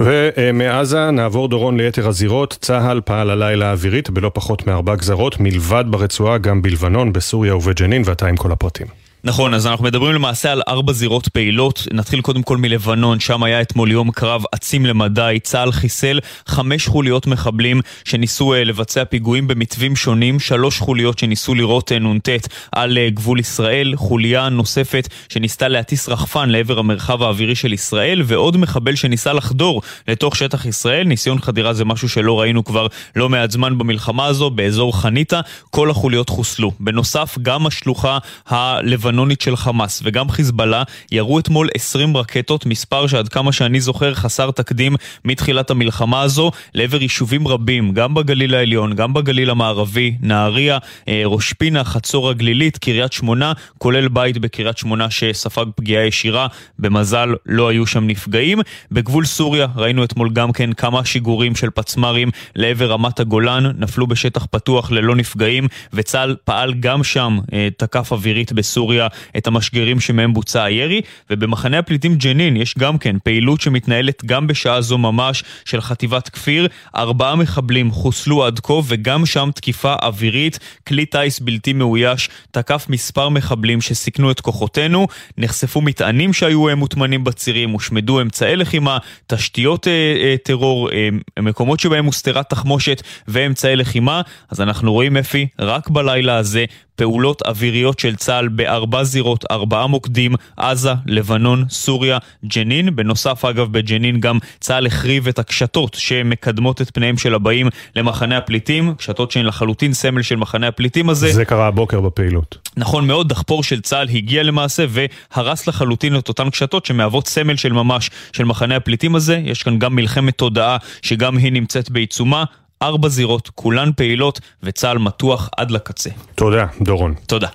[0.00, 2.58] ומעזה נעבור דורון ליתר הזירות.
[2.60, 8.26] צה"ל פעל הלילה האווירית בלא פחות מארבע גזרות, מלבד ברצועה גם בלבנון, בסוריה ובג'נין, ואתה
[8.26, 9.01] עם כל הפרטים.
[9.24, 11.86] נכון, אז אנחנו מדברים למעשה על ארבע זירות פעילות.
[11.92, 15.38] נתחיל קודם כל מלבנון, שם היה אתמול יום קרב עצים למדי.
[15.42, 21.92] צה"ל חיסל חמש חוליות מחבלים שניסו uh, לבצע פיגועים במתווים שונים, שלוש חוליות שניסו לירות
[21.92, 22.28] uh, נ"ט
[22.72, 28.56] על uh, גבול ישראל, חוליה נוספת שניסתה להטיס רחפן לעבר המרחב האווירי של ישראל, ועוד
[28.56, 31.06] מחבל שניסה לחדור לתוך שטח ישראל.
[31.06, 32.86] ניסיון חדירה זה משהו שלא ראינו כבר
[33.16, 35.40] לא מעט זמן במלחמה הזו, באזור חניתה.
[35.70, 36.72] כל החוליות חוסלו.
[36.80, 40.82] בנוסף, גם השלוחה הלבנונית הלבנונית של חמאס וגם חיזבאללה
[41.12, 47.02] ירו אתמול 20 רקטות, מספר שעד כמה שאני זוכר חסר תקדים מתחילת המלחמה הזו, לעבר
[47.02, 50.78] יישובים רבים, גם בגליל העליון, גם בגליל המערבי, נהריה,
[51.08, 56.46] אה, ראש פינה, חצור הגלילית, קריית שמונה, כולל בית בקריית שמונה שספג פגיעה ישירה,
[56.78, 58.60] במזל לא היו שם נפגעים.
[58.92, 64.46] בגבול סוריה ראינו אתמול גם כן כמה שיגורים של פצמ"רים לעבר רמת הגולן, נפלו בשטח
[64.50, 69.01] פתוח ללא נפגעים, וצה"ל פעל גם שם, אה, תקף אווירית בסוריה.
[69.02, 71.00] בסוריה את המשגרים שמהם בוצע הירי,
[71.30, 76.68] ובמחנה הפליטים ג'נין יש גם כן פעילות שמתנהלת גם בשעה זו ממש של חטיבת כפיר.
[76.96, 80.58] ארבעה מחבלים חוסלו עד כה וגם שם תקיפה אווירית.
[80.86, 85.06] כלי טיס בלתי מאויש תקף מספר מחבלים שסיכנו את כוחותינו.
[85.38, 91.08] נחשפו מטענים שהיו אה, מוטמנים בצירים, הושמדו אמצעי לחימה, תשתיות אה, אה, טרור, אה,
[91.38, 94.22] מקומות שבהם הוסתרה תחמושת ואמצעי לחימה.
[94.50, 96.64] אז אנחנו רואים אפי, רק בלילה הזה
[96.96, 102.96] פעולות אוויריות של צה"ל בארבע זירות, ארבעה מוקדים, עזה, לבנון, סוריה, ג'נין.
[102.96, 108.94] בנוסף, אגב, בג'נין גם צה"ל החריב את הקשתות שמקדמות את פניהם של הבאים למחנה הפליטים,
[108.94, 111.32] קשתות שהן לחלוטין סמל של מחנה הפליטים הזה.
[111.32, 112.58] זה קרה הבוקר בפעילות.
[112.76, 117.72] נכון מאוד, דחפור של צה"ל הגיע למעשה והרס לחלוטין את אותן קשתות שמהוות סמל של
[117.72, 119.40] ממש של מחנה הפליטים הזה.
[119.44, 122.44] יש כאן גם מלחמת תודעה שגם היא נמצאת בעיצומה.
[122.82, 126.10] ארבע זירות, כולן פעילות, וצה"ל מתוח עד לקצה.
[126.34, 127.14] תודה, דורון.
[127.26, 127.48] תודה.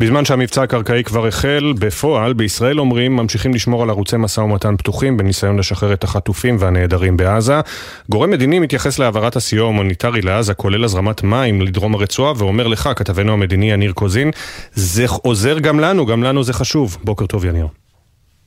[0.00, 5.16] בזמן שהמבצע הקרקעי כבר החל, בפועל, בישראל אומרים, ממשיכים לשמור על ערוצי משא ומתן פתוחים
[5.16, 7.60] בניסיון לשחרר את החטופים והנעדרים בעזה.
[8.08, 13.32] גורם מדיני מתייחס להעברת הסיוע ההומניטרי לעזה, כולל הזרמת מים לדרום הרצועה, ואומר לך, כתבנו
[13.32, 14.30] המדיני יניר קוזין,
[14.72, 16.98] זה עוזר גם לנו, גם לנו זה חשוב.
[17.04, 17.79] בוקר טוב, יניר.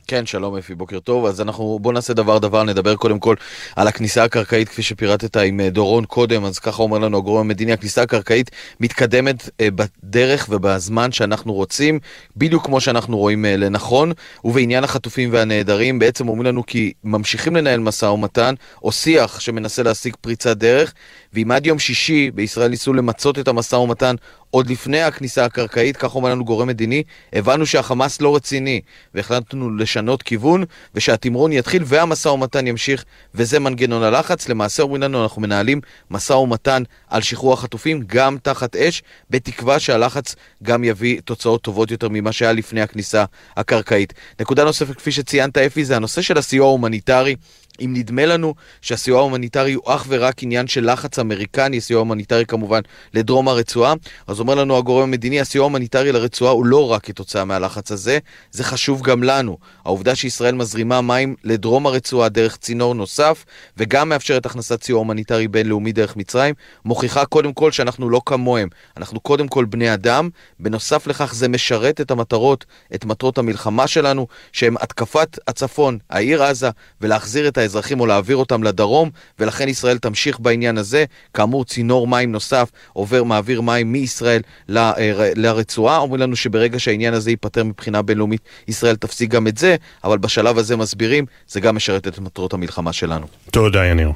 [0.08, 1.26] כן, שלום אפי, בוקר טוב.
[1.26, 3.36] אז אנחנו, בוא נעשה דבר דבר, נדבר קודם כל
[3.76, 7.74] על הכניסה הקרקעית, כפי שפירטת עם אה, דורון קודם, אז ככה אומר לנו הגורם המדיני,
[7.74, 12.00] הכניסה הקרקעית מתקדמת אה, בדרך ובזמן שאנחנו רוצים,
[12.38, 14.12] בדיוק כמו שאנחנו רואים אה, לנכון,
[14.44, 20.16] ובעניין החטופים והנעדרים, בעצם אומרים לנו כי ממשיכים לנהל משא ומתן, או שיח שמנסה להשיג
[20.22, 20.94] פריצת דרך,
[21.34, 24.16] ואם עד יום שישי בישראל ניסו למצות את המשא ומתן
[24.50, 27.04] עוד לפני הכניסה הקרקעית, כך אומר לנו גורם מדיני,
[27.34, 28.82] הבנו שהחמאס לא רציני,
[29.14, 30.64] והחלטנו לשנות כיוון,
[30.96, 33.06] ושהתמרון יתחיל והמשא ומתן ימשיך,
[33.36, 34.50] וזה מנגנון הלחץ.
[34.50, 35.82] למעשה אומרים לנו, אנחנו מנהלים
[36.12, 42.10] משא ומתן על שחרור החטופים, גם תחת אש, בתקווה שהלחץ גם יביא תוצאות טובות יותר
[42.10, 43.26] ממה שהיה לפני הכניסה
[43.58, 44.14] הקרקעית.
[44.40, 47.36] נקודה נוספת, כפי שציינת אפי, זה הנושא של הסיוע ההומניטרי.
[47.82, 52.82] אם נדמה לנו שהסיוע ההומניטרי הוא אך ורק עניין של לחץ אמריקני, סיוע הומניטרי כמובן
[53.14, 53.94] לדרום הרצועה,
[54.28, 58.20] אז אומר לנו הגורם המדיני, הסיוע ההומניטרי לרצועה הוא לא רק כתוצאה מהלחץ הזה,
[58.52, 59.58] זה חשוב גם לנו.
[59.86, 63.46] העובדה שישראל מזרימה מים לדרום הרצועה דרך צינור נוסף,
[63.78, 66.56] וגם מאפשרת הכנסת סיוע הומניטרי בינלאומי דרך מצרים,
[66.86, 68.70] מוכיחה קודם כל שאנחנו לא כמוהם.
[68.98, 70.30] אנחנו קודם כל בני אדם,
[70.60, 76.70] בנוסף לכך זה משרת את המטרות, את מטרות המלחמה שלנו, שהם התקפת הצפון, העיר עזה,
[77.02, 79.10] ולהחזיר את האזרחים או להעביר אותם לדרום,
[79.40, 81.06] ולכן ישראל תמשיך בעניין הזה.
[81.34, 85.98] כאמור, צינור מים נוסף עובר, מעביר מים מישראל ל, אה, לרצועה.
[85.98, 90.58] אומרים לנו שברגע שהעניין הזה ייפתר מבחינה בינלאומית, ישראל תפסיק גם את זה, אבל בשלב
[90.58, 93.28] הזה מסבירים, זה גם משרת את מטרות המלחמה שלנו.
[93.52, 94.12] תודה, יניר.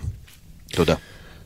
[0.72, 0.95] תודה.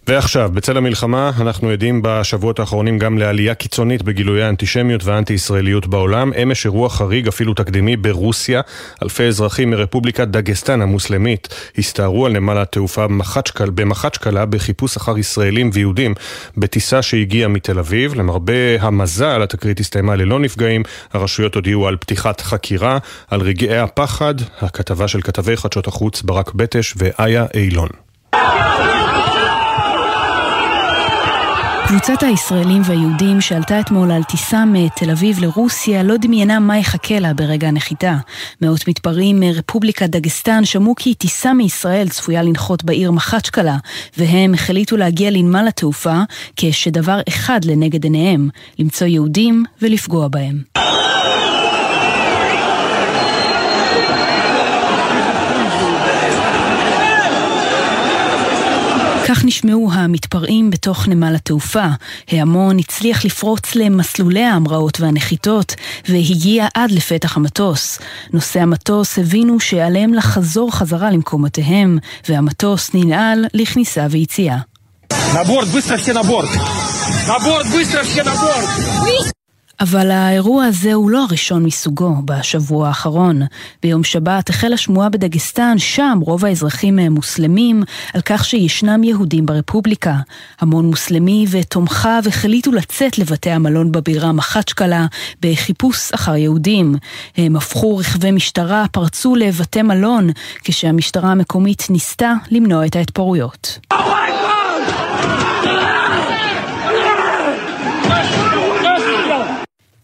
[0.08, 6.32] ועכשיו, בצל המלחמה, אנחנו עדים בשבועות האחרונים גם לעלייה קיצונית בגילויי האנטישמיות והאנטי-ישראליות בעולם.
[6.44, 8.62] אמש אירוע חריג, אפילו תקדימי, ברוסיה.
[9.04, 11.48] אלפי אזרחים מרפובליקת דגסטן המוסלמית
[11.78, 13.06] הסתערו על נמל התעופה
[13.76, 16.14] במחצ'קלה בחיפוש אחר ישראלים ויהודים
[16.58, 18.14] בטיסה שהגיעה מתל אביב.
[18.14, 20.84] למרבה המזל, התקרית הסתיימה ללא נפגעים.
[21.14, 22.98] הרשויות הודיעו על פתיחת חקירה,
[23.28, 24.36] על רגעי הפחד.
[24.62, 27.90] הכתבה של כתבי חדשות החוץ ברק בטש ואיה אילון.
[31.92, 37.34] קבוצת הישראלים והיהודים שעלתה אתמול על טיסה מתל אביב לרוסיה לא דמיינה מה יחכה לה
[37.34, 38.16] ברגע הנחיתה.
[38.62, 43.78] מאות מתפרעים מרפובליקת דגסטן שמעו כי טיסה מישראל צפויה לנחות בעיר מחצ'קלה,
[44.18, 46.16] והם החליטו להגיע לנמל התעופה
[46.56, 48.50] כשדבר אחד לנגד עיניהם,
[48.80, 50.62] למצוא יהודים ולפגוע בהם.
[59.36, 61.86] כך נשמעו המתפרעים בתוך נמל התעופה.
[62.32, 65.76] ההמון הצליח לפרוץ למסלולי ההמראות והנחיתות,
[66.10, 68.00] והגיע עד לפתח המטוס.
[68.34, 71.98] נוסעי המטוס הבינו שעליהם לחזור חזרה למקומותיהם,
[72.30, 74.58] והמטוס ננעל לכניסה ויציאה.
[75.42, 76.50] נבורד, בוסטר, שנבורד.
[77.24, 79.41] נבורד, בוסטר, שנבורד.
[79.82, 83.42] אבל האירוע הזה הוא לא הראשון מסוגו בשבוע האחרון.
[83.84, 87.84] ביום שבת החלה שמועה בדגסטן, שם רוב האזרחים הם מוסלמים,
[88.14, 90.16] על כך שישנם יהודים ברפובליקה.
[90.60, 95.06] המון מוסלמי ותומכיו החליטו לצאת לבתי המלון בבירה מחצ'קלה
[95.42, 96.96] בחיפוש אחר יהודים.
[97.38, 100.30] הם הפכו רכבי משטרה, פרצו לבתי מלון,
[100.64, 103.80] כשהמשטרה המקומית ניסתה למנוע את ההתפרעויות.
[103.94, 103.98] Oh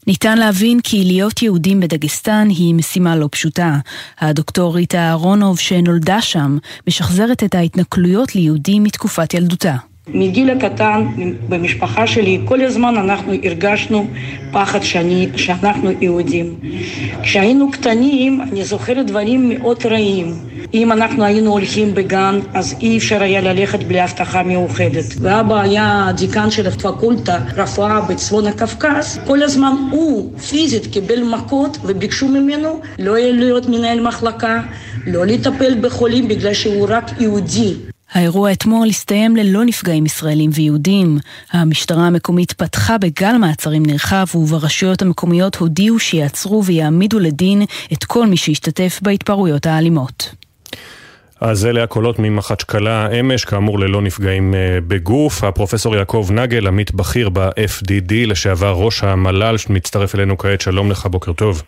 [0.07, 3.77] ניתן להבין כי להיות יהודים בדגסטן היא משימה לא פשוטה.
[4.19, 6.57] הדוקטור ריטה אהרונוב שנולדה שם,
[6.87, 9.75] משחזרת את ההתנכלויות ליהודים מתקופת ילדותה.
[10.13, 11.05] מגיל הקטן
[11.49, 14.07] במשפחה שלי כל הזמן אנחנו הרגשנו
[14.51, 16.55] פחד שאני, שאנחנו יהודים.
[17.23, 20.33] כשהיינו קטנים אני זוכרת דברים מאוד רעים.
[20.73, 25.05] אם אנחנו היינו הולכים בגן, אז אי אפשר היה ללכת בלי הבטחה מיוחדת.
[25.21, 32.27] ואבא היה דיקן של הפקולטה רפואה בצפון הקווקז, כל הזמן הוא פיזית קיבל מכות וביקשו
[32.27, 34.61] ממנו לא להיות מנהל מחלקה,
[35.07, 37.73] לא לטפל בחולים בגלל שהוא רק יהודי.
[38.13, 41.17] האירוע אתמול הסתיים ללא נפגעים ישראלים ויהודים.
[41.51, 47.61] המשטרה המקומית פתחה בגל מעצרים נרחב וברשויות המקומיות הודיעו שיעצרו ויעמידו לדין
[47.93, 50.35] את כל מי שהשתתף בהתפרעויות האלימות.
[51.41, 55.43] אז אלה הקולות ממחצ'קלה אמש, כאמור ללא נפגעים אה, בגוף.
[55.43, 61.33] הפרופסור יעקב נגל, עמית בכיר ב-FDD, לשעבר ראש המל"ל, מצטרף אלינו כעת, שלום לך, בוקר
[61.33, 61.63] טוב.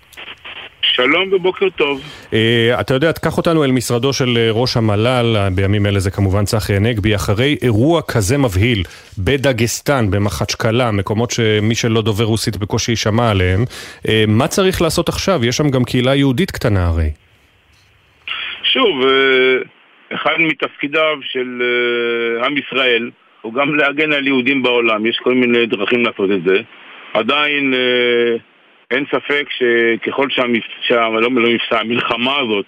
[0.90, 2.02] שלום ובוקר טוב.
[2.32, 2.34] Uh,
[2.82, 6.46] אתה יודע, תקח אותנו אל משרדו של uh, ראש המל"ל, uh, בימים אלה זה כמובן
[6.46, 8.84] צחי הנגבי, אחרי אירוע כזה מבהיל
[9.18, 15.46] בדגסטן, במחצ'קלה, מקומות שמי שלא דובר רוסית בקושי יישמע עליהם, uh, מה צריך לעשות עכשיו?
[15.46, 17.10] יש שם גם קהילה יהודית קטנה הרי.
[18.64, 21.62] שוב, uh, אחד מתפקידיו של
[22.42, 23.10] uh, עם ישראל
[23.42, 26.62] הוא גם להגן על יהודים בעולם, יש כל מיני דרכים לעשות את זה.
[27.14, 27.74] עדיין...
[28.92, 32.66] אין ספק שככל שהמבצע, לא, לא מבצע, המלחמה הזאת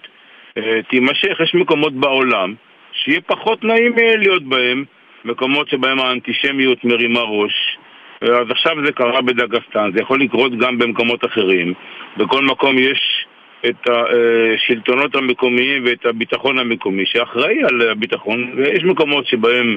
[0.58, 2.54] אה, תימשך, יש מקומות בעולם
[2.92, 4.84] שיהיה פחות נעים אה, להיות בהם,
[5.24, 7.78] מקומות שבהם האנטישמיות מרימה ראש.
[8.22, 11.74] אה, אז עכשיו זה קרה בדגסטן, זה יכול לקרות גם במקומות אחרים.
[12.16, 13.26] בכל מקום יש
[13.66, 19.76] את השלטונות המקומיים ואת הביטחון המקומי שאחראי על הביטחון, ויש מקומות שבהם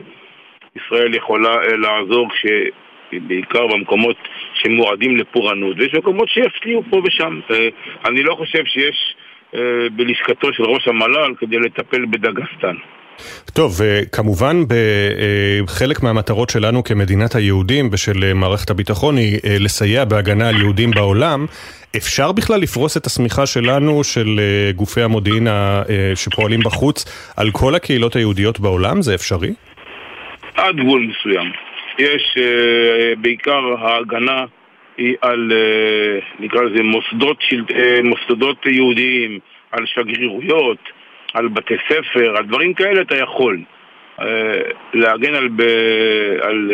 [0.75, 2.45] ישראל יכולה לעזור כש...
[3.13, 4.15] בעיקר במקומות
[4.53, 7.39] שמועדים לפורענות, ויש מקומות שיפתיעו פה ושם.
[8.05, 9.15] אני לא חושב שיש
[9.95, 12.75] בלשכתו של ראש המל"ל כדי לטפל בדגסטן.
[13.53, 14.55] טוב, וכמובן
[15.63, 21.45] בחלק מהמטרות שלנו כמדינת היהודים ושל מערכת הביטחון היא לסייע בהגנה על יהודים בעולם.
[21.97, 24.39] אפשר בכלל לפרוס את השמיכה שלנו, של
[24.75, 25.47] גופי המודיעין
[26.15, 27.05] שפועלים בחוץ,
[27.37, 29.01] על כל הקהילות היהודיות בעולם?
[29.01, 29.53] זה אפשרי?
[30.55, 31.64] עד גבול מסוים.
[31.97, 32.37] יש
[33.17, 34.45] בעיקר ההגנה
[34.97, 35.51] היא על,
[36.39, 37.37] נקרא לזה, מוסדות,
[38.03, 39.39] מוסדות יהודיים,
[39.71, 40.77] על שגרירויות,
[41.33, 43.59] על בתי ספר, על דברים כאלה אתה יכול.
[44.93, 45.61] להגן על, ב,
[46.41, 46.71] על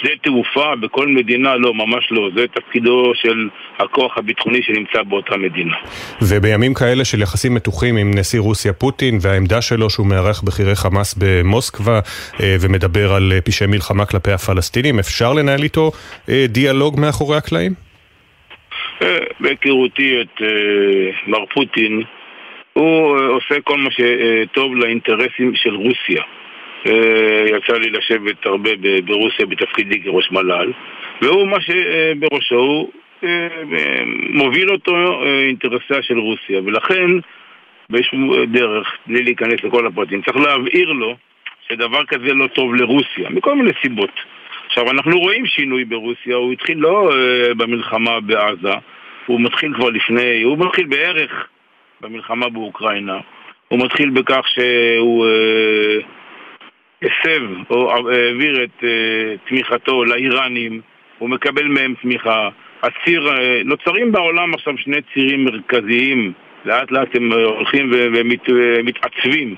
[0.00, 2.30] שדה תעופה בכל מדינה, לא, ממש לא.
[2.36, 3.48] זה תפקידו של
[3.78, 5.74] הכוח הביטחוני שנמצא באותה מדינה.
[6.22, 11.14] ובימים כאלה של יחסים מתוחים עם נשיא רוסיה פוטין והעמדה שלו שהוא מארח בכירי חמאס
[11.18, 12.00] במוסקבה
[12.40, 15.90] ומדבר על פשעי מלחמה כלפי הפלסטינים, אפשר לנהל איתו
[16.48, 17.72] דיאלוג מאחורי הקלעים?
[19.40, 20.42] בהיכרותי את
[21.26, 22.02] מר פוטין,
[22.72, 26.22] הוא עושה כל מה שטוב לאינטרסים של רוסיה.
[27.46, 28.70] יצא לי לשבת הרבה
[29.04, 30.72] ברוסיה בתפקידי כראש מל"ל,
[31.22, 32.90] והוא מה שבראשו הוא
[34.30, 37.06] מוביל אותו אינטרסיה של רוסיה, ולכן
[37.90, 41.16] באיזשהו דרך, בלי להיכנס לכל הפרטים, צריך להבהיר לו
[41.68, 44.10] שדבר כזה לא טוב לרוסיה, מכל מיני סיבות.
[44.66, 47.10] עכשיו, אנחנו רואים שינוי ברוסיה, הוא התחיל לא
[47.56, 48.72] במלחמה בעזה,
[49.26, 51.48] הוא מתחיל כבר לפני, הוא מתחיל בערך
[52.00, 53.18] במלחמה באוקראינה.
[53.68, 55.26] הוא מתחיל בכך שהוא
[57.04, 58.84] הסב או העביר את
[59.48, 60.80] תמיכתו לאיראנים,
[61.18, 62.48] הוא מקבל מהם תמיכה.
[62.82, 63.28] הציר,
[63.64, 66.32] נוצרים בעולם עכשיו שני צירים מרכזיים,
[66.64, 67.90] לאט לאט הם הולכים
[68.48, 69.54] ומתעצבים,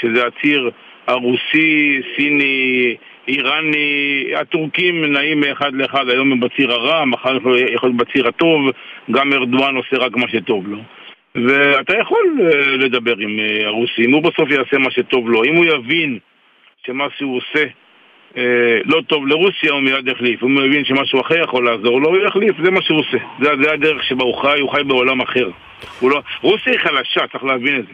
[0.00, 0.70] שזה הציר
[1.06, 2.96] הרוסי, סיני,
[3.28, 8.70] איראני, הטורקים נעים מאחד לאחד, היום הם בציר הרע, מחר יכול להיות בציר הטוב,
[9.10, 10.78] גם ארדואן עושה רק מה שטוב לו.
[11.34, 12.38] ואתה יכול
[12.78, 15.44] לדבר עם הרוסים, הוא בסוף יעשה מה שטוב לו.
[15.44, 16.18] אם הוא יבין
[16.86, 17.64] שמה שהוא עושה
[18.84, 20.42] לא טוב לרוסיה, הוא מיד יחליף.
[20.42, 23.18] הוא יבין שמשהו אחר יכול לעזור לו, הוא יחליף, זה מה שהוא עושה.
[23.42, 25.50] זה, זה הדרך שבה הוא חי, הוא חי בעולם אחר.
[26.02, 26.20] לא...
[26.42, 27.92] רוסיה היא חלשה, צריך להבין את זה.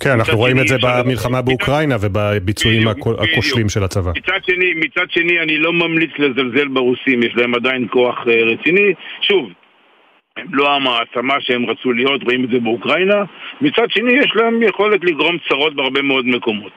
[0.00, 4.10] כן, אנחנו רואים את זה במלחמה באוקראינה ובביצועים הכושלים של הצבא.
[4.16, 8.92] מצד שני, מצד שני, אני לא ממליץ לזלזל ברוסים, יש להם עדיין כוח רציני.
[9.20, 9.50] שוב,
[10.36, 13.24] הם לא המעצמה שהם רצו להיות, רואים את זה באוקראינה.
[13.60, 16.72] מצד שני, יש להם יכולת לגרום צרות בהרבה מאוד מקומות.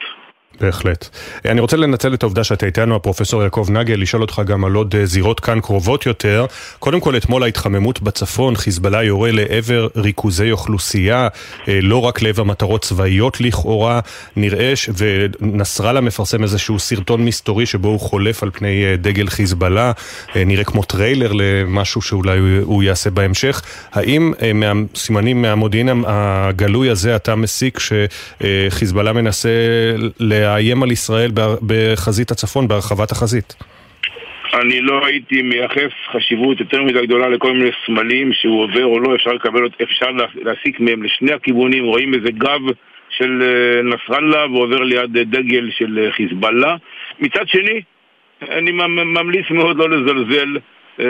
[0.61, 1.09] בהחלט.
[1.45, 4.95] אני רוצה לנצל את העובדה שאתה איתנו, הפרופסור יעקב נגל, לשאול אותך גם על עוד
[5.03, 6.45] זירות כאן קרובות יותר.
[6.79, 11.27] קודם כל, אתמול ההתחממות בצפון, חיזבאללה יורה לעבר ריכוזי אוכלוסייה,
[11.67, 13.99] לא רק לעבר מטרות צבאיות לכאורה,
[14.35, 14.73] נראה.
[14.97, 19.91] ונסראללה מפרסם איזשהו סרטון מסתורי שבו הוא חולף על פני דגל חיזבאללה,
[20.35, 23.61] נראה כמו טריילר למשהו שאולי הוא יעשה בהמשך.
[23.91, 29.49] האם מהסימנים, מהמודיעין הגלוי הזה, אתה מסיק שחיזבאללה מנסה
[30.49, 31.31] לאיים על ישראל
[31.67, 33.55] בחזית הצפון, בהרחבת החזית?
[34.53, 39.15] אני לא הייתי מייחס חשיבות יותר מדי גדולה לכל מיני סמלים שהוא עובר או לא,
[39.15, 42.61] אפשר לקבל, אפשר להסיק מהם לשני הכיוונים, רואים איזה גב
[43.09, 43.43] של
[43.83, 46.75] נסראללה ועובר ליד דגל של חיזבאללה.
[47.19, 47.81] מצד שני,
[48.41, 48.71] אני
[49.05, 50.57] ממליץ מאוד לא לזלזל
[50.99, 51.05] אה,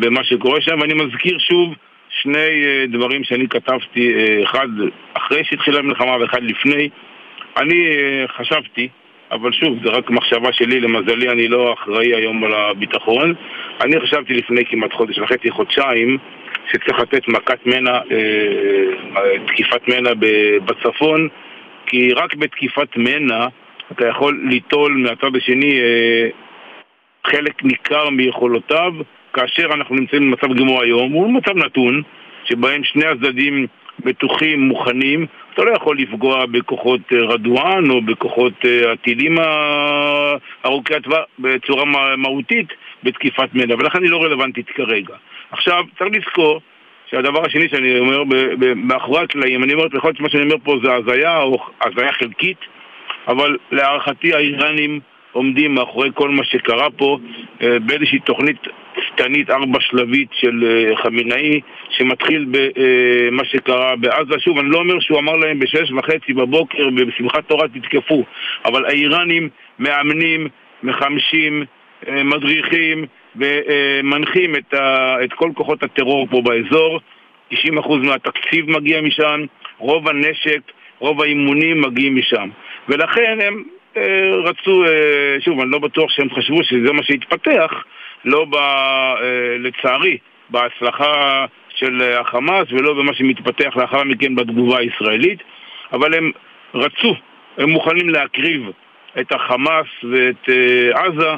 [0.00, 1.74] במה שקורה שם, ואני מזכיר שוב
[2.22, 4.68] שני אה, דברים שאני כתבתי, אה, אחד
[5.14, 6.88] אחרי שהתחילה המלחמה ואחד לפני.
[7.56, 7.84] אני
[8.36, 8.88] חשבתי,
[9.32, 13.34] אבל שוב, זה רק מחשבה שלי, למזלי אני לא אחראי היום על הביטחון.
[13.80, 16.18] אני חשבתי לפני כמעט חודש וחצי, חודשיים,
[16.72, 20.10] שצריך לתת מכת מנע, אה, תקיפת מנע
[20.64, 21.28] בצפון,
[21.86, 23.46] כי רק בתקיפת מנע
[23.92, 26.28] אתה יכול ליטול מהצד השני אה,
[27.26, 28.92] חלק ניכר מיכולותיו,
[29.32, 32.02] כאשר אנחנו נמצאים במצב גמור היום, הוא מצב נתון,
[32.44, 33.66] שבהם שני הצדדים
[34.04, 38.52] בטוחים, מוכנים, אתה לא יכול לפגוע בכוחות רדואן או בכוחות
[38.92, 39.38] הטילים
[40.66, 41.84] ארוכי הטווח בצורה
[42.16, 42.66] מהותית
[43.02, 45.14] בתקיפת מנע, ולכן היא לא רלוונטית כרגע.
[45.50, 46.60] עכשיו, צריך לזכור
[47.10, 48.22] שהדבר השני שאני אומר,
[48.76, 52.58] מאחורי הקלעים, אני אומר, יכול להיות שמה שאני אומר פה זה הזיה או הזיה חלקית,
[53.28, 55.00] אבל להערכתי האיראנים
[55.32, 57.18] עומדים מאחורי כל מה שקרה פה
[57.60, 58.56] באיזושהי תוכנית
[59.00, 61.60] שאפתנית, ארבע שלבית של אה, חמינאי,
[61.90, 64.40] שמתחיל במה שקרה בעזה.
[64.40, 68.24] שוב, אני לא אומר שהוא אמר להם בשש וחצי בבוקר, בשמחת תורה תתקפו,
[68.64, 69.48] אבל האיראנים
[69.78, 70.48] מאמנים,
[70.82, 71.64] מחמשים,
[72.08, 73.04] מדריכים
[73.36, 77.00] ומנחים את, ה, את כל כוחות הטרור פה באזור.
[77.52, 77.56] 90%
[78.02, 79.44] מהתקציב מגיע משם,
[79.78, 80.60] רוב הנשק,
[80.98, 82.48] רוב האימונים מגיעים משם.
[82.88, 83.62] ולכן הם
[83.96, 87.84] אה, רצו, אה, שוב, אני לא בטוח שהם חשבו שזה מה שהתפתח,
[88.24, 88.54] לא ב...
[88.54, 90.18] אה, לצערי,
[90.50, 91.44] בהצלחה
[91.74, 95.38] של החמאס ולא במה שמתפתח לאחר מכן בתגובה הישראלית,
[95.92, 96.30] אבל הם
[96.74, 97.14] רצו,
[97.58, 98.70] הם מוכנים להקריב
[99.20, 100.48] את החמאס ואת
[100.94, 101.30] עזה,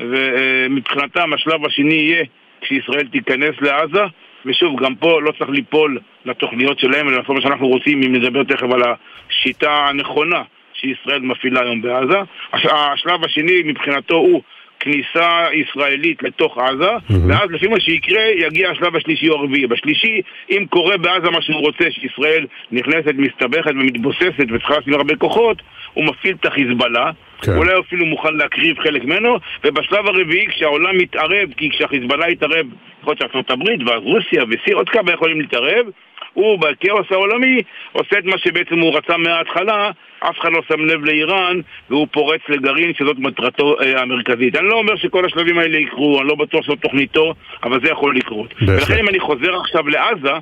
[0.00, 2.24] ומבחינתם השלב השני יהיה
[2.60, 4.02] כשישראל תיכנס לעזה,
[4.46, 8.66] ושוב, גם פה לא צריך ליפול לתוכניות שלהם ולעשות מה שאנחנו רוצים, אם נדבר תכף
[8.72, 10.42] על השיטה הנכונה
[10.74, 12.18] שישראל מפעילה היום בעזה.
[12.52, 14.42] השלב השני מבחינתו הוא
[14.80, 17.14] כניסה ישראלית לתוך עזה, mm-hmm.
[17.28, 19.66] ואז לפי מה שיקרה יגיע השלב השלישי או הרביעי.
[19.66, 20.20] בשלישי,
[20.50, 25.62] אם קורה בעזה מה שהוא רוצה, שישראל נכנסת, מסתבכת ומתבוססת וצריכה לשים הרבה כוחות,
[25.94, 27.10] הוא מפעיל את החיזבאללה,
[27.42, 27.56] כן.
[27.56, 32.66] אולי אפילו מוכן להקריב חלק ממנו, ובשלב הרביעי כשהעולם מתערב, כי כשהחיזבאללה יתערב,
[33.00, 35.86] יכול להיות שארצות הברית ואז רוסיה וסיר, עוד כמה יכולים להתערב,
[36.34, 37.62] הוא בכאוס העולמי
[37.92, 39.90] עושה את מה שבעצם הוא רצה מההתחלה,
[40.20, 44.56] אף אחד לא שם לב לאיראן, והוא פורץ לגרעין שזאת מטרתו אה, המרכזית.
[44.56, 48.16] אני לא אומר שכל השלבים האלה יקרו, אני לא בטוח שזאת תוכניתו, אבל זה יכול
[48.16, 48.54] לקרות.
[48.66, 50.32] ולכן אם אני חוזר עכשיו לעזה,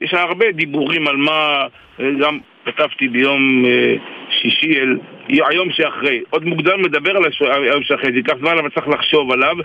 [0.00, 1.66] יש הרבה דיבורים על מה,
[2.00, 3.94] אה, גם כתבתי ביום אה,
[4.30, 4.98] שישי, אל,
[5.28, 6.20] היום שאחרי.
[6.30, 9.56] עוד מוקדם לדבר על היום שאחרי, זה ייקח זמן אבל צריך לחשוב עליו.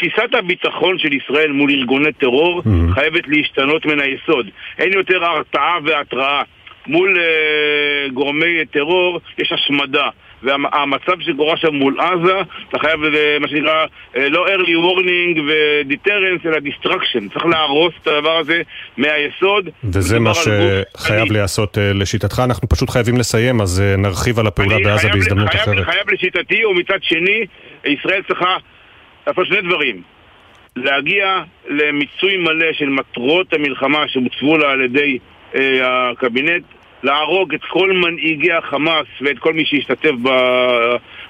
[0.00, 2.94] תפיסת הביטחון של ישראל מול ארגוני טרור mm-hmm.
[2.94, 4.46] חייבת להשתנות מן היסוד.
[4.78, 6.42] אין יותר הרתעה והתראה.
[6.86, 10.08] מול uh, גורמי טרור יש השמדה.
[10.42, 13.86] והמצב שקורה שם מול עזה, אתה חייב, אה, מה שנקרא,
[14.16, 17.32] אה, לא early warning ו-deterrence, אלא distraction.
[17.32, 18.62] צריך להרוס את הדבר הזה
[18.96, 19.68] מהיסוד.
[19.84, 22.42] וזה מה שחייב להיעשות לשיטתך.
[22.44, 25.84] אנחנו פשוט חייבים לסיים, אז נרחיב על הפעולה בעזה בהזדמנות חייב, אחרת.
[25.84, 27.46] חייב לשיטתי, ומצד שני,
[27.84, 28.56] ישראל צריכה
[29.26, 30.02] לעשות שני דברים.
[30.76, 35.18] להגיע למיצוי מלא של מטרות המלחמה שהוצבו לה על ידי
[35.54, 36.62] אה, הקבינט,
[37.02, 40.12] להרוג את כל מנהיגי החמאס ואת כל מי שהשתתף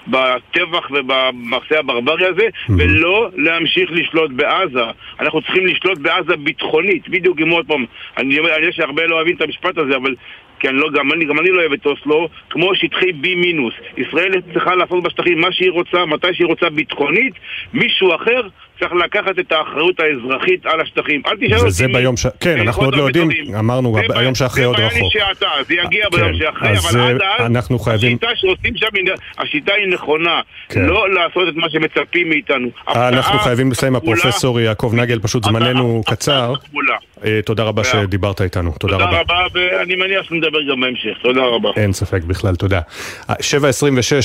[0.07, 2.73] בטבח ובמעשה הברברי הזה, mm-hmm.
[2.79, 4.85] ולא להמשיך לשלוט בעזה.
[5.21, 7.85] אנחנו צריכים לשלוט בעזה ביטחונית, בדיוק עם עוד פעם,
[8.19, 10.15] אני יודע שהרבה לא אוהבים את המשפט הזה, אבל
[10.61, 13.75] כי אני לא, גם, אני, גם אני לא אוהב את אוסלו, כמו שטחי B מינוס.
[13.97, 17.35] ישראל צריכה לעשות בשטחים מה שהיא רוצה, מתי שהיא רוצה ביטחונית,
[17.75, 18.41] מישהו אחר
[18.81, 21.23] צריך לקחת את האחריות האזרחית על השטחים.
[21.27, 21.67] אל תשאל אותי...
[21.67, 22.27] וזה ביום ש...
[22.41, 24.93] כן, אנחנו עוד לא יודעים, אמרנו, היום שאחרי עוד רחוק.
[24.93, 28.09] זה בעיה שעתה, זה יגיע כן, ביום שאחרי, אבל עד אז, אנחנו חייבים...
[28.09, 28.87] השיטה שעושים שם,
[29.39, 30.41] השיטה היא נכונה.
[30.69, 30.87] כן.
[30.87, 32.69] לא לעשות את מה שמצפים מאיתנו.
[32.89, 36.53] אנחנו חייבים לסיים, הפרופסור יעקב נגל, פשוט זמננו קצר.
[37.25, 39.05] אה, תודה רבה שדיברת איתנו, תודה רבה.
[39.05, 41.69] תודה רבה, ואני מניח שנדבר גם בהמשך, תודה רבה.
[41.77, 42.81] אין ספק בכלל, תודה.
[43.31, 43.35] 7.26,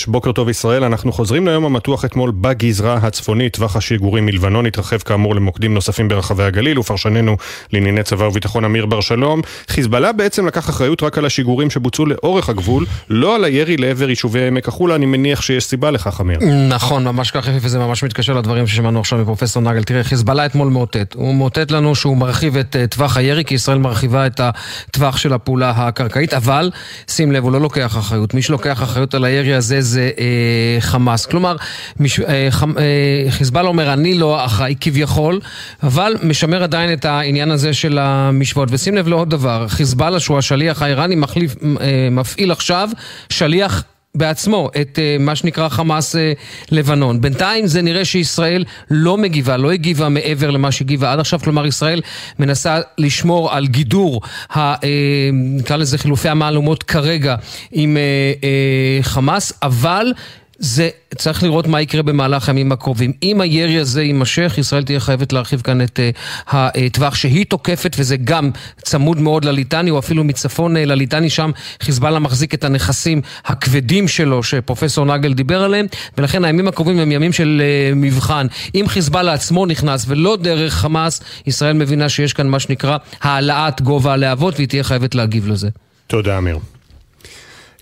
[0.07, 5.35] בוקר טוב ישראל, אנחנו חוזרים ליום המתוח אתמול בגזרה הצפונית, טווח השיגורים מלבנון התרחב כאמור
[5.35, 7.37] למוקדים נוספים ברחבי הגליל, ופרשננו
[7.73, 9.41] לענייני צבא וביטחון אמיר בר שלום.
[9.67, 14.47] חיזבאללה בעצם לקח אחריות רק על השיגורים שבוצעו לאורך הגבול, לא על הירי לעבר יישובי
[14.47, 16.39] עמק החולה, אני מניח שיש סיבה לכך, אמיר.
[16.69, 19.83] נכון, ממש ככה, וזה ממש מתקשר לדברים ששמענו עכשיו מפרופסור נגל.
[19.83, 21.13] תראה, חיזבאללה אתמול מאותת.
[21.13, 25.33] הוא מאותת לנו שהוא מרחיב את אה, טווח הירי, כי ישראל מרחיבה את הטווח של
[25.33, 26.71] הפעולה הקרקעית, אבל
[27.07, 28.33] שים לב, הוא לא לוקח אחריות.
[28.33, 31.25] מי שלוקח אחריות על הירי הזה זה אה, חמאס.
[31.25, 31.55] כלומר,
[31.99, 35.39] מש, אה, ח, אה, חיזבאללה אומר, אני לא אחראי כביכול,
[35.83, 38.69] אבל משמר עדיין את העניין הזה של המשוואות.
[38.71, 42.89] ושים לב לעוד דבר, חיזבאללה, שהוא השליח האיראני, מחליף, אה, מפעיל עכשיו
[43.29, 43.83] שליח
[44.15, 46.19] בעצמו את uh, מה שנקרא חמאס uh,
[46.71, 47.21] לבנון.
[47.21, 52.01] בינתיים זה נראה שישראל לא מגיבה, לא הגיבה מעבר למה שהגיבה עד עכשיו, כלומר ישראל
[52.39, 54.79] מנסה לשמור על גידור, ה, uh,
[55.33, 57.35] נקרא לזה חילופי המהלומות כרגע
[57.71, 57.97] עם
[59.01, 60.13] חמאס, אבל
[60.59, 63.13] זה, צריך לראות מה יקרה במהלך הימים הקרובים.
[63.23, 68.17] אם הירי הזה יימשך, ישראל תהיה חייבת להרחיב כאן את uh, הטווח שהיא תוקפת, וזה
[68.17, 68.51] גם
[68.81, 71.51] צמוד מאוד לליטני, או אפילו מצפון uh, לליטני, שם
[71.81, 75.85] חיזבאללה מחזיק את הנכסים הכבדים שלו, שפרופסור נגל דיבר עליהם,
[76.17, 78.47] ולכן הימים הקרובים הם ימים של uh, מבחן.
[78.75, 84.13] אם חיזבאללה עצמו נכנס, ולא דרך חמאס, ישראל מבינה שיש כאן מה שנקרא העלאת גובה
[84.13, 85.69] הלהבות, והיא תהיה חייבת להגיב לזה.
[86.07, 86.59] תודה, אמיר.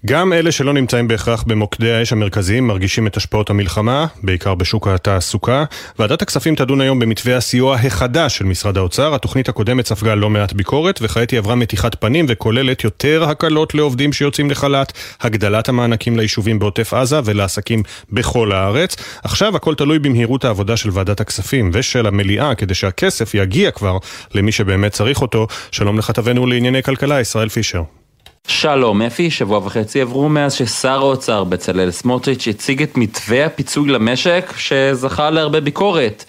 [0.06, 5.64] גם אלה שלא נמצאים בהכרח במוקדי האש המרכזיים מרגישים את השפעות המלחמה, בעיקר בשוק התעסוקה.
[6.00, 9.16] ועדת הכספים תדון היום במתווה הסיוע החדש של משרד האוצר.
[9.16, 14.14] התוכנית הקודמת ספגה לא מעט ביקורת, וכעת היא עברה מתיחת פנים וכוללת יותר הקלות לעובדים
[14.14, 18.96] שיוצאים לחל"ת, הגדלת המענקים ליישובים בעוטף עזה ולעסקים בכל הארץ.
[19.24, 23.98] עכשיו הכל תלוי במהירות העבודה של ועדת הכספים ושל המליאה, כדי שהכסף יגיע כבר
[24.34, 25.48] למי שבאמת צריך אותו.
[25.72, 28.03] שלום לכתבנו לענייני כלכלה, ישראל פישר.
[28.48, 34.54] שלום אפי, שבוע וחצי עברו מאז ששר האוצר בצלאל סמוטריץ' הציג את מתווה הפיצוי למשק
[34.58, 36.26] שזכה להרבה ביקורת.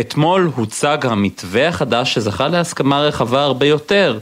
[0.00, 4.18] אתמול הוצג המתווה החדש שזכה להסכמה רחבה הרבה יותר.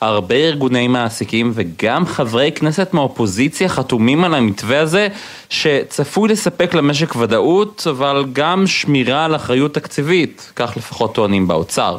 [0.00, 5.08] הרבה ארגוני מעסיקים וגם חברי כנסת מהאופוזיציה חתומים על המתווה הזה
[5.50, 11.98] שצפוי לספק למשק ודאות אבל גם שמירה על אחריות תקציבית, כך לפחות טוענים באוצר.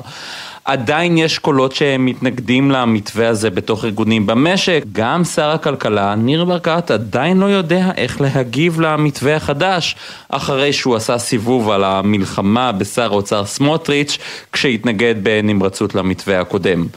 [0.70, 4.84] עדיין יש קולות שמתנגדים למתווה הזה בתוך ארגונים במשק.
[4.92, 9.96] גם שר הכלכלה, ניר ברקת, עדיין לא יודע איך להגיב למתווה החדש,
[10.30, 14.18] אחרי שהוא עשה סיבוב על המלחמה בשר האוצר סמוטריץ',
[14.52, 16.88] כשהתנגד בנמרצות למתווה הקודם.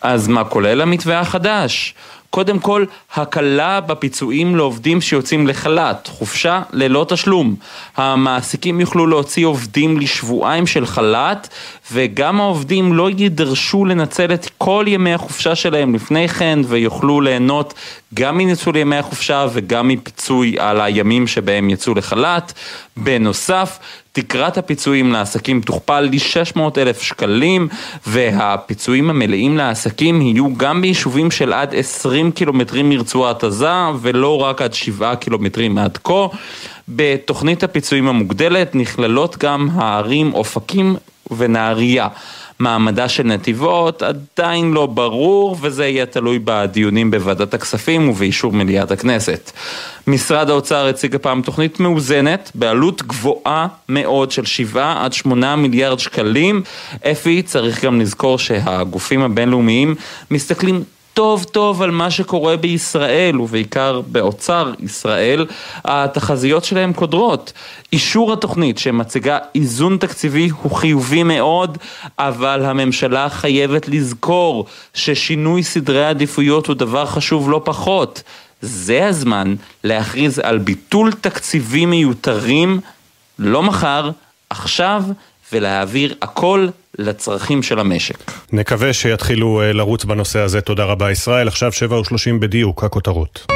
[0.00, 1.94] אז מה כולל המתווה החדש?
[2.32, 2.84] קודם כל,
[3.14, 7.54] הקלה בפיצויים לעובדים שיוצאים לחל"ת, חופשה ללא תשלום.
[7.96, 11.48] המעסיקים יוכלו להוציא עובדים לשבועיים של חל"ת,
[11.92, 17.74] וגם העובדים לא יידרשו לנצל את כל ימי החופשה שלהם לפני כן, ויוכלו ליהנות
[18.14, 22.52] גם מניצול ימי החופשה וגם מפיצוי על הימים שבהם יצאו לחל"ת.
[22.96, 23.78] בנוסף,
[24.12, 27.68] תקרת הפיצויים לעסקים תוכפל ל-600 אלף שקלים
[28.06, 34.74] והפיצויים המלאים לעסקים יהיו גם ביישובים של עד 20 קילומטרים מרצועת עזה ולא רק עד
[34.74, 36.26] 7 קילומטרים עד כה.
[36.88, 40.96] בתוכנית הפיצויים המוגדלת נכללות גם הערים אופקים
[41.30, 42.08] ונהריה.
[42.62, 49.50] מעמדה של נתיבות עדיין לא ברור וזה יהיה תלוי בדיונים בוועדת הכספים ובאישור מליאת הכנסת.
[50.06, 56.62] משרד האוצר הציג הפעם תוכנית מאוזנת בעלות גבוהה מאוד של 7 עד 8 מיליארד שקלים.
[57.10, 59.94] אפי צריך גם לזכור שהגופים הבינלאומיים
[60.30, 60.84] מסתכלים
[61.14, 65.46] טוב טוב על מה שקורה בישראל ובעיקר באוצר ישראל,
[65.84, 67.52] התחזיות שלהם קודרות.
[67.92, 71.78] אישור התוכנית שמציגה איזון תקציבי הוא חיובי מאוד,
[72.18, 78.22] אבל הממשלה חייבת לזכור ששינוי סדרי העדיפויות הוא דבר חשוב לא פחות.
[78.60, 82.80] זה הזמן להכריז על ביטול תקציבים מיותרים,
[83.38, 84.10] לא מחר,
[84.50, 85.02] עכשיו,
[85.52, 86.68] ולהעביר הכל
[86.98, 88.32] לצרכים של המשק.
[88.52, 90.60] נקווה שיתחילו אה, לרוץ בנושא הזה.
[90.60, 91.48] תודה רבה ישראל.
[91.48, 93.46] עכשיו שבע ושלושים בדיוק, הכותרות.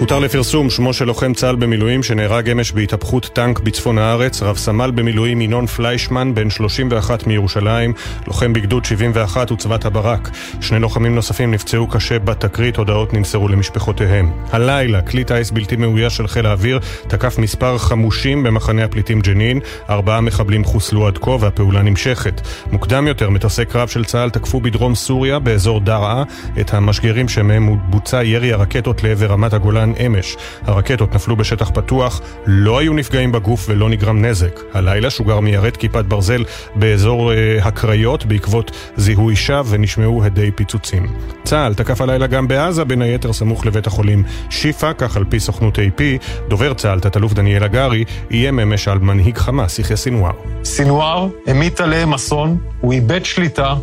[0.00, 4.90] הותר לפרסום שמו של לוחם צה"ל במילואים שנהרג אמש בהתהפכות טנק בצפון הארץ, רב סמל
[4.90, 7.92] במילואים ינון פליישמן, בן 31 מירושלים,
[8.26, 10.30] לוחם בגדוד 71 וצבת הברק.
[10.60, 14.32] שני לוחמים נוספים נפצעו קשה בתקרית, הודעות נמסרו למשפחותיהם.
[14.52, 19.60] הלילה, כלי טיס בלתי מאויש של חיל האוויר תקף מספר חמושים במחנה הפליטים ג'נין,
[19.90, 22.40] ארבעה מחבלים חוסלו עד כה והפעולה נמשכת.
[22.72, 26.22] מוקדם יותר, מטוסי קרב של צה"ל תקפו בדרום סוריה, באזור דרעה,
[26.60, 30.36] את המשגרים שמהם בוצע ירי הרקטות לעבר רמת הגולן בזמן אמש.
[30.62, 34.60] הרקטות נפלו בשטח פתוח, לא היו נפגעים בגוף ולא נגרם נזק.
[34.74, 36.44] הלילה שוגר מיירט כיפת ברזל
[36.74, 41.06] באזור אה, הקריות בעקבות זיהוי שווא ונשמעו הדי פיצוצים.
[41.44, 45.78] צה"ל תקף הלילה גם בעזה, בין היתר סמוך לבית החולים שיפא, כך על פי סוכנות
[45.78, 46.02] AP.
[46.48, 50.32] דובר צה"ל, תת-אלוף דניאל הגרי, איים אמש על מנהיג חמאס, יחיא סינואר.
[50.64, 53.74] סינואר המיט עליהם אסון, הוא איבד שליטה,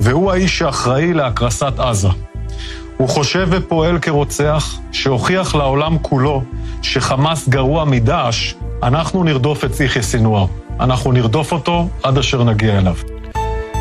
[0.00, 2.08] והוא האיש שאחראי להקרסת עזה.
[2.96, 6.42] הוא חושב ופועל כרוצח שהוכיח לעולם כולו
[6.82, 10.46] שחמאס גרוע מדאעש, אנחנו נרדוף את יחיא סינואר.
[10.80, 13.13] אנחנו נרדוף אותו עד אשר נגיע אליו.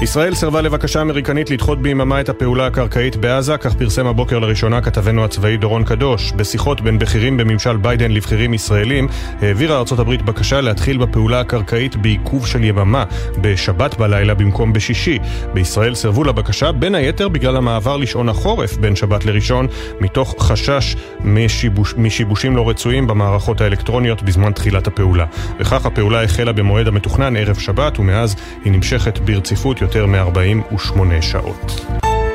[0.02, 5.26] ישראל סירבה לבקשה אמריקנית לדחות ביממה את הפעולה הקרקעית בעזה, כך פרסם הבוקר לראשונה כתבנו
[5.26, 6.32] הצבאי דורון קדוש.
[6.32, 9.08] בשיחות בין בכירים בממשל ביידן לבכירים ישראלים,
[9.42, 13.04] העבירה ארצות הברית בקשה להתחיל בפעולה הקרקעית בעיכוב של יממה,
[13.42, 15.20] בשבת בלילה במקום בשישי.
[15.54, 19.68] בישראל סירבו לבקשה, בין היתר בגלל המעבר לשעון החורף בין שבת לראשון,
[20.00, 25.26] מתוך חשש משיבוש, משיבושים לא רצויים במערכות האלקטרוניות בזמן תחילת הפעולה.
[25.60, 31.86] וכך הפעולה החלה במועד המתוכנן ערב שבת, ומאז היא נמשכת ברציפות יותר מ-48 שעות.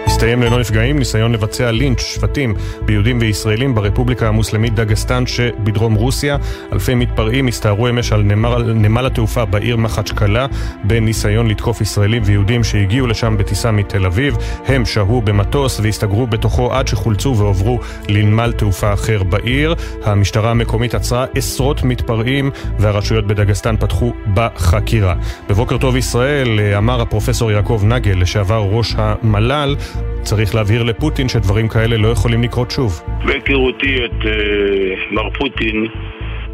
[0.08, 6.36] הסתיים ללא נפגעים ניסיון לבצע לינץ' שפטים ביהודים וישראלים ברפובליקה המוסלמית דגסטן שבדרום רוסיה.
[6.72, 10.46] אלפי מתפרעים הסתערו אמש על נמל, נמל התעופה בעיר מחצ'קלה
[10.84, 14.36] בניסיון לתקוף ישראלים ויהודים שהגיעו לשם בטיסה מתל אביב.
[14.66, 19.74] הם שהו במטוס והסתגרו בתוכו עד שחולצו והועברו לנמל תעופה אחר בעיר.
[20.04, 25.14] המשטרה המקומית עצרה עשרות מתפרעים והרשויות בדגסטן פתחו בחקירה.
[25.48, 29.76] בבוקר טוב ישראל אמר הפרופסור יעקב נגל, לשעבר ראש המל"ל,
[30.22, 33.00] צריך להבהיר לפוטין שדברים כאלה לא יכולים לקרות שוב.
[33.26, 35.86] בהיכרותי את uh, מר פוטין,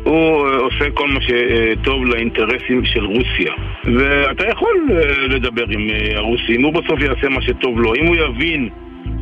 [0.05, 3.53] הוא uh, עושה כל מה שטוב לאינטרסים של רוסיה.
[3.85, 7.95] ואתה יכול uh, לדבר עם הרוסים, הוא בסוף יעשה מה שטוב לו.
[7.95, 8.69] אם הוא יבין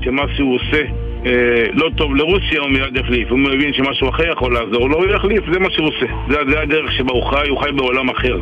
[0.05, 0.83] שמה שהוא עושה
[1.27, 3.31] אה, לא טוב לרוסיה, הוא מיד יחליף.
[3.31, 6.07] הוא מבין שמשהו אחר יכול לעזור לו, הוא יחליף, זה מה שהוא עושה.
[6.29, 8.39] זה, זה הדרך שבה הוא חי, הוא חי בעולם אחר.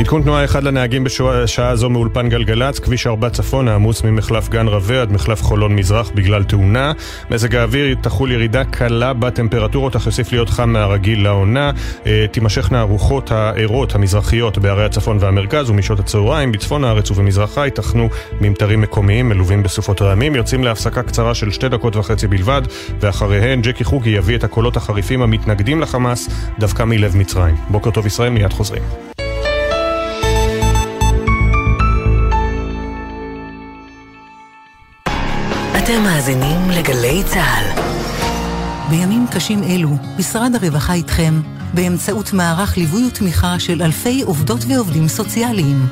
[0.00, 5.02] עדכון תנועה אחד לנהגים בשעה זו מאולפן גלגלצ, כביש 4 צפון העמוס ממחלף גן רבה
[5.02, 6.92] עד מחלף חולון מזרח בגלל תאונה.
[7.30, 11.70] מזג האוויר תחול ירידה קלה בטמפרטורות, אך יוסיף להיות חם מהרגיל לעונה.
[12.06, 18.08] אה, תימשכנה הרוחות הערות המזרחיות בערי הצפון והמרכז ומשעות הצהריים בצפון הארץ ובמזרחה ייתכנו
[18.40, 20.34] ממטרים מקומיים מלווים בסופות רעמים.
[20.34, 22.62] יוצאים להפסקה קצרה של שתי דקות וחצי בלבד,
[23.00, 27.54] ואחריהן ג'קי חוגי יביא את הקולות החריפים המתנגדים לחמאס דווקא מלב מצרים.
[27.70, 29.17] בוקר טוב ישראל, מיד חוזרים.
[35.90, 37.80] אתם מאזינים לגלי צה"ל.
[38.90, 41.40] בימים קשים אלו, משרד הרווחה איתכם,
[41.74, 45.86] באמצעות מערך ליווי ותמיכה של אלפי עובדות ועובדים סוציאליים.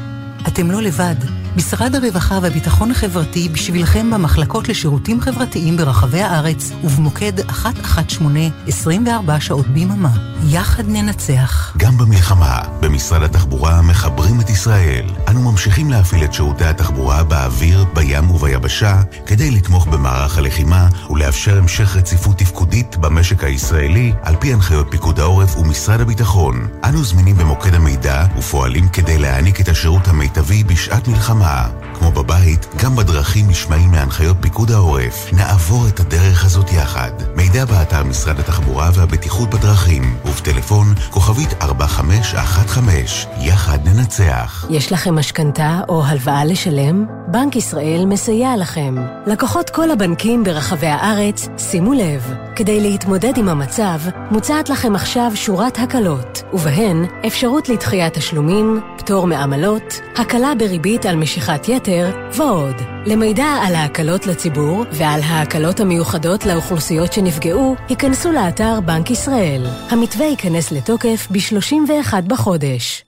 [0.48, 1.45] אתם לא לבד.
[1.56, 10.10] משרד הרווחה והביטחון החברתי בשבילכם במחלקות לשירותים חברתיים ברחבי הארץ ובמוקד 118 24 שעות ביממה.
[10.44, 11.76] יחד ננצח.
[11.76, 15.04] גם במלחמה, במשרד התחבורה מחברים את ישראל.
[15.28, 21.96] אנו ממשיכים להפעיל את שירותי התחבורה באוויר, בים וביבשה כדי לתמוך במערך הלחימה ולאפשר המשך
[21.96, 26.68] רציפות תפקודית במשק הישראלי על פי הנחיות פיקוד העורף ומשרד הביטחון.
[26.84, 31.45] אנו זמינים במוקד המידע ופועלים כדי להעניק את השירות המיטבי בשעת מלחמה.
[31.48, 31.70] Ah.
[31.98, 35.32] כמו בבית, גם בדרכים נשמעים מהנחיות פיקוד העורף.
[35.32, 37.10] נעבור את הדרך הזאת יחד.
[37.36, 43.32] מידע באתר משרד התחבורה והבטיחות בדרכים, ובטלפון כוכבית 4515.
[43.40, 44.66] יחד ננצח.
[44.70, 47.06] יש לכם משכנתה או הלוואה לשלם?
[47.28, 48.94] בנק ישראל מסייע לכם.
[49.26, 54.00] לקוחות כל הבנקים ברחבי הארץ, שימו לב, כדי להתמודד עם המצב,
[54.30, 61.68] מוצעת לכם עכשיו שורת הקלות, ובהן אפשרות לדחיית תשלומים, פטור מעמלות, הקלה בריבית על משיכת
[61.68, 61.85] יתר
[62.32, 62.74] ועוד.
[63.06, 69.66] למידע על ההקלות לציבור ועל ההקלות המיוחדות לאוכלוסיות שנפגעו, היכנסו לאתר בנק ישראל.
[69.90, 73.04] המתווה ייכנס לתוקף ב-31 בחודש.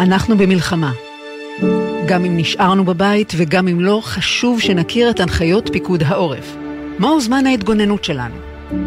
[0.00, 0.92] אנחנו במלחמה.
[2.06, 6.56] גם אם נשארנו בבית וגם אם לא, חשוב שנכיר את הנחיות פיקוד העורף.
[6.98, 8.34] מהו זמן ההתגוננות שלנו?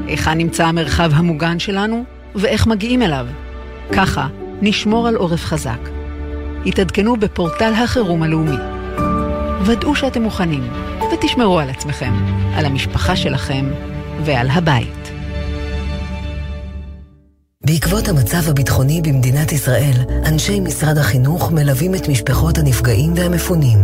[0.08, 2.04] היכן נמצא המרחב המוגן שלנו?
[2.36, 3.28] ואיך מגיעים אליו?
[3.94, 4.28] ככה
[4.62, 5.90] נשמור על עורף חזק.
[6.66, 8.79] התעדכנו בפורטל החירום הלאומי.
[9.66, 10.64] ודאו שאתם מוכנים,
[11.14, 12.14] ותשמרו על עצמכם,
[12.56, 13.66] על המשפחה שלכם
[14.26, 15.12] ועל הבית.
[17.66, 19.94] בעקבות המצב הביטחוני במדינת ישראל,
[20.26, 23.78] אנשי משרד החינוך מלווים את משפחות הנפגעים והמפונים,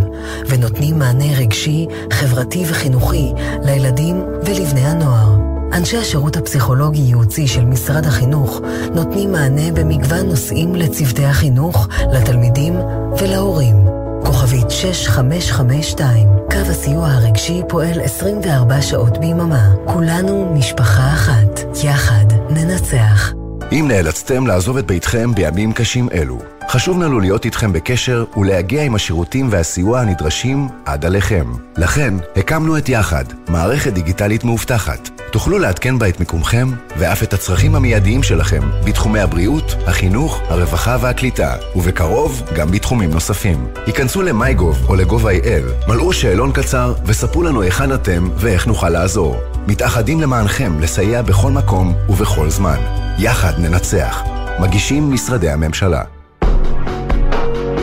[0.47, 3.31] ונותנים מענה רגשי, חברתי וחינוכי
[3.63, 5.35] לילדים ולבני הנוער.
[5.73, 8.61] אנשי השירות הפסיכולוגי-ייעוצי של משרד החינוך
[8.95, 12.73] נותנים מענה במגוון נושאים לצוותי החינוך, לתלמידים
[13.21, 14.04] ולהורים.
[14.25, 19.73] כוכבית 6552, קו הסיוע הרגשי פועל 24 שעות ביממה.
[19.85, 21.59] כולנו משפחה אחת.
[21.83, 23.33] יחד ננצח.
[23.71, 26.39] אם נאלצתם לעזוב את ביתכם בימים קשים אלו,
[26.69, 31.51] חשוב לנו להיות איתכם בקשר ולהגיע עם השירותים והסיוע הנדרשים עד עליכם.
[31.77, 35.14] לכן, הקמנו את יחד, מערכת דיגיטלית מאובטחת.
[35.35, 36.67] תוכלו לעדכן בה את מיקומכם
[36.97, 43.67] ואף את הצרכים המיידיים שלכם בתחומי הבריאות, החינוך, הרווחה והקליטה, ובקרוב גם בתחומים נוספים.
[43.85, 49.37] היכנסו ל-MyGov או ל-gov.il, מלאו שאלון קצר וספרו לנו היכן אתם ואיך נוכל לעזור.
[49.67, 52.79] מתאחדים למענכם לסייע בכל מקום ובכל זמן.
[53.19, 54.23] יחד ננצח.
[54.59, 56.01] מגישים משרדי הממשלה.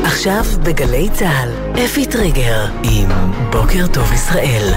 [0.05, 3.09] עכשיו בגלי צה"ל, אפי טריגר עם
[3.51, 4.73] בוקר טוב ישראל.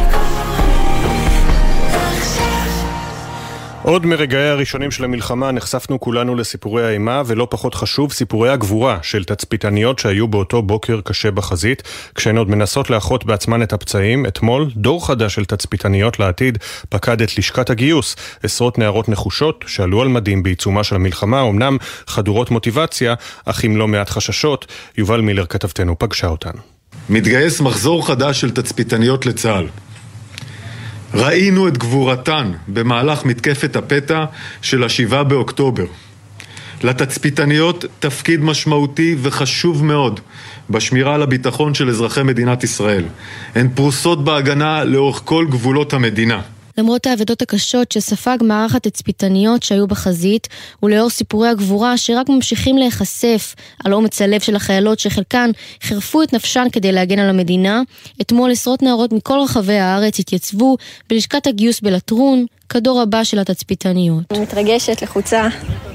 [3.85, 9.23] עוד מרגעי הראשונים של המלחמה נחשפנו כולנו לסיפורי האימה, ולא פחות חשוב, סיפורי הגבורה של
[9.23, 11.83] תצפיתניות שהיו באותו בוקר קשה בחזית,
[12.15, 14.25] כשהן עוד מנסות לאחות בעצמן את הפצעים.
[14.25, 16.57] אתמול, דור חדש של תצפיתניות לעתיד
[16.89, 18.15] פקד את לשכת הגיוס.
[18.43, 23.13] עשרות נערות נחושות שעלו על מדים בעיצומה של המלחמה, אמנם חדורות מוטיבציה,
[23.45, 24.65] אך עם לא מעט חששות.
[24.97, 26.57] יובל מילר כתבתנו פגשה אותן.
[27.09, 29.67] מתגייס מחזור חדש של תצפיתניות לצה"ל.
[31.15, 34.25] ראינו את גבורתן במהלך מתקפת הפתע
[34.61, 35.85] של השבעה באוקטובר.
[36.83, 40.19] לתצפיתניות תפקיד משמעותי וחשוב מאוד
[40.69, 43.03] בשמירה על הביטחון של אזרחי מדינת ישראל.
[43.55, 46.41] הן פרוסות בהגנה לאורך כל גבולות המדינה.
[46.77, 50.47] למרות האבדות הקשות שספג מערך התצפיתניות שהיו בחזית,
[50.83, 56.67] ולאור סיפורי הגבורה שרק ממשיכים להיחשף על אומץ הלב של החיילות שחלקן חירפו את נפשן
[56.71, 57.81] כדי להגן על המדינה,
[58.21, 60.77] אתמול עשרות נערות מכל רחבי הארץ התייצבו
[61.09, 64.23] בלשכת הגיוס בלטרון, כדור הבא של התצפיתניות.
[64.31, 65.47] אני מתרגשת, לחוצה.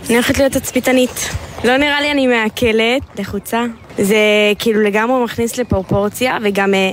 [0.07, 1.29] אני הולכת להיות תצפיתנית.
[1.65, 3.65] לא נראה לי אני מעכלת, לחוצה.
[3.99, 4.17] זה
[4.59, 6.91] כאילו לגמרי מכניס לפרופורציה וגם אה,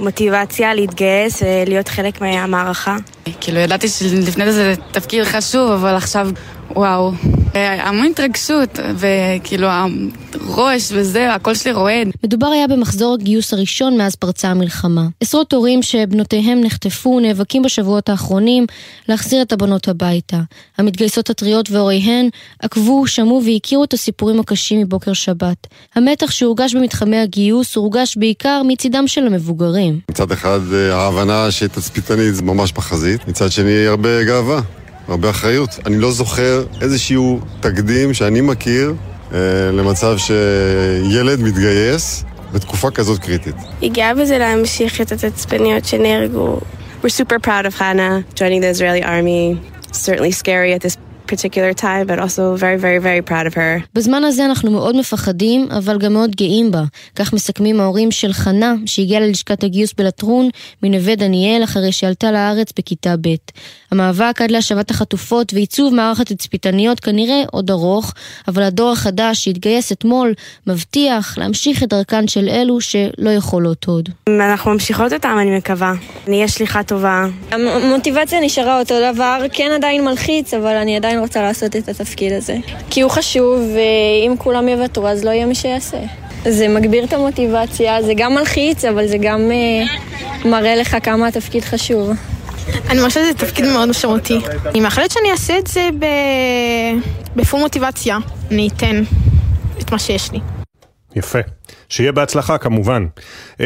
[0.00, 2.96] מוטיבציה להתגייס ולהיות חלק מהמערכה.
[3.40, 6.28] כאילו ידעתי שלפני זה תפקיד חשוב, אבל עכשיו,
[6.76, 7.12] וואו,
[7.56, 12.08] אה, המון התרגשות, וכאילו הראש וזה, הקול שלי רועד.
[12.24, 15.06] מדובר היה במחזור הגיוס הראשון מאז פרצה המלחמה.
[15.20, 18.66] עשרות הורים שבנותיהם נחטפו נאבקים בשבועות האחרונים
[19.08, 20.40] להחזיר את הבנות הביתה.
[20.78, 22.28] המתגייסות הטריות והוריהן
[22.62, 25.66] עקבו, שמעו והכירו את הסיפורים הקשים מבוקר שבת.
[25.94, 30.00] המתח שהורגש במתחמי הגיוס הורגש בעיקר מצידם של המבוגרים.
[30.10, 34.60] מצד אחד אה, ההבנה שתצפיתנית זה ממש בחזית, מצד שני הרבה גאווה.
[35.10, 35.78] הרבה אחריות.
[35.86, 38.94] אני לא זוכר איזשהו תקדים שאני מכיר
[39.32, 39.38] אה,
[39.72, 43.54] למצב שילד מתגייס בתקופה כזאת קריטית.
[43.80, 46.58] היא גאה בזה להמשיך את התצפניות שנהרגו.
[47.02, 49.58] We're super proud of Hannah joining the Israeli army.
[49.92, 50.96] Certainly scary at this
[51.30, 53.86] particular time, but also very, very, very proud of her.
[53.94, 56.82] בזמן הזה אנחנו מאוד מפחדים, אבל גם מאוד גאים בה.
[57.16, 60.48] כך מסכמים ההורים של חנה, שהגיעה ללשכת הגיוס בלטרון
[60.82, 63.34] מנווה דניאל אחרי שעלתה לארץ בכיתה ב'.
[63.90, 68.12] המאבק עד להשבת החטופות ועיצוב מערך התצפיתניות כנראה עוד ארוך,
[68.48, 70.34] אבל הדור החדש שהתגייס אתמול
[70.66, 74.08] מבטיח להמשיך את דרכן של אלו שלא יכולות עוד.
[74.28, 75.92] אנחנו ממשיכות אותם, אני מקווה.
[76.26, 77.26] אני אהיה שליחה טובה.
[77.50, 82.56] המוטיבציה נשארה אותו דבר, כן עדיין מלחיץ, אבל אני עדיין רוצה לעשות את התפקיד הזה.
[82.90, 85.98] כי הוא חשוב, ואם כולם יוותרו אז לא יהיה מי שיעשה.
[86.44, 91.64] זה מגביר את המוטיבציה, זה גם מלחיץ, אבל זה גם uh, מראה לך כמה התפקיד
[91.64, 92.10] חשוב.
[92.90, 94.38] אני חושבת שזה תפקיד מאוד משמעותי.
[94.66, 96.06] אני מאחלת שאני אעשה את זה ב...
[97.36, 98.18] בפול מוטיבציה.
[98.50, 99.02] אני אתן
[99.80, 100.40] את מה שיש לי.
[101.16, 101.38] יפה.
[101.90, 103.06] שיהיה בהצלחה כמובן.
[103.58, 103.62] 7.39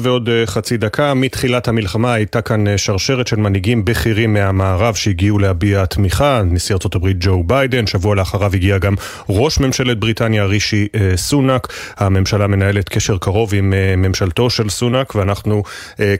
[0.00, 6.42] ועוד חצי דקה, מתחילת המלחמה הייתה כאן שרשרת של מנהיגים בכירים מהמערב שהגיעו להביע תמיכה,
[6.44, 8.94] נשיא ארה"ב ג'ו ביידן, שבוע לאחריו הגיע גם
[9.28, 15.62] ראש ממשלת בריטניה רישי סונאק, הממשלה מנהלת קשר קרוב עם ממשלתו של סונאק, ואנחנו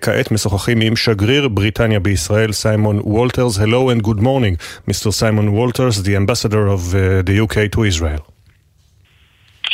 [0.00, 3.58] כעת משוחחים עם שגריר בריטניה בישראל, סיימון וולטרס.
[3.58, 4.56] Hello and good morning,
[4.90, 5.10] Mr.
[5.20, 6.94] Simon Walters, the ambassador of
[7.26, 8.33] the UK to Israel.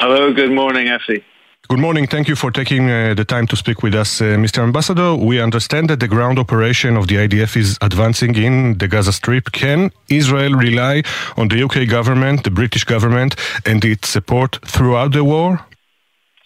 [0.03, 1.23] Hello, good morning, Effie.
[1.69, 2.07] Good morning.
[2.07, 4.63] Thank you for taking uh, the time to speak with us, uh, Mr.
[4.63, 5.15] Ambassador.
[5.15, 9.53] We understand that the ground operation of the IDF is advancing in the Gaza Strip.
[9.53, 11.03] Can Israel rely
[11.37, 13.37] on the UK government, the British government,
[13.67, 15.67] and its support throughout the war?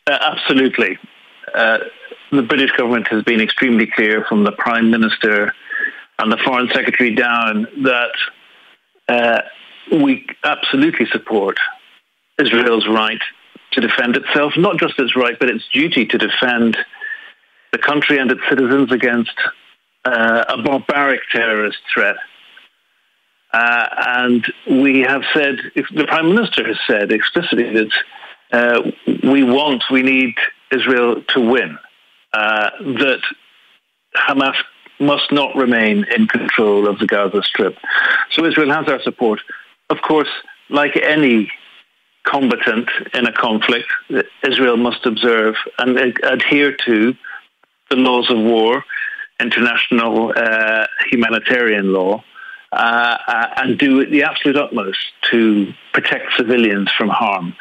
[0.09, 0.98] Uh, absolutely.
[1.55, 5.55] the British government has been extremely clear from the Prime Minister
[6.18, 9.44] and the Foreign Secretary down that
[9.93, 11.56] we absolutely support
[12.36, 13.22] Israel's right
[13.74, 16.76] to defend itself, not just its right, but its duty to defend
[17.72, 19.34] the country and its citizens against
[20.05, 22.16] uh, a barbaric terrorist threat.
[23.52, 23.86] Uh,
[24.18, 27.92] and we have said, the Prime Minister has said explicitly that
[28.52, 28.90] uh,
[29.22, 30.34] we want, we need
[30.72, 31.78] Israel to win,
[32.32, 33.22] that
[34.16, 34.56] Hamas
[35.01, 37.76] must not remain in control of the Gaza Strip.
[38.30, 39.40] So Israel has our support.
[39.90, 40.28] Of course,
[40.68, 41.51] like any
[42.24, 43.88] combatant in a conflict,
[44.46, 47.14] Israel must observe and adhere to
[47.90, 48.84] the laws of war,
[49.40, 52.24] international uh, humanitarian law,
[52.72, 54.98] uh, uh, and do the absolute utmost
[55.30, 57.55] to protect civilians from harm.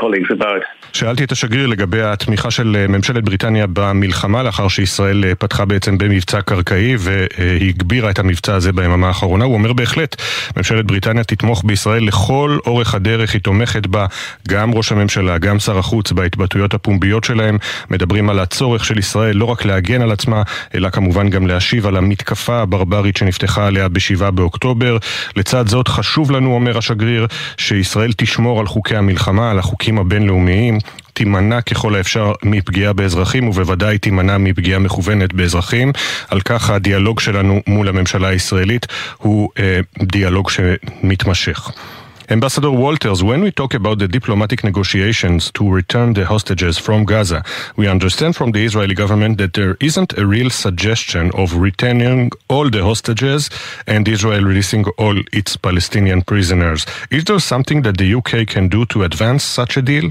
[0.00, 0.64] Colleagues about.
[0.92, 6.96] שאלתי את השגריר לגבי התמיכה של ממשלת בריטניה במלחמה לאחר שישראל פתחה בעצם במבצע קרקעי
[6.98, 9.44] והגבירה את המבצע הזה ביממה האחרונה.
[9.44, 10.16] הוא אומר בהחלט,
[10.56, 14.06] ממשלת בריטניה תתמוך בישראל לכל אורך הדרך, היא תומכת בה
[14.48, 17.58] גם ראש הממשלה, גם שר החוץ בהתבטאויות הפומביות שלהם,
[17.90, 20.42] מדברים על הצורך של ישראל לא רק להגן על עצמה,
[20.74, 24.96] אלא כמובן גם להשיב על המתקפה הברברית שנפתחה עליה ב-7 באוקטובר.
[25.36, 27.26] לצד זאת חשוב לנו, אומר השגריר,
[27.56, 30.78] שישראל תשמור על חוקי המלחמה, על החוקים הבינלאומיים,
[31.12, 35.92] תימנע ככל האפשר מפגיעה באזרחים ובוודאי תימנע מפגיעה מכוונת באזרחים.
[36.28, 41.70] על כך הדיאלוג שלנו מול הממשלה הישראלית הוא אה, דיאלוג שמתמשך.
[42.30, 47.42] Ambassador Walters, when we talk about the diplomatic negotiations to return the hostages from Gaza,
[47.74, 52.68] we understand from the Israeli government that there isn't a real suggestion of returning all
[52.68, 53.48] the hostages
[53.86, 56.84] and Israel releasing all its Palestinian prisoners.
[57.10, 60.10] Is there something that the UK can do to advance such a deal?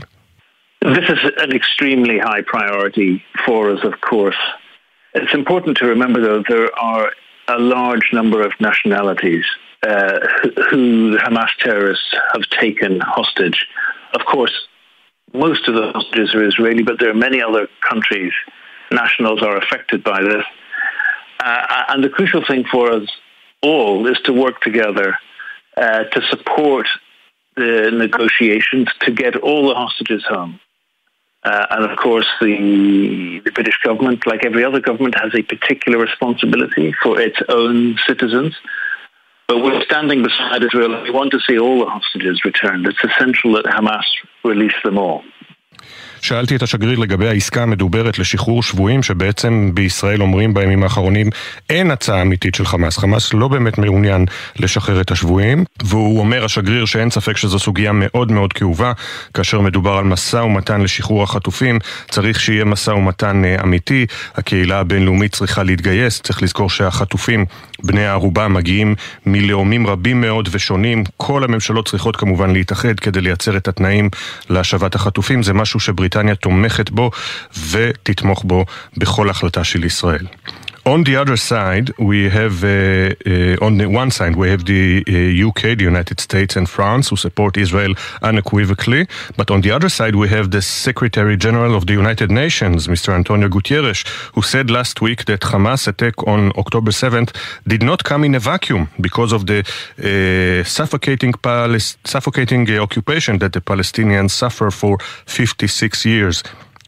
[0.82, 4.42] This is an extremely high priority for us, of course.
[5.14, 7.12] It's important to remember, though, there are
[7.48, 9.46] a large number of nationalities
[9.88, 10.20] uh,
[10.70, 13.66] who the Hamas terrorists have taken hostage.
[14.14, 14.54] Of course,
[15.34, 18.34] most of the hostages are Israeli, but there are many other countries'
[18.92, 20.44] nationals are affected by this.
[21.40, 23.08] Uh, and the crucial thing for us
[23.62, 25.18] all is to work together
[25.78, 26.88] uh, to support
[27.56, 30.60] the negotiations to get all the hostages home.
[31.44, 35.98] Uh, and of course, the, the British government, like every other government, has a particular
[35.98, 38.56] responsibility for its own citizens.
[39.48, 41.02] But we're standing beside Israel.
[41.04, 42.86] We want to see all the hostages returned.
[42.86, 44.04] It's essential that Hamas
[44.44, 45.24] release them all.
[46.22, 51.30] שאלתי את השגריר לגבי העסקה המדוברת לשחרור שבויים, שבעצם בישראל אומרים בימים האחרונים
[51.70, 52.98] אין הצעה אמיתית של חמאס.
[52.98, 54.26] חמאס לא באמת מעוניין
[54.60, 58.92] לשחרר את השבויים, והוא אומר, השגריר, שאין ספק שזו סוגיה מאוד מאוד כאובה.
[59.34, 61.80] כאשר מדובר על משא ומתן לשחרור החטופים,
[62.10, 64.06] צריך שיהיה משא ומתן אה, אמיתי.
[64.36, 66.22] הקהילה הבינלאומית צריכה להתגייס.
[66.22, 67.46] צריך לזכור שהחטופים,
[67.84, 68.96] בני הערובה, מגיעים
[69.26, 71.04] מלאומים רבים מאוד ושונים.
[71.18, 74.10] כל הממשלות צריכות כמובן להתאחד כדי לייצר את התנאים
[74.50, 75.44] להשבת החטופים.
[75.44, 76.07] זה משהו שבריטניה...
[76.08, 77.12] בריטניה תומכת בו
[77.72, 78.66] ותתמוך בו
[78.98, 80.26] בכל החלטה של ישראל.
[80.88, 85.04] On the other side, we have, uh, uh, on the one side, we have the
[85.06, 89.06] uh, UK, the United States, and France who support Israel unequivocally.
[89.36, 93.14] But on the other side, we have the Secretary General of the United Nations, Mr.
[93.14, 97.36] Antonio Gutierrez, who said last week that Hamas attack on October 7th
[97.68, 99.60] did not come in a vacuum because of the
[100.00, 101.34] uh, suffocating,
[102.06, 106.44] suffocating occupation that the Palestinians suffer for 56 years.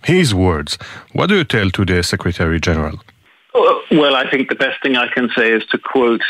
[0.05, 0.77] His words.
[1.11, 2.97] What do you tell to the Secretary General?
[3.53, 6.21] Well, I think the best thing I can say is to quote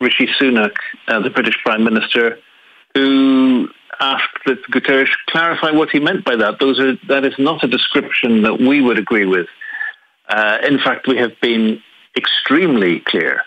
[0.00, 0.74] Rishi Sunak,
[1.08, 2.38] uh, the British Prime Minister,
[2.94, 3.68] who
[4.00, 6.58] asked that Guterres clarify what he meant by that.
[6.58, 9.46] Those are, that is not a description that we would agree with.
[10.28, 11.82] Uh, in fact, we have been
[12.16, 13.42] extremely clear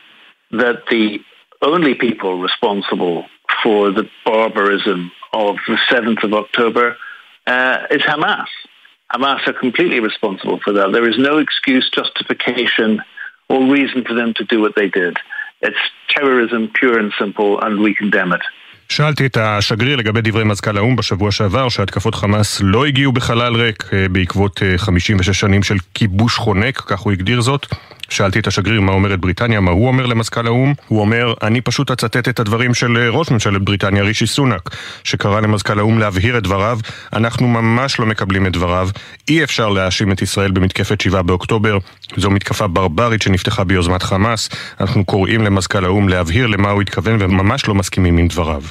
[0.52, 1.20] that the
[1.62, 3.26] only people responsible
[3.64, 6.98] for the barbarism of the 7th of October
[7.46, 8.48] uh, is Hamas.
[9.12, 10.92] Hamas are completely responsible for that.
[10.92, 13.02] There is no excuse, justification,
[13.50, 15.14] or reason for them to do what they did.
[15.68, 15.84] It's
[16.16, 18.44] terrorism, pure and simple, and we condemn it.
[18.90, 23.84] שאלתי את השגריר לגבי דברי מזכ"ל האו"ם בשבוע שעבר שהתקפות חמאס לא הגיעו בחלל ריק
[24.12, 27.66] בעקבות 56 שנים של כיבוש חונק, כך הוא הגדיר זאת.
[28.10, 30.74] שאלתי את השגריר מה אומרת בריטניה, מה הוא אומר למזכ"ל האו"ם.
[30.88, 34.70] הוא אומר, אני פשוט אצטט את הדברים של ראש ממשלת בריטניה, רישי סונאק,
[35.04, 36.80] שקרא למזכ"ל האו"ם להבהיר את דבריו.
[37.14, 38.90] אנחנו ממש לא מקבלים את דבריו.
[39.30, 41.78] אי אפשר להאשים את ישראל במתקפת 7 באוקטובר.
[42.18, 44.50] זו מתקפה ברברית שנפתחה ביוזמת חמאס.
[44.80, 48.62] אנחנו קוראים למזכ"ל האו"ם להבהיר למה הוא התכוון וממש לא מסכימים עם דבריו.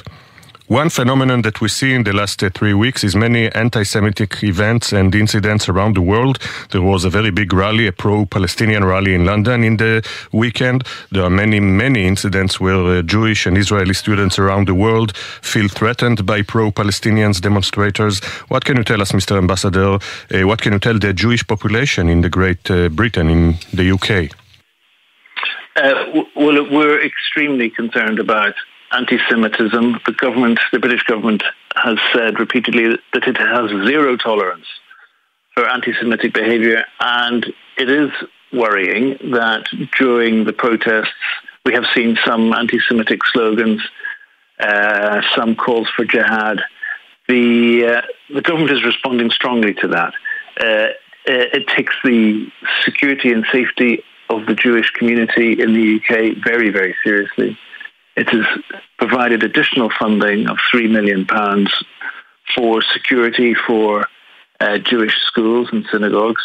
[0.67, 4.91] One phenomenon that we see in the last uh, three weeks is many anti-Semitic events
[4.91, 6.39] and incidents around the world.
[6.71, 10.83] There was a very big rally, a pro-Palestinian rally in London in the weekend.
[11.09, 15.69] There are many, many incidents where uh, Jewish and Israeli students around the world feel
[15.69, 18.21] threatened by pro-Palestinians demonstrators.
[18.49, 19.37] What can you tell us, Mr.
[19.37, 19.99] Ambassador?
[20.33, 23.89] Uh, what can you tell the Jewish population in the Great uh, Britain, in the
[23.89, 24.35] UK?
[25.77, 28.55] Uh, well, we're extremely concerned about
[28.91, 29.99] anti-Semitism.
[30.05, 31.43] The government, the British government,
[31.75, 34.65] has said repeatedly that it has zero tolerance
[35.53, 37.45] for anti-Semitic behaviour, and
[37.77, 38.11] it is
[38.53, 41.13] worrying that during the protests
[41.65, 43.81] we have seen some anti-Semitic slogans,
[44.59, 46.61] uh, some calls for jihad.
[47.27, 50.13] The uh, the government is responding strongly to that.
[50.59, 50.93] Uh,
[51.29, 52.49] it takes the
[52.83, 57.57] security and safety of the Jewish community in the UK very, very seriously.
[58.17, 58.45] It has
[58.97, 61.27] provided additional funding of £3 million
[62.55, 64.07] for security for
[64.59, 66.41] uh, Jewish schools and synagogues.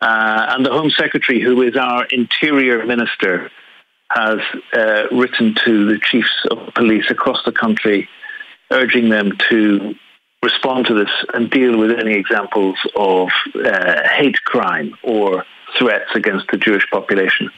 [0.00, 3.50] Uh, and the Home Secretary, who is our Interior Minister,
[4.10, 4.38] has
[4.72, 8.08] uh, written to the chiefs of police across the country,
[8.70, 9.96] urging them to
[10.40, 15.44] respond to this and deal with any examples of uh, hate crime or
[15.76, 17.50] threats against the Jewish population.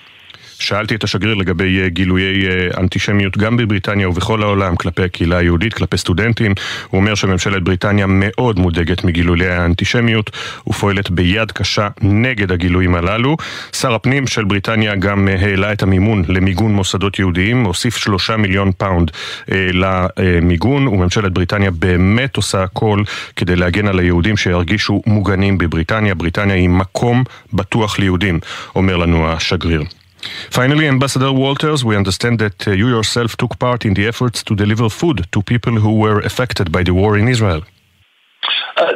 [0.59, 2.47] שאלתי את השגריר לגבי גילויי
[2.78, 6.55] אנטישמיות גם בבריטניה ובכל העולם כלפי הקהילה היהודית, כלפי סטודנטים.
[6.89, 10.30] הוא אומר שממשלת בריטניה מאוד מודאגת מגילויי האנטישמיות
[10.66, 13.36] ופועלת ביד קשה נגד הגילויים הללו.
[13.72, 19.10] שר הפנים של בריטניה גם העלה את המימון למיגון מוסדות יהודיים, הוסיף שלושה מיליון פאונד
[19.52, 23.02] אה, למיגון, וממשלת בריטניה באמת עושה הכל
[23.36, 26.14] כדי להגן על היהודים שירגישו מוגנים בבריטניה.
[26.14, 28.40] בריטניה היא מקום בטוח ליהודים,
[28.74, 29.82] אומר לנו השגריר.
[30.50, 34.54] Finally, Ambassador Walters, we understand that uh, you yourself took part in the efforts to
[34.54, 37.62] deliver food to people who were affected by the war in Israel.
[38.76, 38.92] Uh,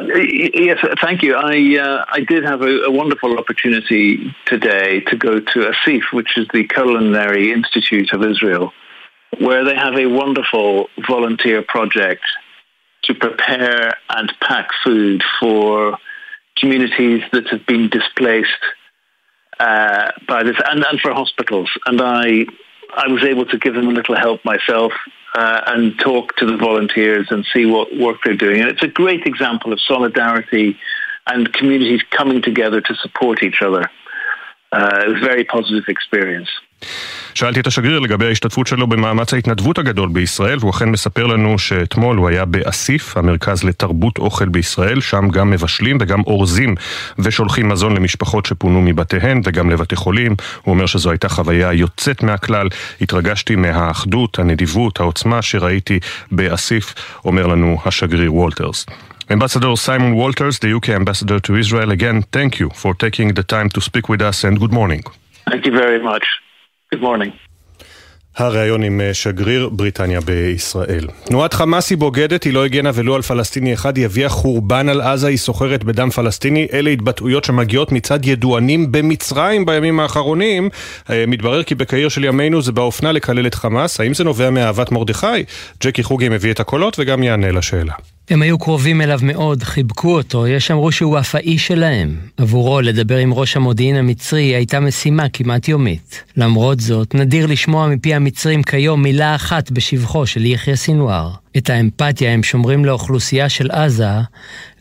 [0.53, 1.35] yes, thank you.
[1.35, 6.37] I uh, I did have a, a, wonderful opportunity today to go to ASIF, which
[6.37, 8.71] is the Culinary Institute of Israel,
[9.39, 12.23] where they have a wonderful volunteer project
[13.03, 15.97] to prepare and pack food for
[16.57, 18.63] communities that have been displaced
[19.63, 21.69] uh, by this, and, and for hospitals.
[21.85, 22.45] And I
[22.95, 24.93] I was able to give them a little help myself
[25.35, 28.61] uh, and talk to the volunteers and see what work they're doing.
[28.61, 30.77] And it's a great example of solidarity
[31.25, 33.89] and communities coming together to support each other.
[34.71, 36.49] Uh, it was a very positive experience.
[37.33, 42.17] שאלתי את השגריר לגבי ההשתתפות שלו במאמץ ההתנדבות הגדול בישראל, והוא אכן מספר לנו שאתמול
[42.17, 46.75] הוא היה באסיף, המרכז לתרבות אוכל בישראל, שם גם מבשלים וגם אורזים
[47.19, 50.35] ושולחים מזון למשפחות שפונו מבתיהן וגם לבתי חולים.
[50.61, 52.67] הוא אומר שזו הייתה חוויה יוצאת מהכלל.
[53.01, 55.99] התרגשתי מהאחדות, הנדיבות, העוצמה שראיתי
[56.31, 56.93] באסיף,
[57.25, 58.85] אומר לנו השגריר וולטרס.
[59.29, 63.69] Ambassador Simon Walters, the UK ambassador to Israel, again, thank you for taking the time
[63.69, 65.01] to speak with us and good morning.
[65.49, 66.25] Thank you very much.
[66.93, 67.33] Good morning.
[68.37, 71.07] הריאיון עם שגריר בריטניה בישראל.
[71.23, 75.01] תנועת חמאס היא בוגדת, היא לא הגנה ולו על פלסטיני אחד, היא הביאה חורבן על
[75.01, 76.67] עזה, היא סוחרת בדם פלסטיני.
[76.73, 80.69] אלה התבטאויות שמגיעות מצד ידוענים במצרים בימים האחרונים.
[81.09, 83.99] מתברר כי בקהיר של ימינו זה באופנה לקלל את חמאס.
[83.99, 85.43] האם זה נובע מאהבת מרדכי?
[85.83, 87.93] ג'קי חוגי מביא את הקולות וגם יענה לשאלה.
[88.29, 92.15] הם היו קרובים אליו מאוד, חיבקו אותו, יש אמרו שהוא אף האיש שלהם.
[92.37, 96.23] עבורו, לדבר עם ראש המודיעין המצרי הייתה משימה כמעט יומית.
[96.37, 101.42] למרות זאת, נדיר לשמוע מפי המצרים כיום מילה אחת בשבחו של יחיא סינואר.
[101.57, 104.07] את האמפתיה הם שומרים לאוכלוסייה של עזה,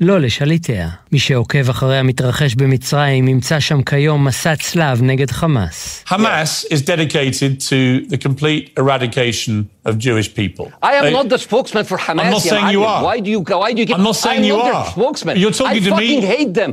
[0.01, 0.89] לא לשליטיה.
[1.12, 6.05] מי שעוקב אחרי המתרחש במצרים ימצא שם כיום מסע צלב נגד חמאס.
[6.09, 9.53] Hamas is dedicated to the complete eradication
[9.89, 10.66] of Jewish people.
[10.82, 12.23] I am not the spokesman for Hamas.
[12.24, 13.01] I'm not saying you are.
[13.09, 14.73] Why do you why do you get I'm not saying I'm you not are.
[14.85, 15.35] their spokesman.
[15.43, 16.07] You're talking I to me.
[16.09, 16.70] fucking hate them.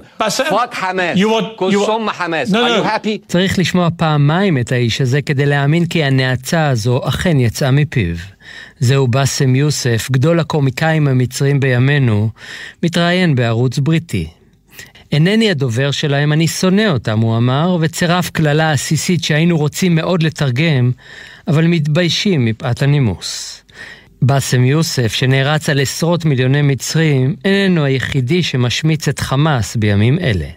[0.55, 1.15] Fuck Hamas.
[1.23, 2.45] you are- you are- Hamas.
[2.55, 2.77] No, Are no.
[2.77, 3.17] you happy?
[3.27, 8.15] צריך לשמוע פעמיים את האיש הזה כדי להאמין כי הנאצה הזו אכן יצאה מפיו.
[8.79, 12.29] זהו באסם יוסף, גדול הקומיקאים המצרים בימינו,
[12.83, 14.27] מתראיין בערוץ בריטי.
[15.11, 20.91] אינני הדובר שלהם, אני שונא אותם, הוא אמר, וצירף קללה עסיסית שהיינו רוצים מאוד לתרגם,
[21.47, 23.63] אבל מתביישים מפאת הנימוס.
[24.21, 30.47] באסם יוסף, שנערץ על עשרות מיליוני מצרים, איננו היחידי שמשמיץ את חמאס בימים אלה.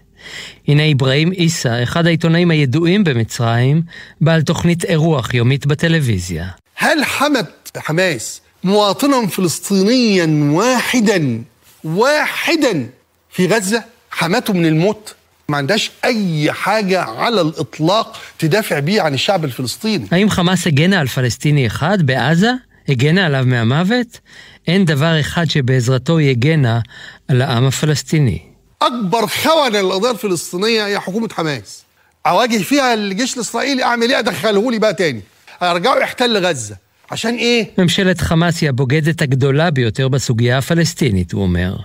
[0.68, 3.82] הנה אברהים עיסא, אחד העיתונאים הידועים במצרים,
[4.20, 6.61] בעל תוכנית אירוח יומית בטלוויזיה.
[6.81, 11.43] هل حمت حماس مواطنا فلسطينيا واحدا
[11.83, 12.89] واحدا
[13.31, 15.15] في غزة حمته من الموت
[15.49, 21.07] ما عندهاش أي حاجة على الإطلاق تدافع بيه عن الشعب الفلسطيني האם חמאס הגנה על
[21.07, 22.51] פלסטיני אחד בעזה?
[22.89, 24.19] הגנה עליו מהמוות?
[24.67, 26.79] אין דבר אחד שבעזרתו היא הגנה
[27.27, 28.39] על העם הפלסטיני.
[28.81, 31.83] أكبر خونة للقضية الفلسطينية هي حكومة حماس
[32.27, 35.21] أواجه فيها الجيش الإسرائيلي أعمل إيه أدخله لي بقى تاني
[35.61, 36.75] هيرجعوا يحتل غزة
[37.11, 41.75] عشان إيه ממשלת חמאס היא הבוגדת הגדולה ביותר בסוגיה הפלסטינית, הוא אומר.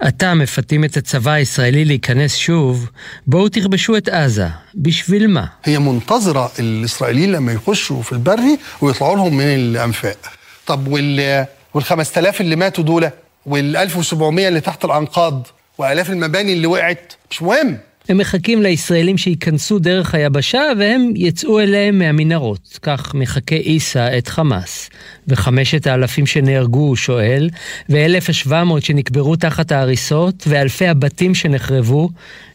[0.00, 2.90] עתה מפתים את הצבא הישראלי להיכנס שוב,
[3.26, 4.46] בואו תכבשו את עזה.
[4.74, 5.44] בשביל מה?
[5.64, 10.18] هي منتظرة الإسرائيليين لما يخشوا في البري ويطلعوا لهم من الأنفاق
[10.66, 13.10] طب وال وال 5000 اللي ماتوا دول
[13.46, 15.46] وال 1700 اللي تحت الأنقاض
[15.78, 17.78] وآلاف المباني اللي وقعت مش مهم
[18.09, 22.79] הם מחכים לישראלים שייכנסו דרך היבשה והם יצאו אליהם מהמנהרות.
[22.81, 24.89] כך מחכה עיסא את חמאס.
[25.27, 27.49] וחמשת האלפים שנהרגו, הוא שואל,
[27.89, 32.09] ואלף השבע מאות שנקברו תחת ההריסות, ואלפי הבתים שנחרבו,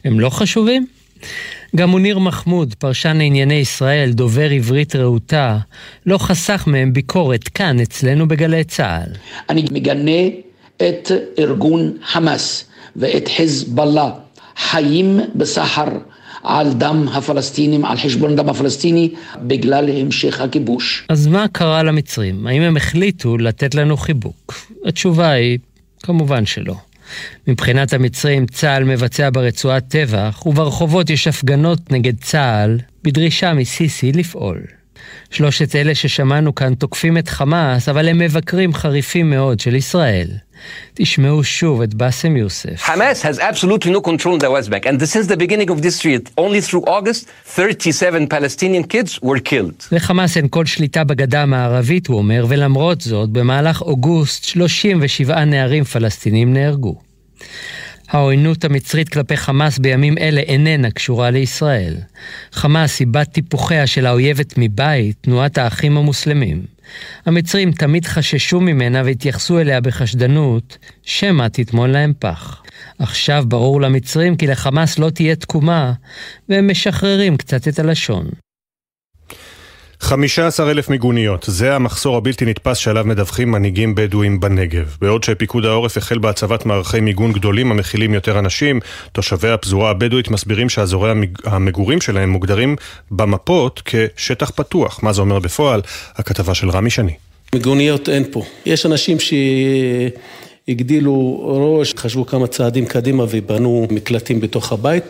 [0.05, 0.87] הם לא חשובים?
[1.77, 5.59] גם מוניר מחמוד, פרשן לענייני ישראל, דובר עברית רהוטה,
[6.07, 9.13] לא חסך מהם ביקורת כאן אצלנו בגלי צה"ל.
[9.51, 10.21] אני מגנה
[10.77, 12.65] את ארגון חמאס
[12.97, 14.11] ואת חיזבאללה
[14.59, 15.89] חיים בסחר
[16.43, 19.11] על דם הפלסטינים, על חשבון דם הפלסטיני,
[19.43, 21.07] בגלל המשך הכיבוש.
[21.09, 22.47] אז מה קרה למצרים?
[22.47, 24.55] האם הם החליטו לתת לנו חיבוק?
[24.85, 25.59] התשובה היא,
[26.03, 26.75] כמובן שלא.
[27.47, 34.63] מבחינת המצרים, צה"ל מבצע ברצועת טבח, וברחובות יש הפגנות נגד צה"ל, בדרישה מסיסי לפעול.
[35.31, 40.29] שלושת אלה ששמענו כאן תוקפים את חמאס, אבל הם מבקרים חריפים מאוד של ישראל.
[40.95, 42.89] תשמעו שוב את באסם יוסף.
[42.89, 44.87] Hamas has absolutely no control in the West Bank.
[44.87, 49.89] And since the beginning of this year, only through August, 37 Palestinian kids were killed.
[49.93, 56.53] לחמאס אין כל שליטה בגדה המערבית, הוא אומר, ולמרות זאת, במהלך אוגוסט 37 נערים פלסטינים
[56.53, 56.95] נהרגו.
[58.09, 61.95] העוינות המצרית כלפי חמאס בימים אלה איננה קשורה לישראל.
[62.53, 66.63] חמאס היא בת טיפוחיה של האויבת מבית, תנועת האחים המוסלמים.
[67.27, 72.63] המצרים תמיד חששו ממנה והתייחסו אליה בחשדנות, שמא תטמון להם פח.
[72.99, 75.93] עכשיו ברור למצרים כי לחמאס לא תהיה תקומה,
[76.49, 78.29] והם משחררים קצת את הלשון.
[80.01, 84.97] 15 אלף מיגוניות, זה המחסור הבלתי נתפס שעליו מדווחים מנהיגים בדואים בנגב.
[85.01, 88.81] בעוד שפיקוד העורף החל בהצבת מערכי מיגון גדולים המכילים יותר אנשים,
[89.13, 91.11] תושבי הפזורה הבדואית מסבירים שאזורי
[91.45, 92.77] המגורים שלהם מוגדרים
[93.11, 95.03] במפות כשטח פתוח.
[95.03, 95.81] מה זה אומר בפועל?
[96.17, 97.15] הכתבה של רמי שני.
[97.55, 98.43] מיגוניות אין פה.
[98.67, 99.35] יש אנשים ש...
[100.69, 105.05] הגדילו ראש, חשבו כמה צעדים קדימה ובנו מקלטים בתוך הבית,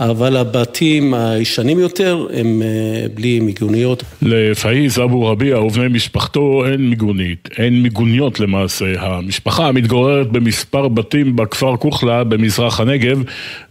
[0.00, 4.02] אבל הבתים הישנים יותר הם אה, בלי מיגוניות.
[4.22, 8.84] לפאיז אבו רביע ובני משפחתו אין מיגונית, אין מיגוניות למעשה.
[8.98, 13.22] המשפחה מתגוררת במספר בתים בכפר כוכלה במזרח הנגב,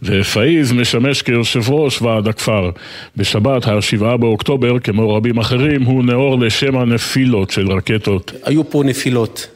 [0.02, 2.70] ופאיז משמש כיושב ראש ועד הכפר.
[3.16, 8.32] בשבת, השבעה באוקטובר, כמו רבים אחרים, הוא נאור לשם הנפילות של רקטות.
[8.44, 9.51] היו פה נפילות.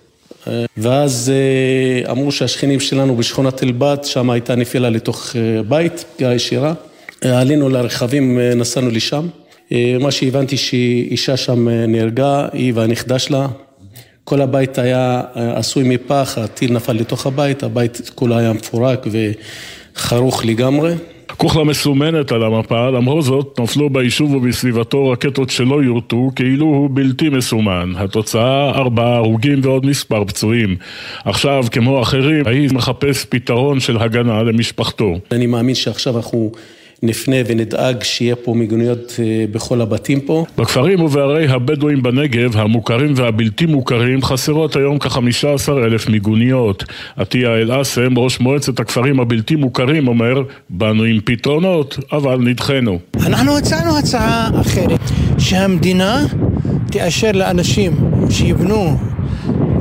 [0.77, 6.75] ואז אה, אמרו שהשכנים שלנו בשכונת אלבת, שם הייתה נפילה לתוך אה, בית, פגיעה ישירה.
[7.25, 9.27] אה, עלינו לרכבים, נסענו לשם.
[10.01, 13.49] מה שהבנתי שאישה שם נהרגה, היא והנכדה שלה.
[14.25, 19.07] כל הבית היה עשוי מפח, הטיל נפל לתוך הבית, הבית כולו היה מפורק
[19.97, 20.95] וחרוך לגמרי.
[21.37, 27.29] כוכלה מסומנת על המפה, למרות זאת נפלו ביישוב ובסביבתו רקטות שלא יורטו כאילו הוא בלתי
[27.29, 27.93] מסומן.
[27.97, 30.77] התוצאה ארבעה הרוגים ועוד מספר פצועים.
[31.25, 35.15] עכשיו, כמו אחרים, האיש מחפש פתרון של הגנה למשפחתו.
[35.33, 36.53] אני מאמין שעכשיו אנחנו...
[37.03, 40.45] נפנה ונדאג שיהיה פה מיגוניות אה, בכל הבתים פה.
[40.59, 46.85] בכפרים ובערי הבדואים בנגב, המוכרים והבלתי מוכרים, חסרות היום כ-15 אלף מיגוניות.
[47.17, 52.99] עטיה אל-אסם, ראש מועצת הכפרים הבלתי מוכרים, אומר, באנו עם פתרונות, אבל נדחנו.
[53.27, 55.01] אנחנו הצענו הצעה אחרת,
[55.39, 56.27] שהמדינה
[56.91, 57.93] תאשר לאנשים
[58.31, 58.97] שיבנו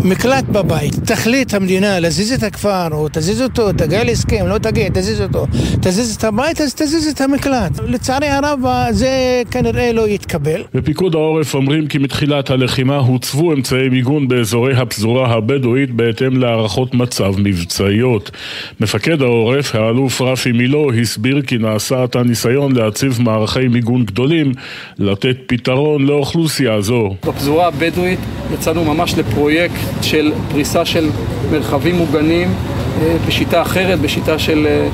[0.05, 0.95] מקלט בבית.
[1.05, 5.47] תחליט המדינה להזיז את הכפר, או תזיז אותו, תגיע להסכם, לא תגיע, תזיז אותו.
[5.81, 7.71] תזיז את הבית, אז תזיז את המקלט.
[7.87, 8.59] לצערי הרב,
[8.91, 10.63] זה כנראה לא יתקבל.
[10.73, 17.33] בפיקוד העורף אומרים כי מתחילת הלחימה הוצבו אמצעי מיגון באזורי הפזורה הבדואית בהתאם להערכות מצב
[17.37, 18.31] מבצעיות.
[18.79, 24.51] מפקד העורף, האלוף רפי מילו, הסביר כי נעשה עתה ניסיון להציב מערכי מיגון גדולים,
[24.99, 27.15] לתת פתרון לאוכלוסייה זו.
[27.27, 28.19] בפזורה הבדואית
[28.53, 31.09] יצאנו ממש לפרויקט של פריסה של
[31.51, 32.53] מרחבים מוגנים
[33.01, 34.87] אה, בשיטה אחרת, בשיטה של אה,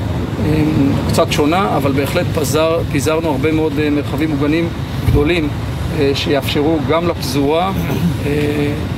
[0.46, 0.64] אה,
[1.08, 4.68] קצת שונה, אבל בהחלט פזר, פיזרנו הרבה מאוד מרחבים מוגנים
[5.06, 5.48] גדולים
[6.14, 7.72] שיאפשרו גם לפזורה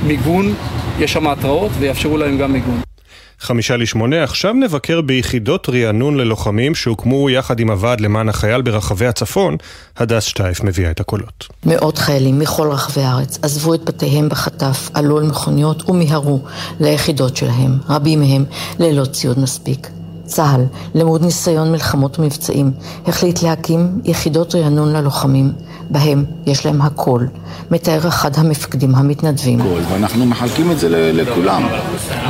[0.07, 0.53] מיגון,
[0.99, 2.94] יש שם התראות ויאפשרו להם גם מיגון.
[3.39, 9.57] חמישה לשמונה, עכשיו נבקר ביחידות רענון ללוחמים שהוקמו יחד עם הוועד למען החייל ברחבי הצפון.
[9.97, 11.47] הדס שטייף מביאה את הקולות.
[11.65, 16.41] מאות חיילים מכל רחבי הארץ עזבו את בתיהם בחטף, עלו על מכוניות ומיהרו
[16.79, 18.45] ליחידות שלהם, רבים מהם
[18.79, 19.87] ללא ציוד מספיק.
[20.25, 20.65] צה"ל,
[20.95, 22.71] למוד ניסיון מלחמות ומבצעים,
[23.07, 25.51] החליט להקים יחידות רענון ללוחמים,
[25.89, 27.25] בהם יש להם הכל,
[27.71, 29.59] מתאר אחד המפקדים המתנדבים.
[29.91, 31.63] ואנחנו מחלקים את זה לכולם.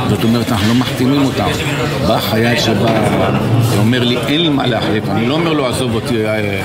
[0.08, 1.48] זאת אומרת, אנחנו לא מחתימים אותם.
[2.08, 3.08] בא חייל שבא
[3.70, 6.62] ואומר לי, אין לי מה להחליף, אני לא אומר לו, עזוב אותי, אה,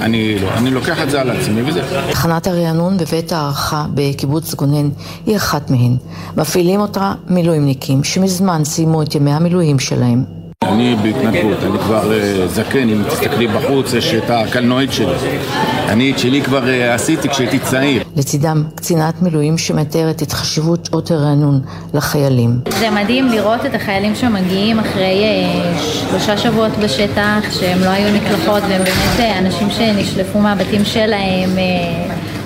[0.00, 1.82] אני, לא, אני לוקח את זה על עצמי וזה.
[2.10, 4.88] תחנת הרענון בבית הערכה בקיבוץ גונן
[5.26, 5.96] היא אחת מהן.
[6.36, 10.24] מפעילים אותה מילואימניקים שמזמן סיימו את ימי המילואים שלהם.
[10.68, 15.12] אני בהתנדבות, אני כבר uh, זקן, אם תסתכלי בחוץ, יש את הקלנועית שלי.
[15.88, 18.02] אני את שלי כבר uh, עשיתי כשהייתי צעיר.
[18.16, 21.60] לצידם קצינת מילואים שמתארת את חשיבות שעות הרענון
[21.94, 22.60] לחיילים.
[22.80, 28.62] זה מדהים לראות את החיילים שמגיעים אחרי uh, שלושה שבועות בשטח, שהם לא היו מקלחות,
[28.62, 31.50] והם באמת אנשים שנשלפו מהבתים שלהם.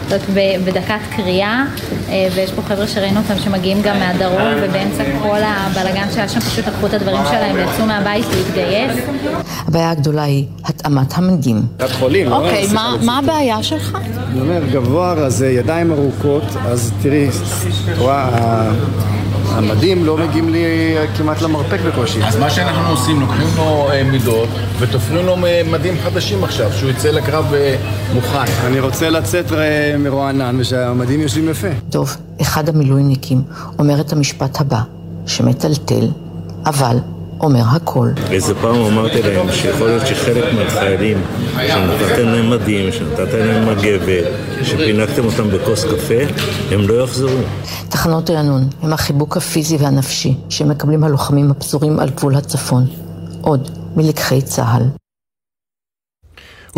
[0.08, 0.20] זאת
[0.64, 1.64] בדקת קריאה,
[2.08, 6.66] אה, ויש פה חבר'ה שראינו אותם שמגיעים גם מהדרום, ובאמצע כל הבלגן שהיה שם פשוט
[6.68, 8.92] לקחו את הדברים שלהם ויצאו מהבית להתגייס.
[9.66, 11.62] הבעיה הגדולה היא התאמת המנגים.
[11.76, 12.36] קצת חולים, לא?
[12.36, 12.66] אוקיי,
[13.02, 13.98] מה הבעיה שלך?
[14.32, 17.28] אני אומר, גבוה, אז ידיים ארוכות, אז תראי,
[17.98, 18.70] רואה...
[19.50, 20.64] המדים לא מגיעים לי
[21.16, 22.24] כמעט למרפק בקושי.
[22.24, 24.48] אז מה שאנחנו עושים, לוקחים לו אה, מידות
[24.78, 25.36] ותופרים לו
[25.70, 27.76] מדים חדשים עכשיו, שהוא יצא לקרב אה,
[28.14, 28.66] מוכן.
[28.66, 31.68] אני רוצה לצאת אה, מרוענן ושהמדים יושבים יפה.
[31.90, 33.42] טוב, אחד המילואימניקים
[33.78, 34.80] אומר את המשפט הבא,
[35.26, 36.08] שמטלטל,
[36.66, 36.96] אבל
[37.40, 38.08] אומר הכל.
[38.30, 41.18] איזה פעם אמרתי להם שיכול להיות שחלק מהחיילים
[41.68, 44.24] שנתתם להם מדים, שנתתם להם מגבת,
[44.62, 47.38] שפינקתם אותם בכוס קפה, הם לא יחזרו.
[47.88, 52.86] תחנות רענון הם החיבוק הפיזי והנפשי שמקבלים הלוחמים הפזורים על גבול הצפון.
[53.40, 55.07] עוד מלקחי צה"ל.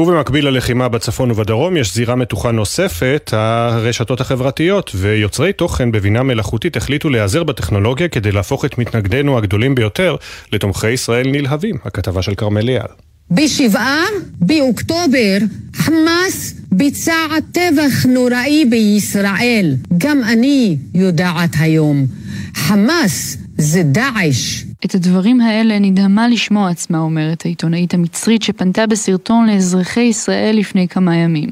[0.01, 7.09] ובמקביל ללחימה בצפון ובדרום יש זירה מתוחה נוספת, הרשתות החברתיות, ויוצרי תוכן בבינה מלאכותית החליטו
[7.09, 10.17] להיעזר בטכנולוגיה כדי להפוך את מתנגדינו הגדולים ביותר
[10.53, 11.77] לתומכי ישראל נלהבים.
[11.85, 12.87] הכתבה של כרמל אייל.
[13.31, 14.05] בשבעה
[14.41, 15.39] באוקטובר
[15.75, 19.75] חמאס ביצע טבח נוראי בישראל.
[19.99, 22.07] גם אני יודעת היום.
[22.55, 24.70] חמאס זה דאעש.
[24.85, 31.17] את הדברים האלה נדהמה לשמוע עצמה, אומרת העיתונאית המצרית שפנתה בסרטון לאזרחי ישראל לפני כמה
[31.17, 31.49] ימים.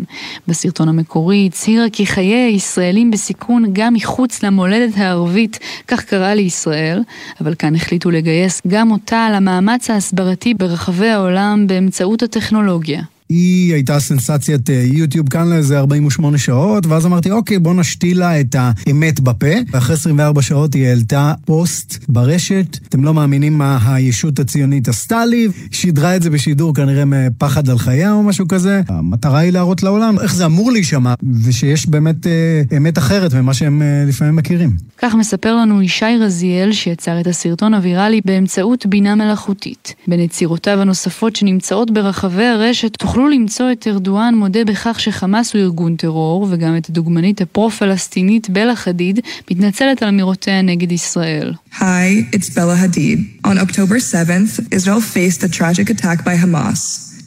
[0.49, 7.03] בסרטון המקורי הצהירה כי חיי הישראלים בסיכון גם מחוץ למולדת הערבית, כך קרא לישראל,
[7.41, 13.03] אבל כאן החליטו לגייס גם אותה למאמץ ההסברתי ברחבי העולם באמצעות הטכנולוגיה.
[13.29, 18.41] היא הייתה סנסציית אה, יוטיוב כאן לאיזה 48 שעות, ואז אמרתי, אוקיי, בוא נשתיל לה
[18.41, 19.47] את האמת בפה.
[19.73, 25.49] ואחרי 24 שעות היא העלתה פוסט ברשת, אתם לא מאמינים מה הישות הציונית עשתה לי,
[25.71, 28.81] שידרה את זה בשידור כנראה מפחד על חייה או משהו כזה.
[28.89, 31.15] המטרה היא להראות לעולם איך זה אמור להישמע,
[31.45, 34.71] ושיש באמת אה, אמת אחרת ממה שהם אה, לפעמים מכירים.
[34.99, 39.95] כך מספר לנו ישי רזיאל, שיצר את הסרטון הוויראלי באמצעות בינה מלאכותית.
[40.09, 45.97] בין יצירותיו הנוספות שנמצאות ברחבי הרשת, תוכלו למצוא את ארדואן מודה בכך שחמאס הוא ארגון
[45.97, 49.20] טרור, וגם את הדוגמנית הפרו-פלסטינית בלה חדיד
[49.51, 51.55] מתנצלת על אמירותיה נגד ישראל.
[51.73, 53.19] Hi, it's Bella Hadid.
[53.45, 56.81] On October 7th, Israel faced a tragic attack by Hamas,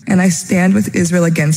[0.08, 1.52] and I stand with Israel against.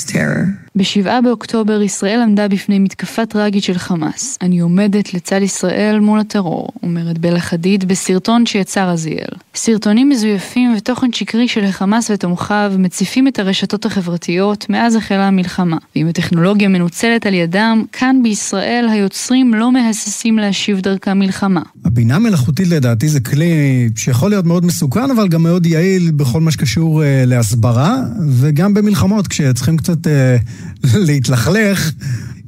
[0.76, 4.38] בשבעה באוקטובר ישראל עמדה בפני מתקפה טראגית של חמאס.
[4.42, 9.28] אני עומדת לצד ישראל מול הטרור, אומרת בלה חדיד בסרטון שיצר רזיאל.
[9.54, 15.76] סרטונים מזויפים ותוכן שקרי של החמאס ותומכיו מציפים את הרשתות החברתיות מאז החלה המלחמה.
[15.96, 21.62] ואם הטכנולוגיה מנוצלת על ידם, כאן בישראל היוצרים לא מהססים להשיב דרכם מלחמה.
[21.84, 26.50] הבינה מלאכותית לדעתי זה כלי שיכול להיות מאוד מסוכן, אבל גם מאוד יעיל בכל מה
[26.50, 27.96] שקשור uh, להסברה,
[28.28, 30.06] וגם במלחמות כשצריכים קצת...
[30.06, 30.63] Uh,
[30.94, 31.92] להתלכלך,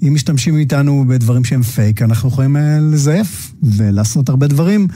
[0.03, 2.57] אם משתמשים איתנו בדברים שהם פייק, אנחנו יכולים
[2.93, 4.89] לזייף ולעשות הרבה דברים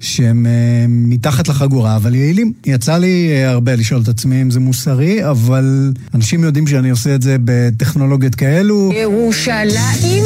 [0.00, 0.46] שהם
[0.88, 2.52] מתחת לחגורה, אבל יעילים.
[2.66, 7.22] יצא לי הרבה לשאול את עצמי אם זה מוסרי, אבל אנשים יודעים שאני עושה את
[7.22, 8.92] זה בטכנולוגיות כאלו.
[8.94, 10.24] ירושלים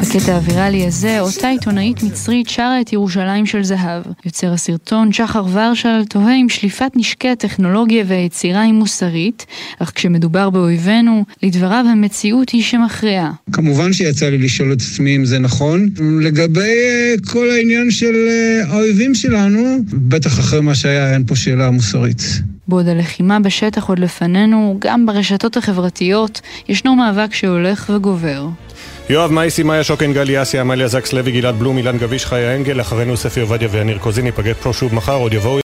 [0.00, 4.02] בקטע הוויראלי הזה, אותה עיתונאית מצרית שרה את ירושלים של זהב.
[4.24, 9.46] יוצר הסרטון, שחר ורשל, תוהה אם שליפת נשקי הטכנולוגיה והיצירה היא מוסרית,
[9.78, 13.32] אך כשמדובר באויבינו, לדבריו המציאות היא שמכריעה.
[13.52, 15.88] כמובן שיצא לי לשאול את עצמי אם זה נכון.
[16.20, 16.72] לגבי
[17.26, 18.14] כל העניין של
[18.68, 22.22] האויבים שלנו, בטח אחרי מה שהיה, אין פה שאלה מוסרית.
[22.68, 28.48] בעוד הלחימה בשטח עוד לפנינו, גם ברשתות החברתיות, ישנו מאבק שהולך וגובר.
[29.10, 32.80] יואב מייסי, מאיה שוקן, גלי אסיה, עמליה זקס לוי, גלעד בלום, אילן גביש, חיה אנגל,
[32.80, 35.52] אחרינו ספי עובדיה ויניר קוזין, ניפגש פה שוב מחר, עוד יבואו